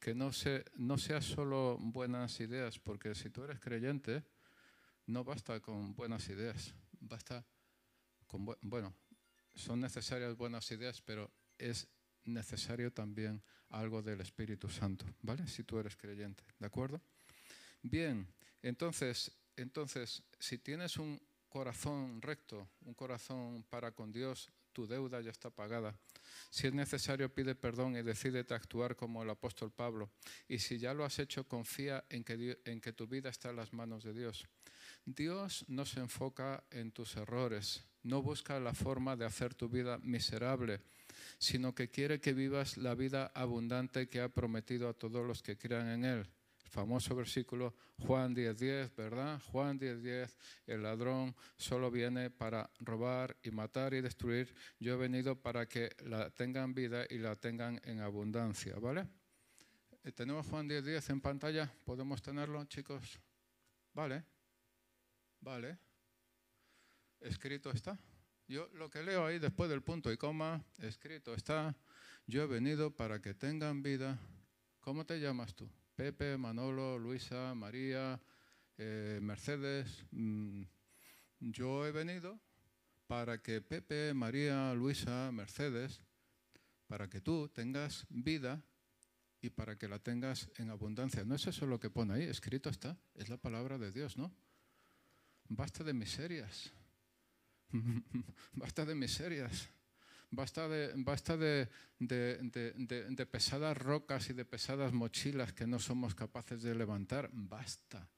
Que 0.00 0.14
no, 0.14 0.32
se, 0.32 0.64
no 0.76 0.98
sea 0.98 1.20
solo 1.20 1.76
buenas 1.80 2.38
ideas, 2.40 2.78
porque 2.78 3.14
si 3.14 3.30
tú 3.30 3.44
eres 3.44 3.60
creyente, 3.60 4.24
no 5.06 5.24
basta 5.24 5.60
con 5.60 5.94
buenas 5.94 6.28
ideas, 6.28 6.74
basta 7.00 7.44
con, 8.26 8.44
bueno, 8.62 8.94
son 9.56 9.80
necesarias 9.80 10.36
buenas 10.36 10.70
ideas, 10.70 11.02
pero 11.02 11.30
es 11.58 11.88
necesario 12.24 12.92
también 12.92 13.42
algo 13.70 14.02
del 14.02 14.20
Espíritu 14.20 14.68
Santo, 14.68 15.06
¿vale? 15.22 15.46
Si 15.48 15.64
tú 15.64 15.78
eres 15.78 15.96
creyente, 15.96 16.44
¿de 16.58 16.66
acuerdo? 16.66 17.00
Bien, 17.82 18.26
entonces, 18.62 19.32
entonces, 19.56 20.22
si 20.38 20.58
tienes 20.58 20.96
un 20.96 21.20
corazón 21.48 22.20
recto, 22.20 22.68
un 22.84 22.94
corazón 22.94 23.64
para 23.68 23.92
con 23.92 24.12
Dios, 24.12 24.50
tu 24.72 24.86
deuda 24.86 25.20
ya 25.22 25.30
está 25.30 25.48
pagada. 25.48 25.98
Si 26.50 26.66
es 26.66 26.74
necesario, 26.74 27.32
pide 27.32 27.54
perdón 27.54 27.96
y 27.96 28.02
decídete 28.02 28.52
actuar 28.52 28.94
como 28.94 29.22
el 29.22 29.30
apóstol 29.30 29.72
Pablo. 29.72 30.10
Y 30.48 30.58
si 30.58 30.78
ya 30.78 30.92
lo 30.92 31.04
has 31.04 31.18
hecho, 31.18 31.48
confía 31.48 32.04
en 32.10 32.24
que, 32.24 32.60
en 32.64 32.80
que 32.80 32.92
tu 32.92 33.06
vida 33.06 33.30
está 33.30 33.50
en 33.50 33.56
las 33.56 33.72
manos 33.72 34.04
de 34.04 34.12
Dios. 34.12 34.44
Dios 35.06 35.64
no 35.68 35.86
se 35.86 36.00
enfoca 36.00 36.62
en 36.70 36.92
tus 36.92 37.16
errores, 37.16 37.84
no 38.06 38.22
busca 38.22 38.58
la 38.60 38.72
forma 38.72 39.16
de 39.16 39.26
hacer 39.26 39.54
tu 39.54 39.68
vida 39.68 39.98
miserable 39.98 40.80
sino 41.38 41.74
que 41.74 41.90
quiere 41.90 42.20
que 42.20 42.32
vivas 42.32 42.76
la 42.76 42.94
vida 42.94 43.30
abundante 43.34 44.08
que 44.08 44.20
ha 44.20 44.28
prometido 44.28 44.88
a 44.88 44.94
todos 44.94 45.26
los 45.26 45.42
que 45.42 45.56
crean 45.56 45.88
en 45.88 46.04
Él. 46.04 46.28
El 46.64 46.70
famoso 46.70 47.14
versículo 47.14 47.74
Juan 47.98 48.34
10:10, 48.34 48.94
¿verdad? 48.96 49.40
Juan 49.50 49.78
10:10, 49.78 50.36
el 50.66 50.82
ladrón 50.82 51.34
solo 51.56 51.90
viene 51.90 52.30
para 52.30 52.68
robar 52.80 53.36
y 53.42 53.50
matar 53.50 53.94
y 53.94 54.00
destruir. 54.00 54.54
Yo 54.78 54.94
he 54.94 54.96
venido 54.96 55.40
para 55.40 55.66
que 55.66 55.90
la 56.04 56.30
tengan 56.30 56.74
vida 56.74 57.06
y 57.08 57.18
la 57.18 57.36
tengan 57.36 57.80
en 57.84 58.00
abundancia, 58.00 58.76
¿vale? 58.78 59.06
Eh, 60.04 60.12
¿Tenemos 60.12 60.46
Juan 60.46 60.68
10:10 60.68 61.10
en 61.10 61.20
pantalla? 61.20 61.72
¿Podemos 61.84 62.20
tenerlo, 62.20 62.64
chicos? 62.64 63.18
¿Vale? 63.94 64.24
¿Vale? 65.40 65.85
¿Escrito 67.20 67.70
está? 67.70 67.98
Yo 68.48 68.68
lo 68.74 68.88
que 68.88 69.02
leo 69.02 69.26
ahí 69.26 69.38
después 69.38 69.68
del 69.68 69.82
punto 69.82 70.12
y 70.12 70.16
coma, 70.16 70.64
escrito 70.78 71.34
está, 71.34 71.74
yo 72.26 72.42
he 72.42 72.46
venido 72.46 72.94
para 72.94 73.20
que 73.20 73.34
tengan 73.34 73.82
vida. 73.82 74.18
¿Cómo 74.80 75.04
te 75.04 75.18
llamas 75.18 75.54
tú? 75.54 75.68
Pepe, 75.96 76.36
Manolo, 76.36 76.96
Luisa, 76.98 77.54
María, 77.54 78.20
eh, 78.78 79.18
Mercedes. 79.20 80.04
Mm, 80.12 80.62
yo 81.40 81.86
he 81.86 81.90
venido 81.90 82.38
para 83.08 83.42
que 83.42 83.60
Pepe, 83.60 84.14
María, 84.14 84.72
Luisa, 84.74 85.32
Mercedes, 85.32 86.00
para 86.86 87.08
que 87.08 87.20
tú 87.20 87.48
tengas 87.48 88.06
vida 88.10 88.62
y 89.40 89.50
para 89.50 89.76
que 89.76 89.88
la 89.88 89.98
tengas 89.98 90.50
en 90.56 90.70
abundancia. 90.70 91.24
No 91.24 91.34
es 91.34 91.46
eso 91.48 91.66
lo 91.66 91.80
que 91.80 91.90
pone 91.90 92.14
ahí, 92.14 92.22
escrito 92.24 92.70
está, 92.70 92.96
es 93.14 93.28
la 93.28 93.38
palabra 93.38 93.78
de 93.78 93.90
Dios, 93.90 94.16
¿no? 94.16 94.32
Basta 95.48 95.82
de 95.82 95.94
miserias 95.94 96.72
basta 98.54 98.84
de 98.84 98.94
miserias, 98.94 99.68
basta, 100.30 100.68
de, 100.68 100.92
basta 100.96 101.36
de, 101.36 101.68
de, 101.98 103.26
pesadas 103.30 103.76
rocas 103.76 104.30
y 104.30 104.32
de 104.32 104.44
pesadas 104.44 104.92
mochilas 104.92 105.52
que 105.52 105.66
no 105.66 105.78
somos 105.78 106.14
capaces 106.14 106.62
de 106.62 106.74
levantar, 106.74 107.30
basta. 107.32 108.08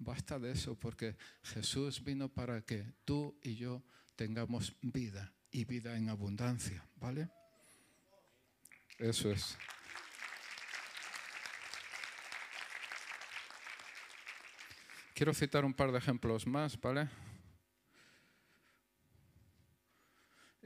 Basta 0.00 0.38
de 0.38 0.52
eso 0.52 0.78
porque 0.78 1.16
Jesús 1.42 2.04
vino 2.04 2.28
para 2.28 2.62
que 2.62 2.86
tú 3.04 3.36
y 3.42 3.56
yo 3.56 3.82
tengamos 4.14 4.76
vida 4.80 5.32
y 5.50 5.64
vida 5.64 5.96
en 5.96 6.08
abundancia, 6.08 6.86
¿vale? 6.96 7.28
Eso 8.98 9.30
es. 9.30 9.56
Quiero 15.14 15.34
citar 15.34 15.64
un 15.64 15.74
par 15.74 15.90
de 15.90 15.98
ejemplos 15.98 16.46
más, 16.46 16.80
¿vale? 16.80 17.08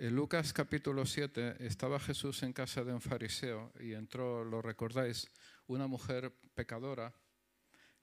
En 0.02 0.16
Lucas 0.16 0.52
capítulo 0.52 1.06
7 1.06 1.58
estaba 1.60 2.00
Jesús 2.00 2.42
en 2.42 2.52
casa 2.52 2.82
de 2.82 2.92
un 2.92 3.00
fariseo 3.00 3.72
y 3.78 3.92
entró, 3.92 4.44
lo 4.44 4.60
recordáis, 4.60 5.30
una 5.68 5.86
mujer 5.86 6.34
pecadora 6.56 7.14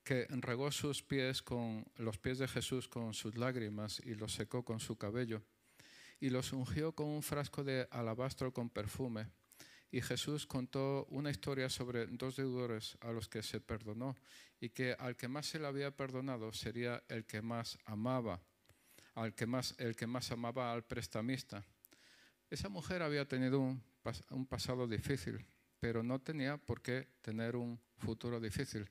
que 0.05 0.25
regó 0.29 0.71
sus 0.71 1.03
pies 1.03 1.41
con 1.41 1.83
los 1.97 2.17
pies 2.17 2.37
de 2.37 2.47
Jesús 2.47 2.87
con 2.87 3.13
sus 3.13 3.35
lágrimas 3.35 3.99
y 4.05 4.15
los 4.15 4.31
secó 4.31 4.63
con 4.63 4.79
su 4.79 4.97
cabello 4.97 5.43
y 6.21 6.29
los 6.29 6.53
ungió 6.53 6.93
con 6.93 7.07
un 7.07 7.21
frasco 7.21 7.65
de 7.65 7.85
alabastro 7.91 8.53
con 8.53 8.69
perfume. 8.69 9.27
Y 9.91 9.99
Jesús 9.99 10.47
contó 10.47 11.03
una 11.09 11.31
historia 11.31 11.67
sobre 11.67 12.07
dos 12.07 12.37
deudores 12.37 12.97
a 13.01 13.11
los 13.11 13.27
que 13.27 13.43
se 13.43 13.59
perdonó 13.59 14.15
y 14.61 14.69
que 14.69 14.95
al 14.97 15.17
que 15.17 15.27
más 15.27 15.47
se 15.47 15.59
le 15.59 15.67
había 15.67 15.91
perdonado 15.91 16.53
sería 16.53 17.03
el 17.09 17.25
que 17.25 17.41
más 17.41 17.77
amaba, 17.83 18.39
al 19.15 19.35
que 19.35 19.45
más, 19.45 19.75
el 19.79 19.97
que 19.97 20.07
más 20.07 20.31
amaba 20.31 20.71
al 20.71 20.85
prestamista. 20.85 21.65
Esa 22.49 22.67
mujer 22.67 23.03
había 23.03 23.27
tenido 23.27 23.59
un, 23.59 23.83
pasado 24.47 24.87
difícil, 24.87 25.45
pero 25.79 26.01
no 26.01 26.19
tenía 26.19 26.57
por 26.57 26.81
qué 26.81 27.07
tener 27.21 27.55
un 27.55 27.79
futuro 27.99 28.39
difícil. 28.39 28.89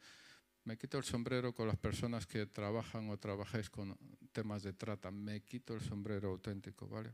Me 0.64 0.76
quito 0.76 0.96
el 0.98 1.04
sombrero 1.04 1.52
con 1.52 1.66
las 1.66 1.76
personas 1.76 2.26
que 2.26 2.46
trabajan 2.46 3.10
o 3.10 3.18
trabajáis 3.18 3.68
con 3.68 3.98
temas 4.32 4.62
de 4.62 4.74
trata. 4.74 5.10
Me 5.10 5.40
quito 5.40 5.74
el 5.74 5.80
sombrero 5.80 6.30
auténtico, 6.30 6.86
¿vale? 6.86 7.12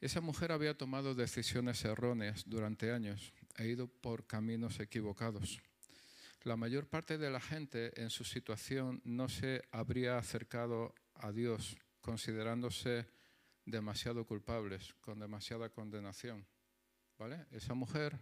Esa 0.00 0.20
mujer 0.20 0.52
había 0.52 0.76
tomado 0.76 1.14
decisiones 1.14 1.82
erróneas 1.86 2.44
durante 2.46 2.92
años 2.92 3.32
e 3.56 3.68
ido 3.68 3.88
por 3.88 4.26
caminos 4.26 4.80
equivocados. 4.80 5.62
La 6.42 6.56
mayor 6.56 6.86
parte 6.86 7.16
de 7.16 7.30
la 7.30 7.40
gente 7.40 7.98
en 8.00 8.10
su 8.10 8.22
situación 8.22 9.00
no 9.04 9.30
se 9.30 9.62
habría 9.70 10.18
acercado 10.18 10.94
a 11.14 11.32
Dios 11.32 11.78
considerándose 12.02 13.06
demasiado 13.66 14.24
culpables, 14.24 14.94
con 15.02 15.18
demasiada 15.18 15.68
condenación. 15.68 16.46
¿Vale? 17.18 17.46
Esa 17.50 17.74
mujer 17.74 18.18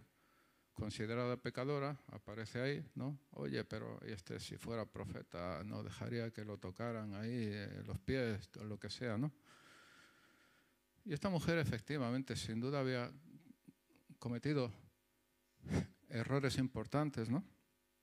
considerada 0.73 1.37
pecadora 1.37 1.97
aparece 2.07 2.61
ahí, 2.61 2.91
¿no? 2.95 3.17
Oye, 3.31 3.63
pero 3.63 3.99
este 4.01 4.39
si 4.39 4.57
fuera 4.57 4.85
profeta 4.85 5.63
no 5.63 5.83
dejaría 5.83 6.31
que 6.31 6.43
lo 6.43 6.57
tocaran 6.57 7.13
ahí 7.13 7.49
eh, 7.51 7.83
los 7.85 7.97
pies 7.99 8.49
o 8.59 8.63
lo 8.63 8.77
que 8.77 8.89
sea, 8.89 9.17
¿no? 9.17 9.31
Y 11.05 11.13
esta 11.13 11.29
mujer 11.29 11.59
efectivamente, 11.59 12.35
sin 12.35 12.59
duda 12.59 12.79
había 12.79 13.11
cometido 14.17 14.71
errores 16.09 16.57
importantes, 16.57 17.29
¿no? 17.29 17.43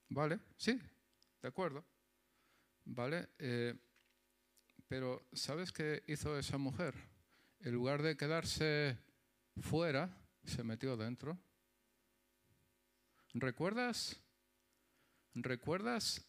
¿Vale? 0.09 0.39
Sí, 0.57 0.79
de 1.41 1.49
acuerdo. 1.49 1.85
¿Vale? 2.85 3.31
Eh, 3.39 3.75
pero 4.87 5.27
¿sabes 5.33 5.73
qué 5.73 6.03
hizo 6.07 6.39
esa 6.39 6.59
mujer? 6.59 6.95
En 7.65 7.75
lugar 7.75 8.03
de 8.03 8.17
quedarse 8.17 8.99
fuera, 9.61 10.11
se 10.45 10.65
metió 10.65 10.97
dentro. 10.97 11.39
¿Recuerdas? 13.35 14.21
¿Recuerdas 15.35 16.27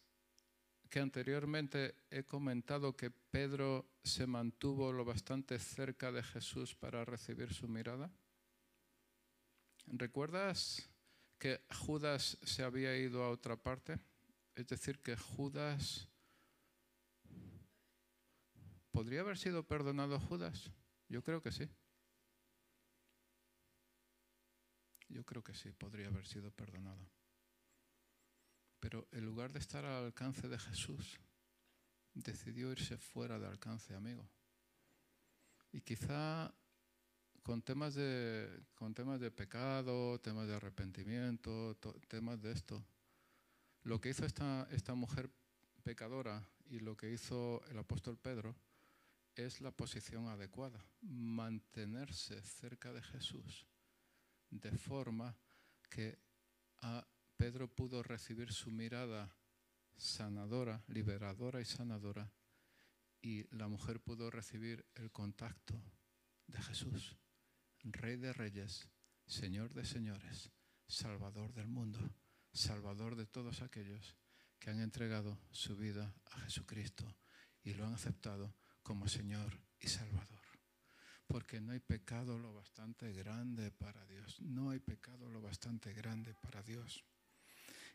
que 0.89 0.99
anteriormente 0.99 1.95
he 2.11 2.23
comentado 2.23 2.95
que 2.95 3.09
Pedro 3.09 3.89
se 4.03 4.27
mantuvo 4.27 4.93
lo 4.93 5.05
bastante 5.05 5.57
cerca 5.57 6.11
de 6.11 6.21
Jesús 6.21 6.75
para 6.75 7.03
recibir 7.03 7.51
su 7.51 7.67
mirada? 7.67 8.11
¿Recuerdas 9.87 10.87
que 11.39 11.65
Judas 11.79 12.37
se 12.43 12.61
había 12.61 12.95
ido 12.95 13.23
a 13.23 13.31
otra 13.31 13.55
parte? 13.55 13.99
Es 14.53 14.67
decir, 14.67 14.99
que 14.99 15.17
Judas... 15.17 16.07
¿Podría 18.91 19.21
haber 19.21 19.39
sido 19.39 19.63
perdonado 19.63 20.19
Judas? 20.19 20.71
Yo 21.13 21.21
creo 21.21 21.43
que 21.43 21.51
sí. 21.51 21.69
Yo 25.09 25.23
creo 25.23 25.43
que 25.43 25.53
sí, 25.53 25.71
podría 25.71 26.07
haber 26.07 26.25
sido 26.25 26.49
perdonado. 26.49 27.07
Pero 28.79 29.07
en 29.11 29.23
lugar 29.23 29.53
de 29.53 29.59
estar 29.59 29.85
al 29.85 30.05
alcance 30.05 30.47
de 30.47 30.57
Jesús, 30.57 31.19
decidió 32.15 32.71
irse 32.71 32.97
fuera 32.97 33.37
de 33.37 33.45
alcance, 33.45 33.93
amigo. 33.93 34.27
Y 35.71 35.81
quizá 35.81 36.51
con 37.43 37.61
temas 37.61 37.93
de, 37.93 38.63
con 38.73 38.95
temas 38.95 39.19
de 39.19 39.29
pecado, 39.29 40.19
temas 40.19 40.47
de 40.47 40.55
arrepentimiento, 40.55 41.77
temas 42.07 42.41
de 42.41 42.53
esto. 42.53 42.83
Lo 43.83 44.01
que 44.01 44.09
hizo 44.09 44.25
esta, 44.25 44.67
esta 44.71 44.95
mujer 44.95 45.29
pecadora 45.83 46.43
y 46.71 46.79
lo 46.79 46.97
que 46.97 47.11
hizo 47.11 47.63
el 47.69 47.77
apóstol 47.77 48.17
Pedro 48.17 48.55
es 49.35 49.61
la 49.61 49.71
posición 49.71 50.27
adecuada, 50.27 50.83
mantenerse 51.01 52.41
cerca 52.43 52.93
de 52.93 53.01
Jesús, 53.01 53.65
de 54.49 54.71
forma 54.71 55.35
que 55.89 56.19
a 56.81 57.05
Pedro 57.37 57.67
pudo 57.67 58.03
recibir 58.03 58.51
su 58.51 58.71
mirada 58.71 59.35
sanadora, 59.97 60.83
liberadora 60.87 61.61
y 61.61 61.65
sanadora, 61.65 62.31
y 63.21 63.47
la 63.55 63.67
mujer 63.67 64.01
pudo 64.01 64.29
recibir 64.29 64.85
el 64.95 65.11
contacto 65.11 65.81
de 66.47 66.61
Jesús. 66.61 67.15
Rey 67.83 68.17
de 68.17 68.33
reyes, 68.33 68.87
Señor 69.25 69.73
de 69.73 69.85
señores, 69.85 70.51
Salvador 70.87 71.53
del 71.53 71.67
mundo, 71.67 71.99
Salvador 72.51 73.15
de 73.15 73.25
todos 73.25 73.61
aquellos 73.61 74.15
que 74.59 74.69
han 74.69 74.79
entregado 74.79 75.39
su 75.51 75.75
vida 75.75 76.13
a 76.31 76.39
Jesucristo 76.41 77.15
y 77.63 77.73
lo 77.73 77.85
han 77.85 77.93
aceptado 77.93 78.53
como 78.83 79.07
Señor 79.07 79.59
y 79.79 79.87
Salvador. 79.87 80.41
Porque 81.27 81.59
no 81.59 81.71
hay 81.71 81.79
pecado 81.79 82.37
lo 82.37 82.53
bastante 82.53 83.11
grande 83.13 83.71
para 83.71 84.05
Dios. 84.05 84.39
No 84.41 84.69
hay 84.69 84.79
pecado 84.79 85.29
lo 85.29 85.41
bastante 85.41 85.93
grande 85.93 86.35
para 86.35 86.61
Dios. 86.61 87.03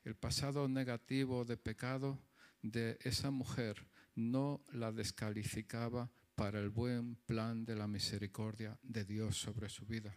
El 0.04 0.16
pasado 0.16 0.66
negativo 0.68 1.44
de 1.44 1.56
pecado 1.56 2.18
de 2.62 2.98
esa 3.02 3.30
mujer 3.30 3.86
no 4.14 4.64
la 4.72 4.90
descalificaba 4.90 6.10
para 6.34 6.60
el 6.60 6.70
buen 6.70 7.16
plan 7.16 7.64
de 7.64 7.76
la 7.76 7.86
misericordia 7.86 8.78
de 8.82 9.04
Dios 9.04 9.36
sobre 9.36 9.68
su 9.68 9.84
vida. 9.86 10.16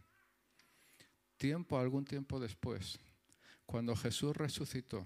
Tiempo, 1.37 1.79
algún 1.79 2.05
tiempo 2.05 2.39
después, 2.39 2.99
cuando 3.65 3.95
Jesús 3.95 4.35
resucitó, 4.35 5.05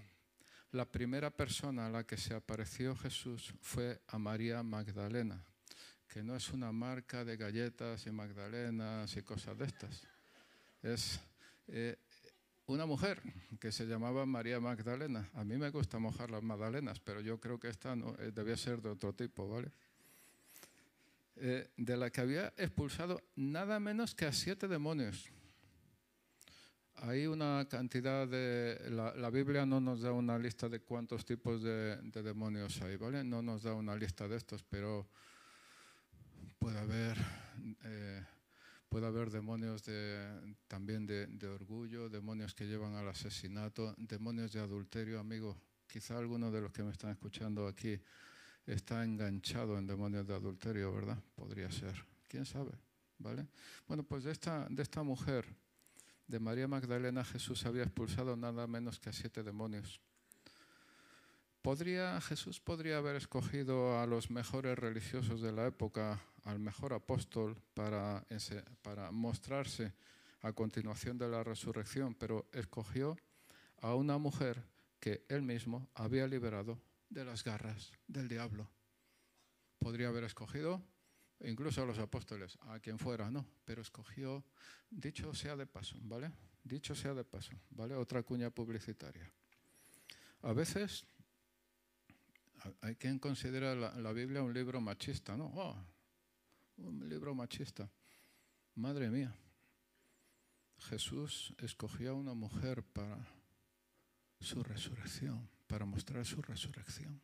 la 0.72 0.91
primera 0.91 1.30
persona 1.32 1.86
a 1.86 1.89
la 1.89 2.05
que 2.05 2.18
se 2.18 2.34
apareció 2.34 2.95
Jesús 2.97 3.53
fue 3.61 4.01
a 4.07 4.18
María 4.18 4.61
Magdalena, 4.61 5.41
que 6.08 6.24
no 6.24 6.36
es 6.36 6.49
una 6.51 6.72
marca 6.72 7.26
de 7.26 7.38
galletas 7.38 8.06
y 8.08 8.12
magdalenas 8.12 9.16
y 9.16 9.22
cosas 9.22 9.58
de 9.58 9.66
estas. 9.66 10.03
Es 10.82 11.20
eh, 11.68 11.97
una 12.68 12.86
mujer 12.86 13.22
que 13.60 13.72
se 13.72 13.86
llamaba 13.86 14.26
María 14.26 14.60
Magdalena. 14.60 15.30
A 15.34 15.43
mí 15.43 15.58
me 15.58 15.70
gusta 15.70 15.99
mojar 15.99 16.32
las 16.32 16.43
magdalenas, 16.43 16.99
pero 16.99 17.22
yo 17.22 17.39
creo 17.39 17.60
que 17.60 17.70
esta 17.70 17.95
no, 17.95 18.16
eh, 18.20 18.32
debía 18.34 18.58
ser 18.58 18.82
de 18.82 18.89
otro 18.89 19.14
tipo, 19.14 19.47
¿vale? 19.47 19.72
Eh, 21.38 21.70
de 21.76 21.97
la 21.97 22.10
que 22.10 22.22
había 22.22 22.53
expulsado 22.58 23.22
nada 23.36 23.80
menos 23.80 24.16
que 24.16 24.26
a 24.26 24.32
siete 24.32 24.68
demonios. 24.68 25.30
Hay 26.95 27.28
una 27.28 27.68
cantidad 27.70 28.26
de... 28.26 28.80
La, 28.89 29.30
Biblia 29.30 29.66
no 29.66 29.82
nos 29.82 30.01
da 30.01 30.14
una 30.14 30.39
lista 30.39 30.70
de 30.70 30.80
cuántos 30.80 31.26
tipos 31.26 31.62
de, 31.62 31.97
demonios 32.24 32.82
hay, 32.82 32.95
¿vale? 32.95 33.24
No 33.24 33.41
nos 33.41 33.64
da 33.64 33.74
una 33.74 33.97
lista 33.97 34.30
de 34.30 34.38
estos, 34.38 34.64
pero 34.64 35.10
puede 36.66 36.80
haber, 36.80 37.16
eh, 37.84 38.24
puede 38.89 39.05
haber 39.05 39.30
demonios 39.30 39.86
de, 39.86 40.55
también 40.68 41.05
de, 41.05 41.47
orgullo, 41.47 42.09
demonios 42.09 42.55
que 42.55 42.66
llevan 42.66 42.95
al 42.95 43.07
asesinato, 43.07 43.93
demonios 43.99 44.51
de 44.51 44.61
adulterio, 44.61 45.20
amigo. 45.20 45.55
Quizá 45.86 46.18
alguno 46.18 46.49
de 46.49 46.61
los 46.61 46.72
que 46.72 46.82
me 46.82 46.89
están 46.89 47.11
escuchando 47.11 47.68
aquí 47.68 48.01
está 48.66 49.03
enganchado 49.03 49.78
en 49.78 49.86
demonios 49.86 50.26
de 50.26 50.34
adulterio, 50.34 50.91
¿verdad? 50.91 51.20
Podría 51.36 51.70
ser. 51.70 52.03
¿Quién 52.28 52.47
sabe? 52.47 52.72
¿Vale? 53.20 53.45
Bueno, 53.88 54.01
pues 54.01 54.24
de 54.24 54.32
esta, 54.32 54.66
de 54.68 54.82
esta 54.82 55.03
mujer, 55.03 55.45
de 56.26 56.39
María 56.39 56.68
Magdalena, 56.68 57.24
Jesús 57.24 57.63
había 57.68 57.84
expulsado 57.84 58.36
nada 58.36 58.66
menos 58.66 58.99
que 58.99 59.09
a 59.09 59.13
siete 59.13 59.43
demonios. 59.43 60.01
¿Podría, 61.61 62.20
Jesús 62.22 62.59
podría 62.59 62.97
haber 62.97 63.18
escogido 63.18 63.99
a 63.99 64.07
los 64.07 64.32
mejores 64.32 64.80
religiosos 64.80 65.41
de 65.41 65.51
la 65.51 65.68
época, 65.68 66.24
al 66.46 66.60
mejor 66.60 66.93
apóstol, 66.93 67.60
para, 67.74 68.24
mostrarse 69.12 69.93
a 70.41 70.54
continuación 70.54 71.18
de 71.18 71.28
la 71.28 71.43
resurrección, 71.43 72.14
pero 72.14 72.48
escogió 72.54 73.18
a 73.82 73.96
una 73.96 74.18
mujer 74.18 74.64
que 75.00 75.26
él 75.28 75.41
mismo 75.41 75.89
había 75.96 76.28
liberado 76.28 76.80
de 77.10 77.26
las 77.26 77.43
garras 77.43 77.91
del 78.08 78.28
diablo. 78.28 78.70
Podría 79.80 80.10
haber 80.10 80.24
escogido 80.24 80.82
incluso 81.41 81.82
a 81.82 81.86
los 81.86 81.98
apóstoles, 81.98 82.58
a 82.62 82.80
quien 82.80 83.00
fuera, 83.00 83.30
no, 83.30 83.46
pero 83.66 83.82
escogió, 83.82 84.43
dicho 84.89 85.34
sea 85.34 85.56
de 85.56 85.66
paso, 85.66 85.98
¿vale? 86.02 86.32
Dicho 86.64 86.96
sea 86.96 87.14
de 87.14 87.24
paso, 87.24 87.52
¿vale? 87.72 87.96
Otra 87.96 88.22
cuña 88.24 88.52
publicitaria. 88.52 89.30
A 90.43 90.54
veces 90.54 91.06
hay 92.82 92.96
quien 92.96 93.18
considera 93.18 93.76
la, 93.76 93.96
la 93.96 94.12
Biblia 94.14 94.43
un 94.43 94.54
libro 94.54 94.80
machista, 94.80 95.36
¿no? 95.36 95.52
Oh, 95.56 95.76
un 96.78 97.07
libro 97.07 97.34
machista. 97.34 97.89
Madre 98.76 99.09
mía, 99.09 99.36
Jesús 100.80 101.53
escogió 101.59 102.11
a 102.11 102.15
una 102.15 102.34
mujer 102.34 102.84
para 102.84 103.26
su 104.39 104.61
resurrección 104.63 105.49
para 105.67 105.86
mostrar 105.86 106.26
su 106.26 106.41
resurrección. 106.41 107.21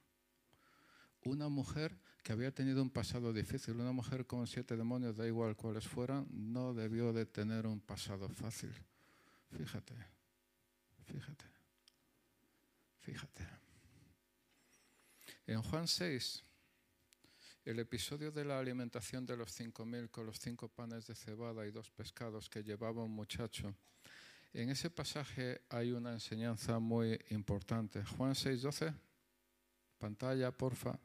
Una 1.23 1.49
mujer 1.49 1.99
que 2.23 2.33
había 2.33 2.51
tenido 2.51 2.81
un 2.81 2.89
pasado 2.89 3.31
difícil, 3.31 3.75
una 3.75 3.91
mujer 3.91 4.25
con 4.25 4.47
siete 4.47 4.75
demonios, 4.75 5.15
da 5.15 5.27
igual 5.27 5.55
cuáles 5.55 5.87
fueran, 5.87 6.27
no 6.31 6.73
debió 6.73 7.13
de 7.13 7.25
tener 7.25 7.67
un 7.67 7.79
pasado 7.79 8.27
fácil. 8.29 8.73
Fíjate, 9.51 9.93
fíjate, 11.05 11.45
fíjate. 13.01 13.47
En 15.45 15.61
Juan 15.61 15.87
6, 15.87 16.43
el 17.63 17.79
episodio 17.79 18.31
de 18.31 18.43
la 18.43 18.59
alimentación 18.59 19.25
de 19.25 19.37
los 19.37 19.51
cinco 19.51 19.85
mil 19.85 20.09
con 20.09 20.25
los 20.25 20.39
cinco 20.39 20.67
panes 20.67 21.05
de 21.05 21.15
cebada 21.15 21.65
y 21.67 21.71
dos 21.71 21.89
pescados 21.91 22.49
que 22.49 22.63
llevaba 22.63 23.03
un 23.03 23.11
muchacho, 23.11 23.75
en 24.53 24.69
ese 24.69 24.89
pasaje 24.89 25.61
hay 25.69 25.91
una 25.91 26.11
enseñanza 26.11 26.79
muy 26.79 27.19
importante. 27.29 28.03
Juan 28.03 28.33
6:12, 28.33 28.93
pantalla, 29.97 30.51
porfa. 30.51 30.99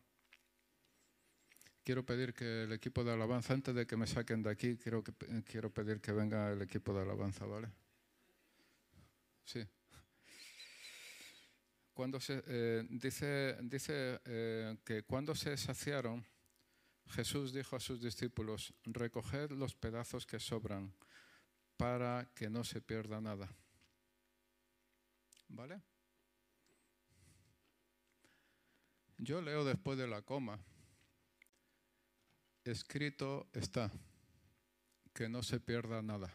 Quiero 1.84 2.04
pedir 2.04 2.34
que 2.34 2.64
el 2.64 2.72
equipo 2.72 3.04
de 3.04 3.12
alabanza, 3.12 3.54
antes 3.54 3.72
de 3.72 3.86
que 3.86 3.96
me 3.96 4.08
saquen 4.08 4.42
de 4.42 4.50
aquí, 4.50 4.76
quiero, 4.76 5.04
que, 5.04 5.12
quiero 5.44 5.70
pedir 5.70 6.00
que 6.00 6.10
venga 6.10 6.50
el 6.50 6.62
equipo 6.62 6.92
de 6.92 7.02
alabanza, 7.02 7.46
¿vale? 7.46 7.68
Sí. 9.44 9.64
Cuando 11.94 12.18
se, 12.18 12.42
eh, 12.48 12.84
dice 12.90 13.56
dice 13.62 14.20
eh, 14.24 14.76
que 14.84 15.04
cuando 15.04 15.36
se 15.36 15.56
saciaron, 15.56 16.26
Jesús 17.08 17.52
dijo 17.52 17.76
a 17.76 17.80
sus 17.80 18.00
discípulos, 18.00 18.74
recoged 18.84 19.50
los 19.52 19.74
pedazos 19.74 20.26
que 20.26 20.40
sobran 20.40 20.92
para 21.76 22.30
que 22.34 22.50
no 22.50 22.64
se 22.64 22.80
pierda 22.80 23.20
nada. 23.20 23.48
¿Vale? 25.48 25.80
Yo 29.18 29.40
leo 29.40 29.64
después 29.64 29.96
de 29.98 30.06
la 30.06 30.22
coma. 30.22 30.58
Escrito 32.64 33.48
está, 33.52 33.90
que 35.14 35.28
no 35.28 35.42
se 35.42 35.60
pierda 35.60 36.02
nada. 36.02 36.34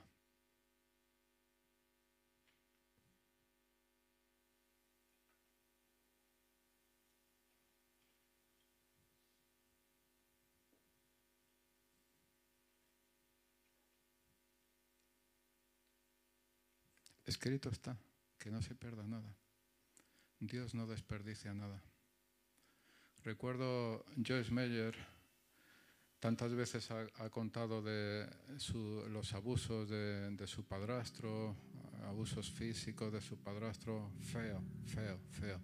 Escrito 17.26 17.70
está, 17.70 17.98
que 18.38 18.50
no 18.50 18.62
se 18.62 18.76
pierda 18.76 19.04
nada. 19.04 19.36
Dios 20.40 20.74
no 20.74 20.88
desperdicia 20.88 21.54
nada. 21.54 21.82
Recuerdo 23.24 24.04
Joyce 24.18 24.52
Meyer, 24.52 24.96
tantas 26.20 26.54
veces 26.54 26.90
ha, 26.90 27.30
contado 27.30 27.84
de 27.84 28.28
los 29.10 29.34
abusos 29.34 29.90
de, 29.90 30.48
su 30.48 30.66
padrastro, 30.66 31.56
abusos 32.04 32.50
físicos 32.50 33.14
de 33.14 33.22
su 33.22 33.38
padrastro, 33.38 34.12
feo, 34.22 34.64
feo, 34.86 35.20
feo. 35.30 35.62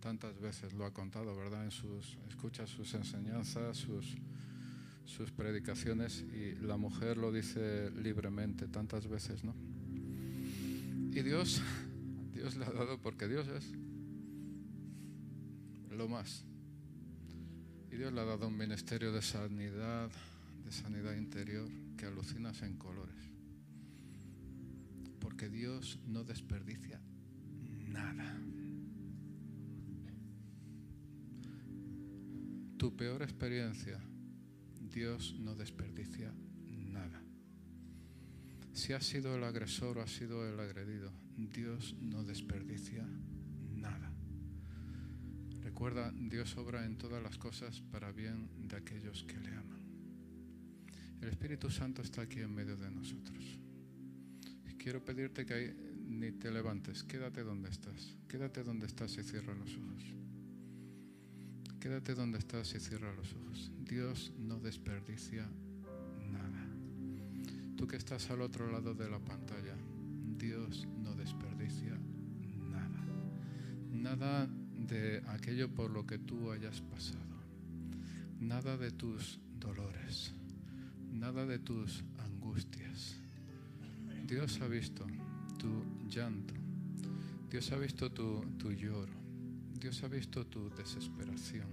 Tantas 0.00 0.40
veces 0.40 0.72
lo 0.72 0.86
ha 0.86 0.94
contado, 0.94 1.36
¿verdad? 1.36 1.64
En 1.64 1.70
sus, 1.70 2.16
escucha 2.28 2.66
sus 2.66 2.94
enseñanzas, 2.94 3.76
sus, 3.76 4.16
sus 5.04 5.30
predicaciones 5.32 6.22
y 6.22 6.54
la 6.54 6.78
mujer 6.78 7.18
lo 7.18 7.30
dice 7.30 7.90
libremente 7.90 8.68
tantas 8.68 9.06
veces, 9.06 9.44
¿no? 9.44 9.54
Y 11.18 11.22
Dios, 11.22 11.60
Dios 12.32 12.54
le 12.54 12.64
ha 12.64 12.70
dado 12.70 13.02
porque 13.02 13.26
Dios 13.26 13.48
es 13.48 13.72
lo 15.90 16.06
más. 16.06 16.44
Y 17.90 17.96
Dios 17.96 18.12
le 18.12 18.20
ha 18.20 18.24
dado 18.24 18.46
un 18.46 18.56
ministerio 18.56 19.10
de 19.10 19.20
sanidad, 19.20 20.12
de 20.64 20.70
sanidad 20.70 21.16
interior, 21.16 21.68
que 21.96 22.06
alucinas 22.06 22.62
en 22.62 22.76
colores. 22.76 23.16
Porque 25.18 25.48
Dios 25.48 25.98
no 26.06 26.22
desperdicia 26.22 27.00
nada. 27.88 28.40
Tu 32.76 32.96
peor 32.96 33.22
experiencia, 33.22 33.98
Dios 34.82 35.34
no 35.40 35.56
desperdicia 35.56 36.28
nada. 36.28 36.47
Si 38.78 38.92
has 38.92 39.04
sido 39.04 39.34
el 39.34 39.42
agresor 39.42 39.98
o 39.98 40.02
has 40.02 40.12
sido 40.12 40.48
el 40.48 40.60
agredido, 40.60 41.10
Dios 41.36 41.96
no 42.00 42.22
desperdicia 42.22 43.04
nada. 43.74 44.12
Recuerda, 45.62 46.12
Dios 46.14 46.56
obra 46.56 46.86
en 46.86 46.96
todas 46.96 47.20
las 47.20 47.38
cosas 47.38 47.80
para 47.90 48.12
bien 48.12 48.48
de 48.68 48.76
aquellos 48.76 49.24
que 49.24 49.36
le 49.36 49.48
aman. 49.48 49.82
El 51.20 51.28
Espíritu 51.28 51.68
Santo 51.70 52.02
está 52.02 52.22
aquí 52.22 52.38
en 52.38 52.54
medio 52.54 52.76
de 52.76 52.88
nosotros. 52.88 53.58
Quiero 54.78 55.04
pedirte 55.04 55.44
que 55.44 55.74
ni 56.06 56.30
te 56.30 56.52
levantes, 56.52 57.02
quédate 57.02 57.42
donde 57.42 57.70
estás. 57.70 58.16
Quédate 58.28 58.62
donde 58.62 58.86
estás 58.86 59.18
y 59.18 59.24
cierra 59.24 59.56
los 59.56 59.76
ojos. 59.76 60.04
Quédate 61.80 62.14
donde 62.14 62.38
estás 62.38 62.72
y 62.76 62.78
cierra 62.78 63.12
los 63.12 63.34
ojos. 63.34 63.72
Dios 63.80 64.32
no 64.38 64.60
desperdicia. 64.60 65.50
Tú 67.78 67.86
que 67.86 67.96
estás 67.96 68.28
al 68.30 68.42
otro 68.42 68.72
lado 68.72 68.92
de 68.92 69.08
la 69.08 69.20
pantalla, 69.20 69.76
Dios 70.36 70.88
no 71.00 71.14
desperdicia 71.14 71.96
nada. 72.68 73.06
Nada 73.92 74.48
de 74.74 75.22
aquello 75.28 75.72
por 75.72 75.92
lo 75.92 76.04
que 76.04 76.18
tú 76.18 76.50
hayas 76.50 76.80
pasado, 76.80 77.38
nada 78.40 78.76
de 78.76 78.90
tus 78.90 79.38
dolores, 79.60 80.34
nada 81.12 81.46
de 81.46 81.60
tus 81.60 82.02
angustias. 82.18 83.16
Dios 84.26 84.60
ha 84.60 84.66
visto 84.66 85.06
tu 85.56 85.84
llanto, 86.08 86.54
Dios 87.48 87.70
ha 87.70 87.76
visto 87.76 88.10
tu, 88.10 88.40
tu 88.58 88.72
lloro, 88.72 89.14
Dios 89.78 90.02
ha 90.02 90.08
visto 90.08 90.44
tu 90.44 90.68
desesperación, 90.70 91.68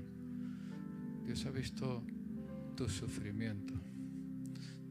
Dios 1.25 1.43
ha 1.47 1.49
visto 1.49 2.03
tu 2.75 2.87
sufrimiento. 2.87 3.94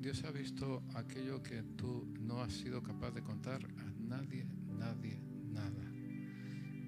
Dios 0.04 0.22
ha 0.24 0.30
visto 0.30 0.82
aquello 0.92 1.42
que 1.42 1.62
tú 1.62 2.06
no 2.20 2.42
has 2.42 2.52
sido 2.52 2.82
capaz 2.82 3.12
de 3.12 3.22
contar 3.22 3.64
a 3.64 3.90
nadie, 4.06 4.46
nadie, 4.78 5.18
nada 5.50 5.90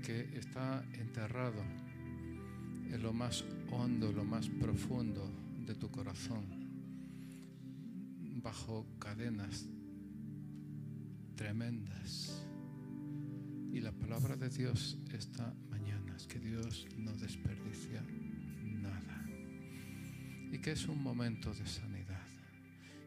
que 0.05 0.37
está 0.37 0.85
enterrado 0.93 1.63
en 1.63 3.03
lo 3.03 3.15
más 3.15 3.43
hondo, 3.71 4.13
lo 4.13 4.23
más 4.23 4.51
profundo 4.51 5.33
de 5.65 5.75
tu 5.75 5.91
corazón, 5.91 6.45
bajo 8.43 8.87
cadenas 8.99 9.65
tremendas. 11.37 12.45
Y 13.73 13.81
la 13.81 13.93
palabra 13.93 14.37
de 14.37 14.51
Dios 14.51 14.99
esta 15.11 15.55
mañana 15.71 16.15
es 16.15 16.27
que 16.27 16.39
Dios 16.39 16.87
no 16.99 17.13
desperdicia 17.13 18.05
nada. 18.63 19.27
Y 20.53 20.59
que 20.59 20.73
es 20.73 20.87
un 20.87 21.03
momento 21.03 21.55
de 21.55 21.65
sanidad. 21.65 21.96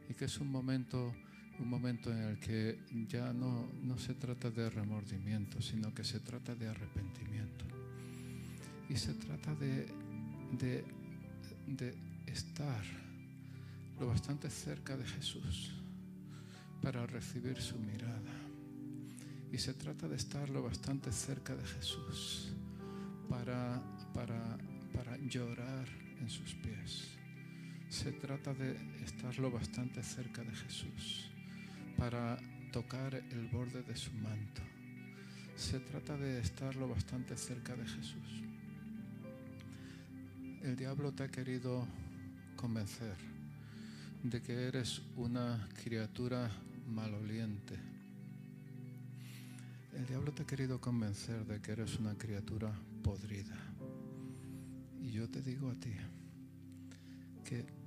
Y 0.09 0.13
que 0.13 0.25
es 0.25 0.39
un 0.39 0.51
momento 0.51 1.13
un 1.59 1.69
momento 1.69 2.11
en 2.11 2.19
el 2.19 2.39
que 2.39 2.79
ya 3.07 3.33
no, 3.33 3.69
no 3.83 3.97
se 3.97 4.13
trata 4.13 4.49
de 4.49 4.69
remordimiento, 4.69 5.61
sino 5.61 5.93
que 5.93 6.03
se 6.03 6.19
trata 6.19 6.55
de 6.55 6.69
arrepentimiento. 6.69 7.65
Y 8.89 8.95
se 8.95 9.13
trata 9.13 9.53
de, 9.55 9.87
de, 10.57 10.85
de 11.67 11.97
estar 12.25 12.83
lo 13.99 14.07
bastante 14.07 14.49
cerca 14.49 14.95
de 14.95 15.05
Jesús 15.05 15.73
para 16.81 17.05
recibir 17.05 17.61
su 17.61 17.77
mirada. 17.77 18.31
Y 19.51 19.57
se 19.57 19.73
trata 19.73 20.07
de 20.07 20.15
estar 20.15 20.49
lo 20.49 20.63
bastante 20.63 21.11
cerca 21.11 21.55
de 21.55 21.65
Jesús 21.65 22.53
para, 23.29 23.81
para, 24.13 24.57
para 24.93 25.17
llorar 25.17 25.87
en 26.19 26.29
sus 26.29 26.53
pies. 26.55 27.18
Se 27.89 28.11
trata 28.11 28.53
de 28.53 28.77
estar 29.03 29.37
lo 29.39 29.49
bastante 29.49 30.03
cerca 30.03 30.43
de 30.43 30.55
Jesús 30.55 31.31
para 31.97 32.37
tocar 32.71 33.15
el 33.15 33.47
borde 33.47 33.81
de 33.81 33.95
su 33.95 34.13
manto. 34.13 34.61
Se 35.55 35.79
trata 35.79 36.15
de 36.15 36.39
estar 36.39 36.75
lo 36.75 36.87
bastante 36.87 37.35
cerca 37.35 37.75
de 37.75 37.85
Jesús. 37.85 38.43
El 40.61 40.75
diablo 40.75 41.11
te 41.13 41.23
ha 41.23 41.27
querido 41.29 41.87
convencer 42.55 43.15
de 44.21 44.39
que 44.39 44.67
eres 44.67 45.01
una 45.15 45.67
criatura 45.83 46.51
maloliente. 46.87 47.75
El 49.97 50.05
diablo 50.05 50.31
te 50.31 50.43
ha 50.43 50.45
querido 50.45 50.79
convencer 50.79 51.43
de 51.47 51.59
que 51.59 51.71
eres 51.71 51.97
una 51.97 52.13
criatura 52.13 52.71
podrida. 53.03 53.57
Y 55.01 55.09
yo 55.09 55.27
te 55.27 55.41
digo 55.41 55.71
a 55.71 55.75
ti 55.75 55.93
que 57.43 57.78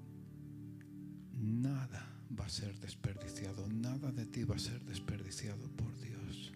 nada 1.42 2.06
va 2.38 2.46
a 2.46 2.48
ser 2.48 2.78
desperdiciado, 2.78 3.66
nada 3.68 4.12
de 4.12 4.26
ti 4.26 4.44
va 4.44 4.54
a 4.54 4.58
ser 4.58 4.80
desperdiciado 4.84 5.68
por 5.70 5.92
Dios, 6.00 6.52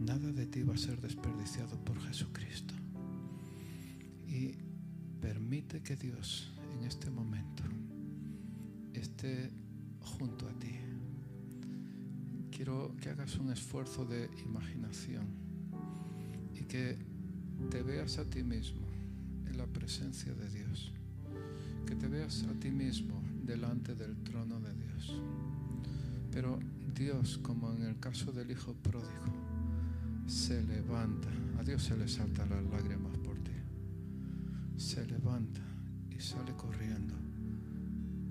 nada 0.00 0.32
de 0.32 0.46
ti 0.46 0.62
va 0.62 0.74
a 0.74 0.78
ser 0.78 1.00
desperdiciado 1.00 1.76
por 1.84 2.00
Jesucristo. 2.00 2.74
Y 4.26 4.54
permite 5.20 5.82
que 5.82 5.96
Dios 5.96 6.50
en 6.74 6.86
este 6.86 7.10
momento 7.10 7.62
esté 8.94 9.50
junto 10.00 10.48
a 10.48 10.52
ti. 10.58 10.78
Quiero 12.50 12.96
que 13.00 13.10
hagas 13.10 13.36
un 13.36 13.52
esfuerzo 13.52 14.04
de 14.04 14.30
imaginación 14.44 15.26
y 16.54 16.64
que 16.64 16.96
te 17.70 17.82
veas 17.82 18.18
a 18.18 18.24
ti 18.24 18.42
mismo 18.42 18.86
en 19.46 19.58
la 19.58 19.66
presencia 19.66 20.32
de 20.32 20.48
Dios, 20.48 20.92
que 21.86 21.94
te 21.94 22.08
veas 22.08 22.44
a 22.44 22.54
ti 22.58 22.70
mismo 22.70 23.19
delante 23.50 23.96
del 23.96 24.16
trono 24.22 24.60
de 24.60 24.72
Dios. 24.74 25.20
Pero 26.30 26.60
Dios, 26.94 27.38
como 27.38 27.72
en 27.72 27.82
el 27.82 27.98
caso 27.98 28.30
del 28.30 28.48
Hijo 28.52 28.74
pródigo, 28.74 29.26
se 30.28 30.62
levanta, 30.62 31.28
a 31.58 31.64
Dios 31.64 31.82
se 31.82 31.96
le 31.96 32.06
saltan 32.06 32.48
las 32.50 32.62
lágrimas 32.66 33.18
por 33.18 33.36
ti, 33.38 33.50
se 34.76 35.04
levanta 35.04 35.60
y 36.16 36.20
sale 36.20 36.52
corriendo 36.52 37.14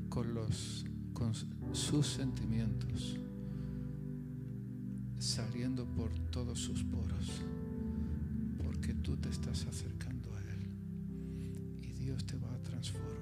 con, 0.08 0.34
los, 0.34 0.86
con 1.12 1.34
sus 1.74 2.08
sentimientos, 2.08 3.18
saliendo 5.18 5.86
por 5.86 6.18
todos 6.32 6.60
sus 6.60 6.82
poros, 6.86 7.42
porque 8.64 8.94
tú 8.94 9.18
te 9.18 9.28
estás 9.28 9.66
acercando 9.66 10.34
a 10.34 10.40
Él. 10.40 10.70
Y 11.82 11.92
Dios 11.92 12.26
te 12.26 12.38
va 12.38 12.54
a 12.54 12.64
transformar 12.64 13.20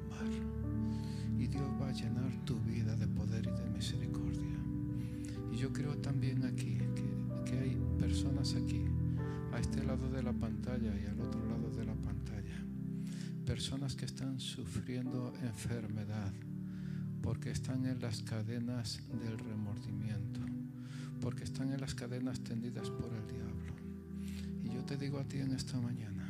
y 1.37 1.47
Dios 1.47 1.69
va 1.81 1.89
a 1.89 1.93
llenar 1.93 2.31
tu 2.45 2.59
vida 2.61 2.95
de 2.95 3.07
poder 3.07 3.45
y 3.47 3.61
de 3.61 3.69
misericordia. 3.69 4.57
Y 5.51 5.57
yo 5.57 5.71
creo 5.71 5.97
también 5.97 6.45
aquí 6.45 6.77
que, 6.95 7.51
que 7.51 7.59
hay 7.59 7.77
personas 7.99 8.55
aquí, 8.55 8.85
a 9.53 9.59
este 9.59 9.83
lado 9.83 10.09
de 10.09 10.23
la 10.23 10.33
pantalla 10.33 10.93
y 10.97 11.05
al 11.05 11.19
otro 11.19 11.45
lado 11.47 11.69
de 11.71 11.85
la 11.85 11.95
pantalla, 11.95 12.63
personas 13.45 13.95
que 13.95 14.05
están 14.05 14.39
sufriendo 14.39 15.33
enfermedad 15.41 16.33
porque 17.27 17.51
están 17.51 17.85
en 17.85 17.99
las 17.99 18.23
cadenas 18.23 19.01
del 19.21 19.37
remordimiento, 19.37 20.39
porque 21.19 21.43
están 21.43 21.73
en 21.73 21.81
las 21.81 21.93
cadenas 21.93 22.39
tendidas 22.39 22.89
por 22.89 23.13
el 23.13 23.27
diablo. 23.27 23.73
Y 24.63 24.73
yo 24.73 24.85
te 24.85 24.95
digo 24.95 25.19
a 25.19 25.25
ti 25.25 25.39
en 25.39 25.51
esta 25.53 25.77
mañana 25.81 26.25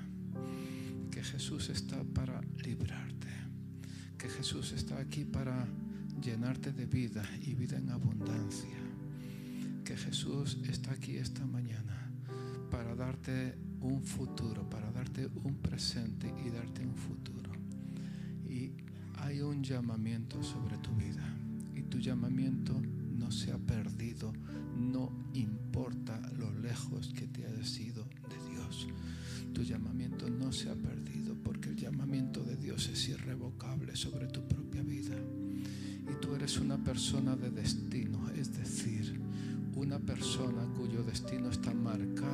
que 1.12 1.24
Jesús 1.24 1.70
está 1.70 2.04
para 2.16 2.42
librarte, 2.64 3.27
que 4.18 4.30
Jesús 4.30 4.72
está 4.72 4.98
aquí 5.00 5.26
para 5.26 5.68
llenarte 6.22 6.72
de 6.74 6.86
vida 6.86 7.24
y 7.42 7.54
vida 7.54 7.78
en 7.78 7.90
abundancia, 7.90 8.78
que 9.84 9.96
Jesús 9.96 10.58
está 10.68 10.92
aquí 10.92 11.18
esta 11.18 11.46
mañana 11.46 12.12
para 12.72 12.96
darte 12.96 13.56
un 13.82 14.04
futuro, 14.04 14.68
para 14.70 14.92
darte 14.92 15.28
un 15.44 15.56
presente 15.56 16.34
y 16.46 16.50
darte 16.50 16.86
un 16.86 16.96
futuro. 16.96 17.38
Hay 19.20 19.42
un 19.42 19.62
llamamiento 19.62 20.42
sobre 20.42 20.78
tu 20.78 20.96
vida 20.96 21.28
y 21.76 21.82
tu 21.82 22.00
llamamiento 22.00 22.80
no 23.18 23.30
se 23.32 23.52
ha 23.52 23.58
perdido, 23.58 24.32
no 24.78 25.12
importa 25.34 26.20
lo 26.38 26.54
lejos 26.54 27.10
que 27.10 27.28
te 27.28 27.46
hayas 27.46 27.78
ido 27.78 28.08
de 28.30 28.52
Dios. 28.52 28.88
Tu 29.54 29.64
llamamiento 29.64 30.30
no 30.30 30.52
se 30.54 30.70
ha 30.70 30.76
perdido 30.76 31.17
porque 31.58 31.70
el 31.70 31.76
llamamiento 31.76 32.44
de 32.44 32.56
Dios 32.56 32.88
es 32.88 33.10
irrevocable 33.10 33.96
sobre 33.96 34.28
tu 34.28 34.48
propia 34.48 34.84
vida. 34.84 35.16
Y 35.16 36.22
tú 36.22 36.36
eres 36.36 36.60
una 36.60 36.78
persona 36.78 37.36
de 37.36 37.50
destino, 37.50 38.30
es 38.30 38.56
decir, 38.56 39.20
una 39.74 39.98
persona 39.98 40.68
cuyo 40.78 41.04
destino 41.04 41.50
está 41.50 41.74
marcado 41.74 42.27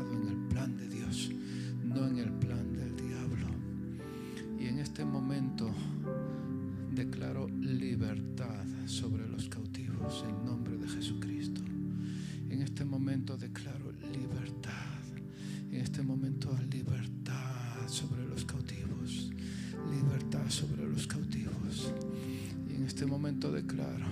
este 23.03 23.11
momento 23.11 23.51
declaro 23.51 24.05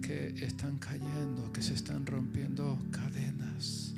que 0.00 0.28
están 0.42 0.78
cayendo, 0.78 1.52
que 1.52 1.60
se 1.60 1.74
están 1.74 2.06
rompiendo 2.06 2.78
cadenas, 2.90 3.92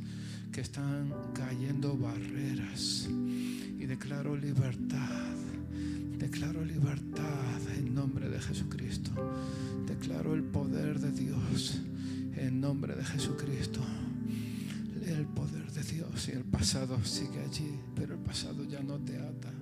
que 0.51 0.61
están 0.61 1.14
cayendo 1.35 1.97
barreras. 1.97 3.09
Y 3.09 3.87
declaro 3.87 4.37
libertad 4.37 5.37
Declaro 6.19 6.64
libertad 6.64 7.61
en 7.77 7.95
nombre 7.95 8.29
de 8.29 8.41
Jesucristo. 8.41 9.12
Declaro 9.87 10.35
el 10.35 10.43
poder 10.43 10.99
de 10.99 11.12
Dios 11.12 11.79
en 12.35 12.61
nombre 12.61 12.97
de 12.97 13.05
Jesucristo. 13.05 13.81
El 15.07 15.27
poder 15.27 15.71
de 15.71 15.85
Dios 15.85 16.27
y 16.27 16.33
el 16.33 16.43
pasado 16.43 16.99
sigue 17.05 17.39
allí, 17.39 17.71
pero 17.95 18.14
el 18.14 18.21
pasado 18.21 18.64
ya 18.64 18.83
no 18.83 18.99
te 18.99 19.16
ata. 19.16 19.53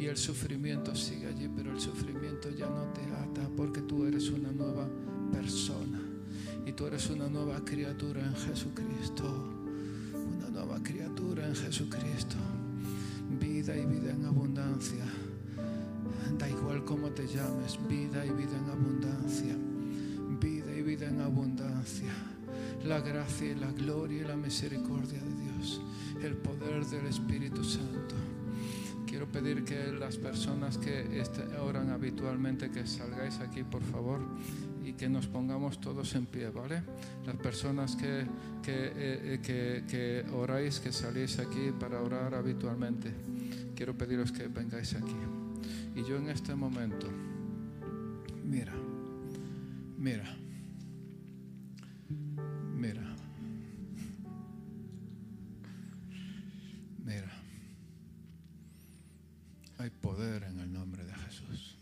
Y 0.00 0.06
el 0.06 0.16
sufrimiento 0.16 0.96
sigue 0.96 1.26
allí, 1.26 1.46
pero 1.54 1.72
el 1.72 1.78
sufrimiento 1.78 2.48
ya 2.48 2.70
no 2.70 2.84
te 2.94 3.02
ata 3.02 3.46
porque 3.54 3.82
tú 3.82 4.06
eres 4.06 4.30
una 4.30 4.50
nueva 4.50 4.88
persona 5.30 6.00
y 6.64 6.72
tú 6.72 6.86
eres 6.86 7.10
una 7.10 7.28
nueva 7.28 7.62
criatura 7.62 8.24
en 8.24 8.34
Jesucristo. 8.34 9.26
Una 10.38 10.48
nueva 10.48 10.82
criatura 10.82 11.46
en 11.46 11.54
Jesucristo. 11.54 12.36
Vida 13.38 13.76
y 13.76 13.84
vida 13.84 14.12
en 14.12 14.24
abundancia 14.24 15.04
Da 16.38 16.48
igual 16.48 16.82
cómo 16.86 17.10
te 17.10 17.26
llames, 17.26 17.78
vida 17.86 18.24
y 18.24 18.30
vida 18.30 18.56
en 18.56 18.70
abundancia. 18.70 19.54
Vida 20.40 20.74
y 20.74 20.82
vida 20.82 21.08
en 21.08 21.20
abundancia. 21.20 22.14
La 22.86 23.02
gracia 23.02 23.52
y 23.52 23.54
la 23.54 23.70
gloria 23.72 24.22
y 24.22 24.24
la 24.24 24.36
misericordia 24.36 25.20
de 25.20 25.34
Dios. 25.42 25.82
El 26.22 26.36
poder 26.36 26.86
del 26.86 27.04
Espíritu 27.04 27.62
Santo. 27.62 28.39
Quiero 29.20 29.32
pedir 29.32 29.64
que 29.64 29.92
las 29.92 30.16
personas 30.16 30.78
que 30.78 31.04
oran 31.62 31.90
habitualmente, 31.90 32.70
que 32.70 32.86
salgáis 32.86 33.38
aquí, 33.40 33.64
por 33.64 33.82
favor, 33.82 34.18
y 34.82 34.94
que 34.94 35.10
nos 35.10 35.26
pongamos 35.26 35.78
todos 35.78 36.14
en 36.14 36.24
pie, 36.24 36.48
¿vale? 36.48 36.82
Las 37.26 37.36
personas 37.36 37.96
que, 37.96 38.24
que, 38.62 38.92
eh, 38.96 39.40
que, 39.42 39.84
que 39.86 40.24
oráis, 40.32 40.80
que 40.80 40.90
salís 40.90 41.38
aquí 41.38 41.70
para 41.78 42.00
orar 42.00 42.34
habitualmente, 42.34 43.12
quiero 43.76 43.92
pediros 43.92 44.32
que 44.32 44.48
vengáis 44.48 44.94
aquí. 44.94 45.18
Y 45.94 46.02
yo 46.02 46.16
en 46.16 46.30
este 46.30 46.54
momento, 46.54 47.06
mira, 48.42 48.72
mira, 49.98 50.34
mira, 52.74 53.09
hay 59.80 59.90
poder 59.90 60.42
en 60.42 60.60
el 60.60 60.70
nombre 60.70 61.04
de 61.04 61.14
Jesús. 61.14 61.78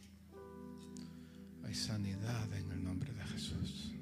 Hay 1.64 1.74
sanidad 1.74 2.52
en 2.52 2.70
el 2.70 2.82
nombre 2.82 3.12
de 3.12 3.22
Jesús. 3.24 3.92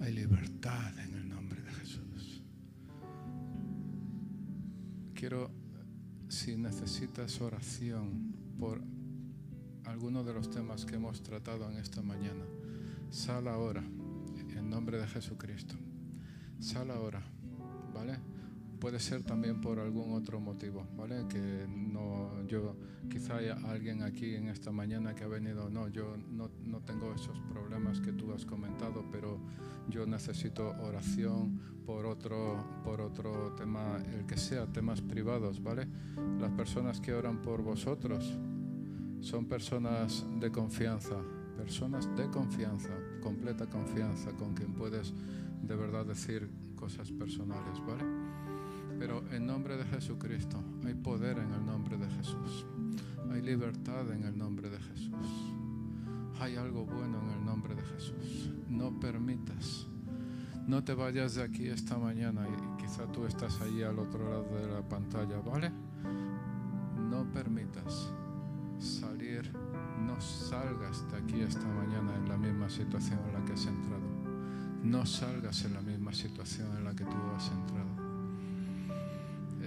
Hay 0.00 0.12
libertad 0.12 0.96
en 1.00 1.14
el 1.14 1.28
nombre 1.28 1.60
de 1.60 1.72
Jesús. 1.72 2.42
Quiero, 5.14 5.50
si 6.28 6.56
necesitas 6.56 7.40
oración 7.40 8.32
por 8.58 8.80
algunos 9.84 10.24
de 10.24 10.34
los 10.34 10.48
temas 10.50 10.84
que 10.84 10.94
hemos 10.94 11.22
tratado 11.22 11.68
en 11.70 11.78
esta 11.78 12.00
mañana. 12.00 12.44
Sal 13.10 13.48
ahora, 13.48 13.82
en 13.82 14.70
nombre 14.70 14.98
de 14.98 15.06
Jesucristo. 15.08 15.74
Sal 16.60 16.92
ahora, 16.92 17.22
¿vale? 17.92 18.18
Puede 18.84 19.00
ser 19.00 19.22
también 19.22 19.62
por 19.62 19.78
algún 19.78 20.12
otro 20.12 20.40
motivo, 20.40 20.86
¿vale? 20.94 21.24
Que 21.26 21.66
no, 21.66 22.46
yo, 22.46 22.76
quizá 23.10 23.36
haya 23.36 23.56
alguien 23.64 24.02
aquí 24.02 24.34
en 24.34 24.48
esta 24.48 24.72
mañana 24.72 25.14
que 25.14 25.24
ha 25.24 25.26
venido, 25.26 25.70
no, 25.70 25.88
yo 25.88 26.18
no, 26.30 26.50
no 26.66 26.80
tengo 26.80 27.14
esos 27.14 27.40
problemas 27.50 28.02
que 28.02 28.12
tú 28.12 28.34
has 28.34 28.44
comentado, 28.44 29.02
pero 29.10 29.38
yo 29.88 30.04
necesito 30.04 30.68
oración 30.82 31.58
por 31.86 32.04
otro, 32.04 32.62
por 32.84 33.00
otro 33.00 33.54
tema, 33.56 33.96
el 34.12 34.26
que 34.26 34.36
sea, 34.36 34.66
temas 34.66 35.00
privados, 35.00 35.62
¿vale? 35.62 35.88
Las 36.38 36.50
personas 36.50 37.00
que 37.00 37.14
oran 37.14 37.40
por 37.40 37.62
vosotros, 37.62 38.36
son 39.22 39.46
personas 39.46 40.26
de 40.40 40.52
confianza, 40.52 41.16
personas 41.56 42.06
de 42.18 42.28
confianza, 42.28 42.90
completa 43.22 43.64
confianza, 43.64 44.32
con 44.32 44.52
quien 44.52 44.74
puedes 44.74 45.14
de 45.62 45.74
verdad 45.74 46.04
decir 46.04 46.50
cosas 46.76 47.10
personales, 47.10 47.80
¿vale? 47.86 48.23
Pero 48.98 49.24
en 49.32 49.46
nombre 49.46 49.76
de 49.76 49.84
Jesucristo 49.84 50.62
hay 50.84 50.94
poder 50.94 51.38
en 51.38 51.52
el 51.52 51.64
nombre 51.66 51.96
de 51.96 52.08
Jesús, 52.10 52.66
hay 53.30 53.42
libertad 53.42 54.10
en 54.12 54.24
el 54.24 54.36
nombre 54.36 54.70
de 54.70 54.78
Jesús, 54.78 55.52
hay 56.40 56.56
algo 56.56 56.84
bueno 56.84 57.20
en 57.22 57.30
el 57.38 57.44
nombre 57.44 57.74
de 57.74 57.82
Jesús. 57.82 58.50
No 58.68 58.98
permitas, 58.98 59.86
no 60.66 60.82
te 60.82 60.94
vayas 60.94 61.34
de 61.34 61.42
aquí 61.42 61.66
esta 61.66 61.98
mañana 61.98 62.46
y 62.48 62.82
quizá 62.82 63.06
tú 63.12 63.26
estás 63.26 63.60
ahí 63.60 63.82
al 63.82 63.98
otro 63.98 64.28
lado 64.28 64.56
de 64.56 64.66
la 64.72 64.82
pantalla, 64.88 65.38
¿vale? 65.40 65.70
No 67.10 67.30
permitas 67.32 68.12
salir, 68.78 69.50
no 70.06 70.20
salgas 70.20 71.10
de 71.10 71.18
aquí 71.18 71.40
esta 71.40 71.66
mañana 71.66 72.14
en 72.16 72.28
la 72.28 72.36
misma 72.36 72.68
situación 72.68 73.18
en 73.26 73.32
la 73.34 73.44
que 73.44 73.52
has 73.52 73.66
entrado. 73.66 74.02
No 74.82 75.06
salgas 75.06 75.64
en 75.64 75.74
la 75.74 75.80
misma 75.80 76.12
situación 76.12 76.76
en 76.76 76.84
la 76.84 76.94
que 76.94 77.04
tú 77.04 77.16
has 77.34 77.50
entrado. 77.50 78.03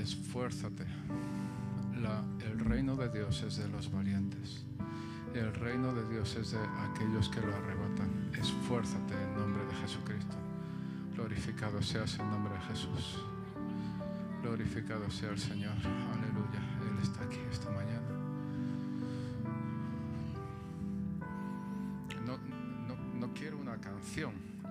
Esfuérzate. 0.08 0.86
el 2.40 2.60
reino 2.60 2.96
de 2.96 3.10
Dios 3.10 3.44
es 3.44 3.58
de 3.58 3.68
los 3.68 3.92
valientes. 3.92 4.64
El 5.34 5.54
reino 5.54 5.94
de 5.94 6.08
Dios 6.08 6.34
es 6.38 6.52
de 6.52 6.60
aquellos 6.60 7.28
que 7.28 7.42
lo 7.42 7.54
arrebatan. 7.54 8.32
Esfuérzate 8.40 9.14
en 9.14 9.38
nombre 9.38 9.66
de 9.66 9.76
Jesucristo. 9.82 10.38
Glorificado 11.14 11.82
seas 11.82 12.18
en 12.20 12.30
nombre 12.32 12.54
de 12.54 12.62
Jesús. 12.62 13.22
Glorificado 14.42 15.12
sea 15.12 15.32
el 15.32 15.40
Señor. 15.40 15.76
Aleluya. 15.76 16.62
Él 16.90 17.04
está 17.04 17.26
aquí 17.26 17.40
esta 17.52 17.70
mañana. 17.72 17.98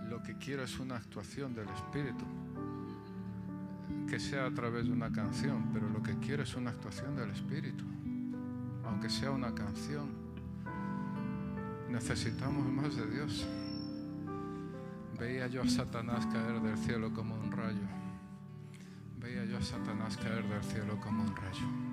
lo 0.09 0.23
que 0.23 0.37
quiero 0.39 0.65
es 0.65 0.79
una 0.81 0.97
actuación 0.97 1.55
del 1.55 1.69
Espíritu. 1.69 2.25
Que 4.09 4.21
sea 4.21 4.47
a 4.47 4.51
través 4.55 4.87
de 4.87 4.93
una 4.93 5.11
canción, 5.11 5.71
pero 5.73 5.89
lo 5.89 6.03
que 6.03 6.17
quiero 6.19 6.43
es 6.45 6.55
una 6.55 6.71
actuación 6.71 7.17
del 7.17 7.31
Espíritu. 7.31 7.85
aunque 8.85 9.11
sea 9.11 9.33
una 9.33 9.53
canción. 9.53 10.09
Necesitamos 11.91 12.67
más 12.67 12.97
de 12.97 13.07
Dios. 13.11 13.47
Veía 15.19 15.49
yo 15.49 15.63
a 15.63 15.69
Satanás 15.69 16.25
caer 16.27 16.61
del 16.61 16.79
cielo 16.79 17.13
como 17.13 17.35
un 17.35 17.51
rayo. 17.51 17.87
Veía 19.19 19.45
yo 19.45 19.59
a 19.59 19.63
Satanás 19.63 20.17
caer 20.17 20.47
del 20.49 20.63
cielo 20.63 21.01
como 21.01 21.25
un 21.25 21.35
rayo. 21.35 21.86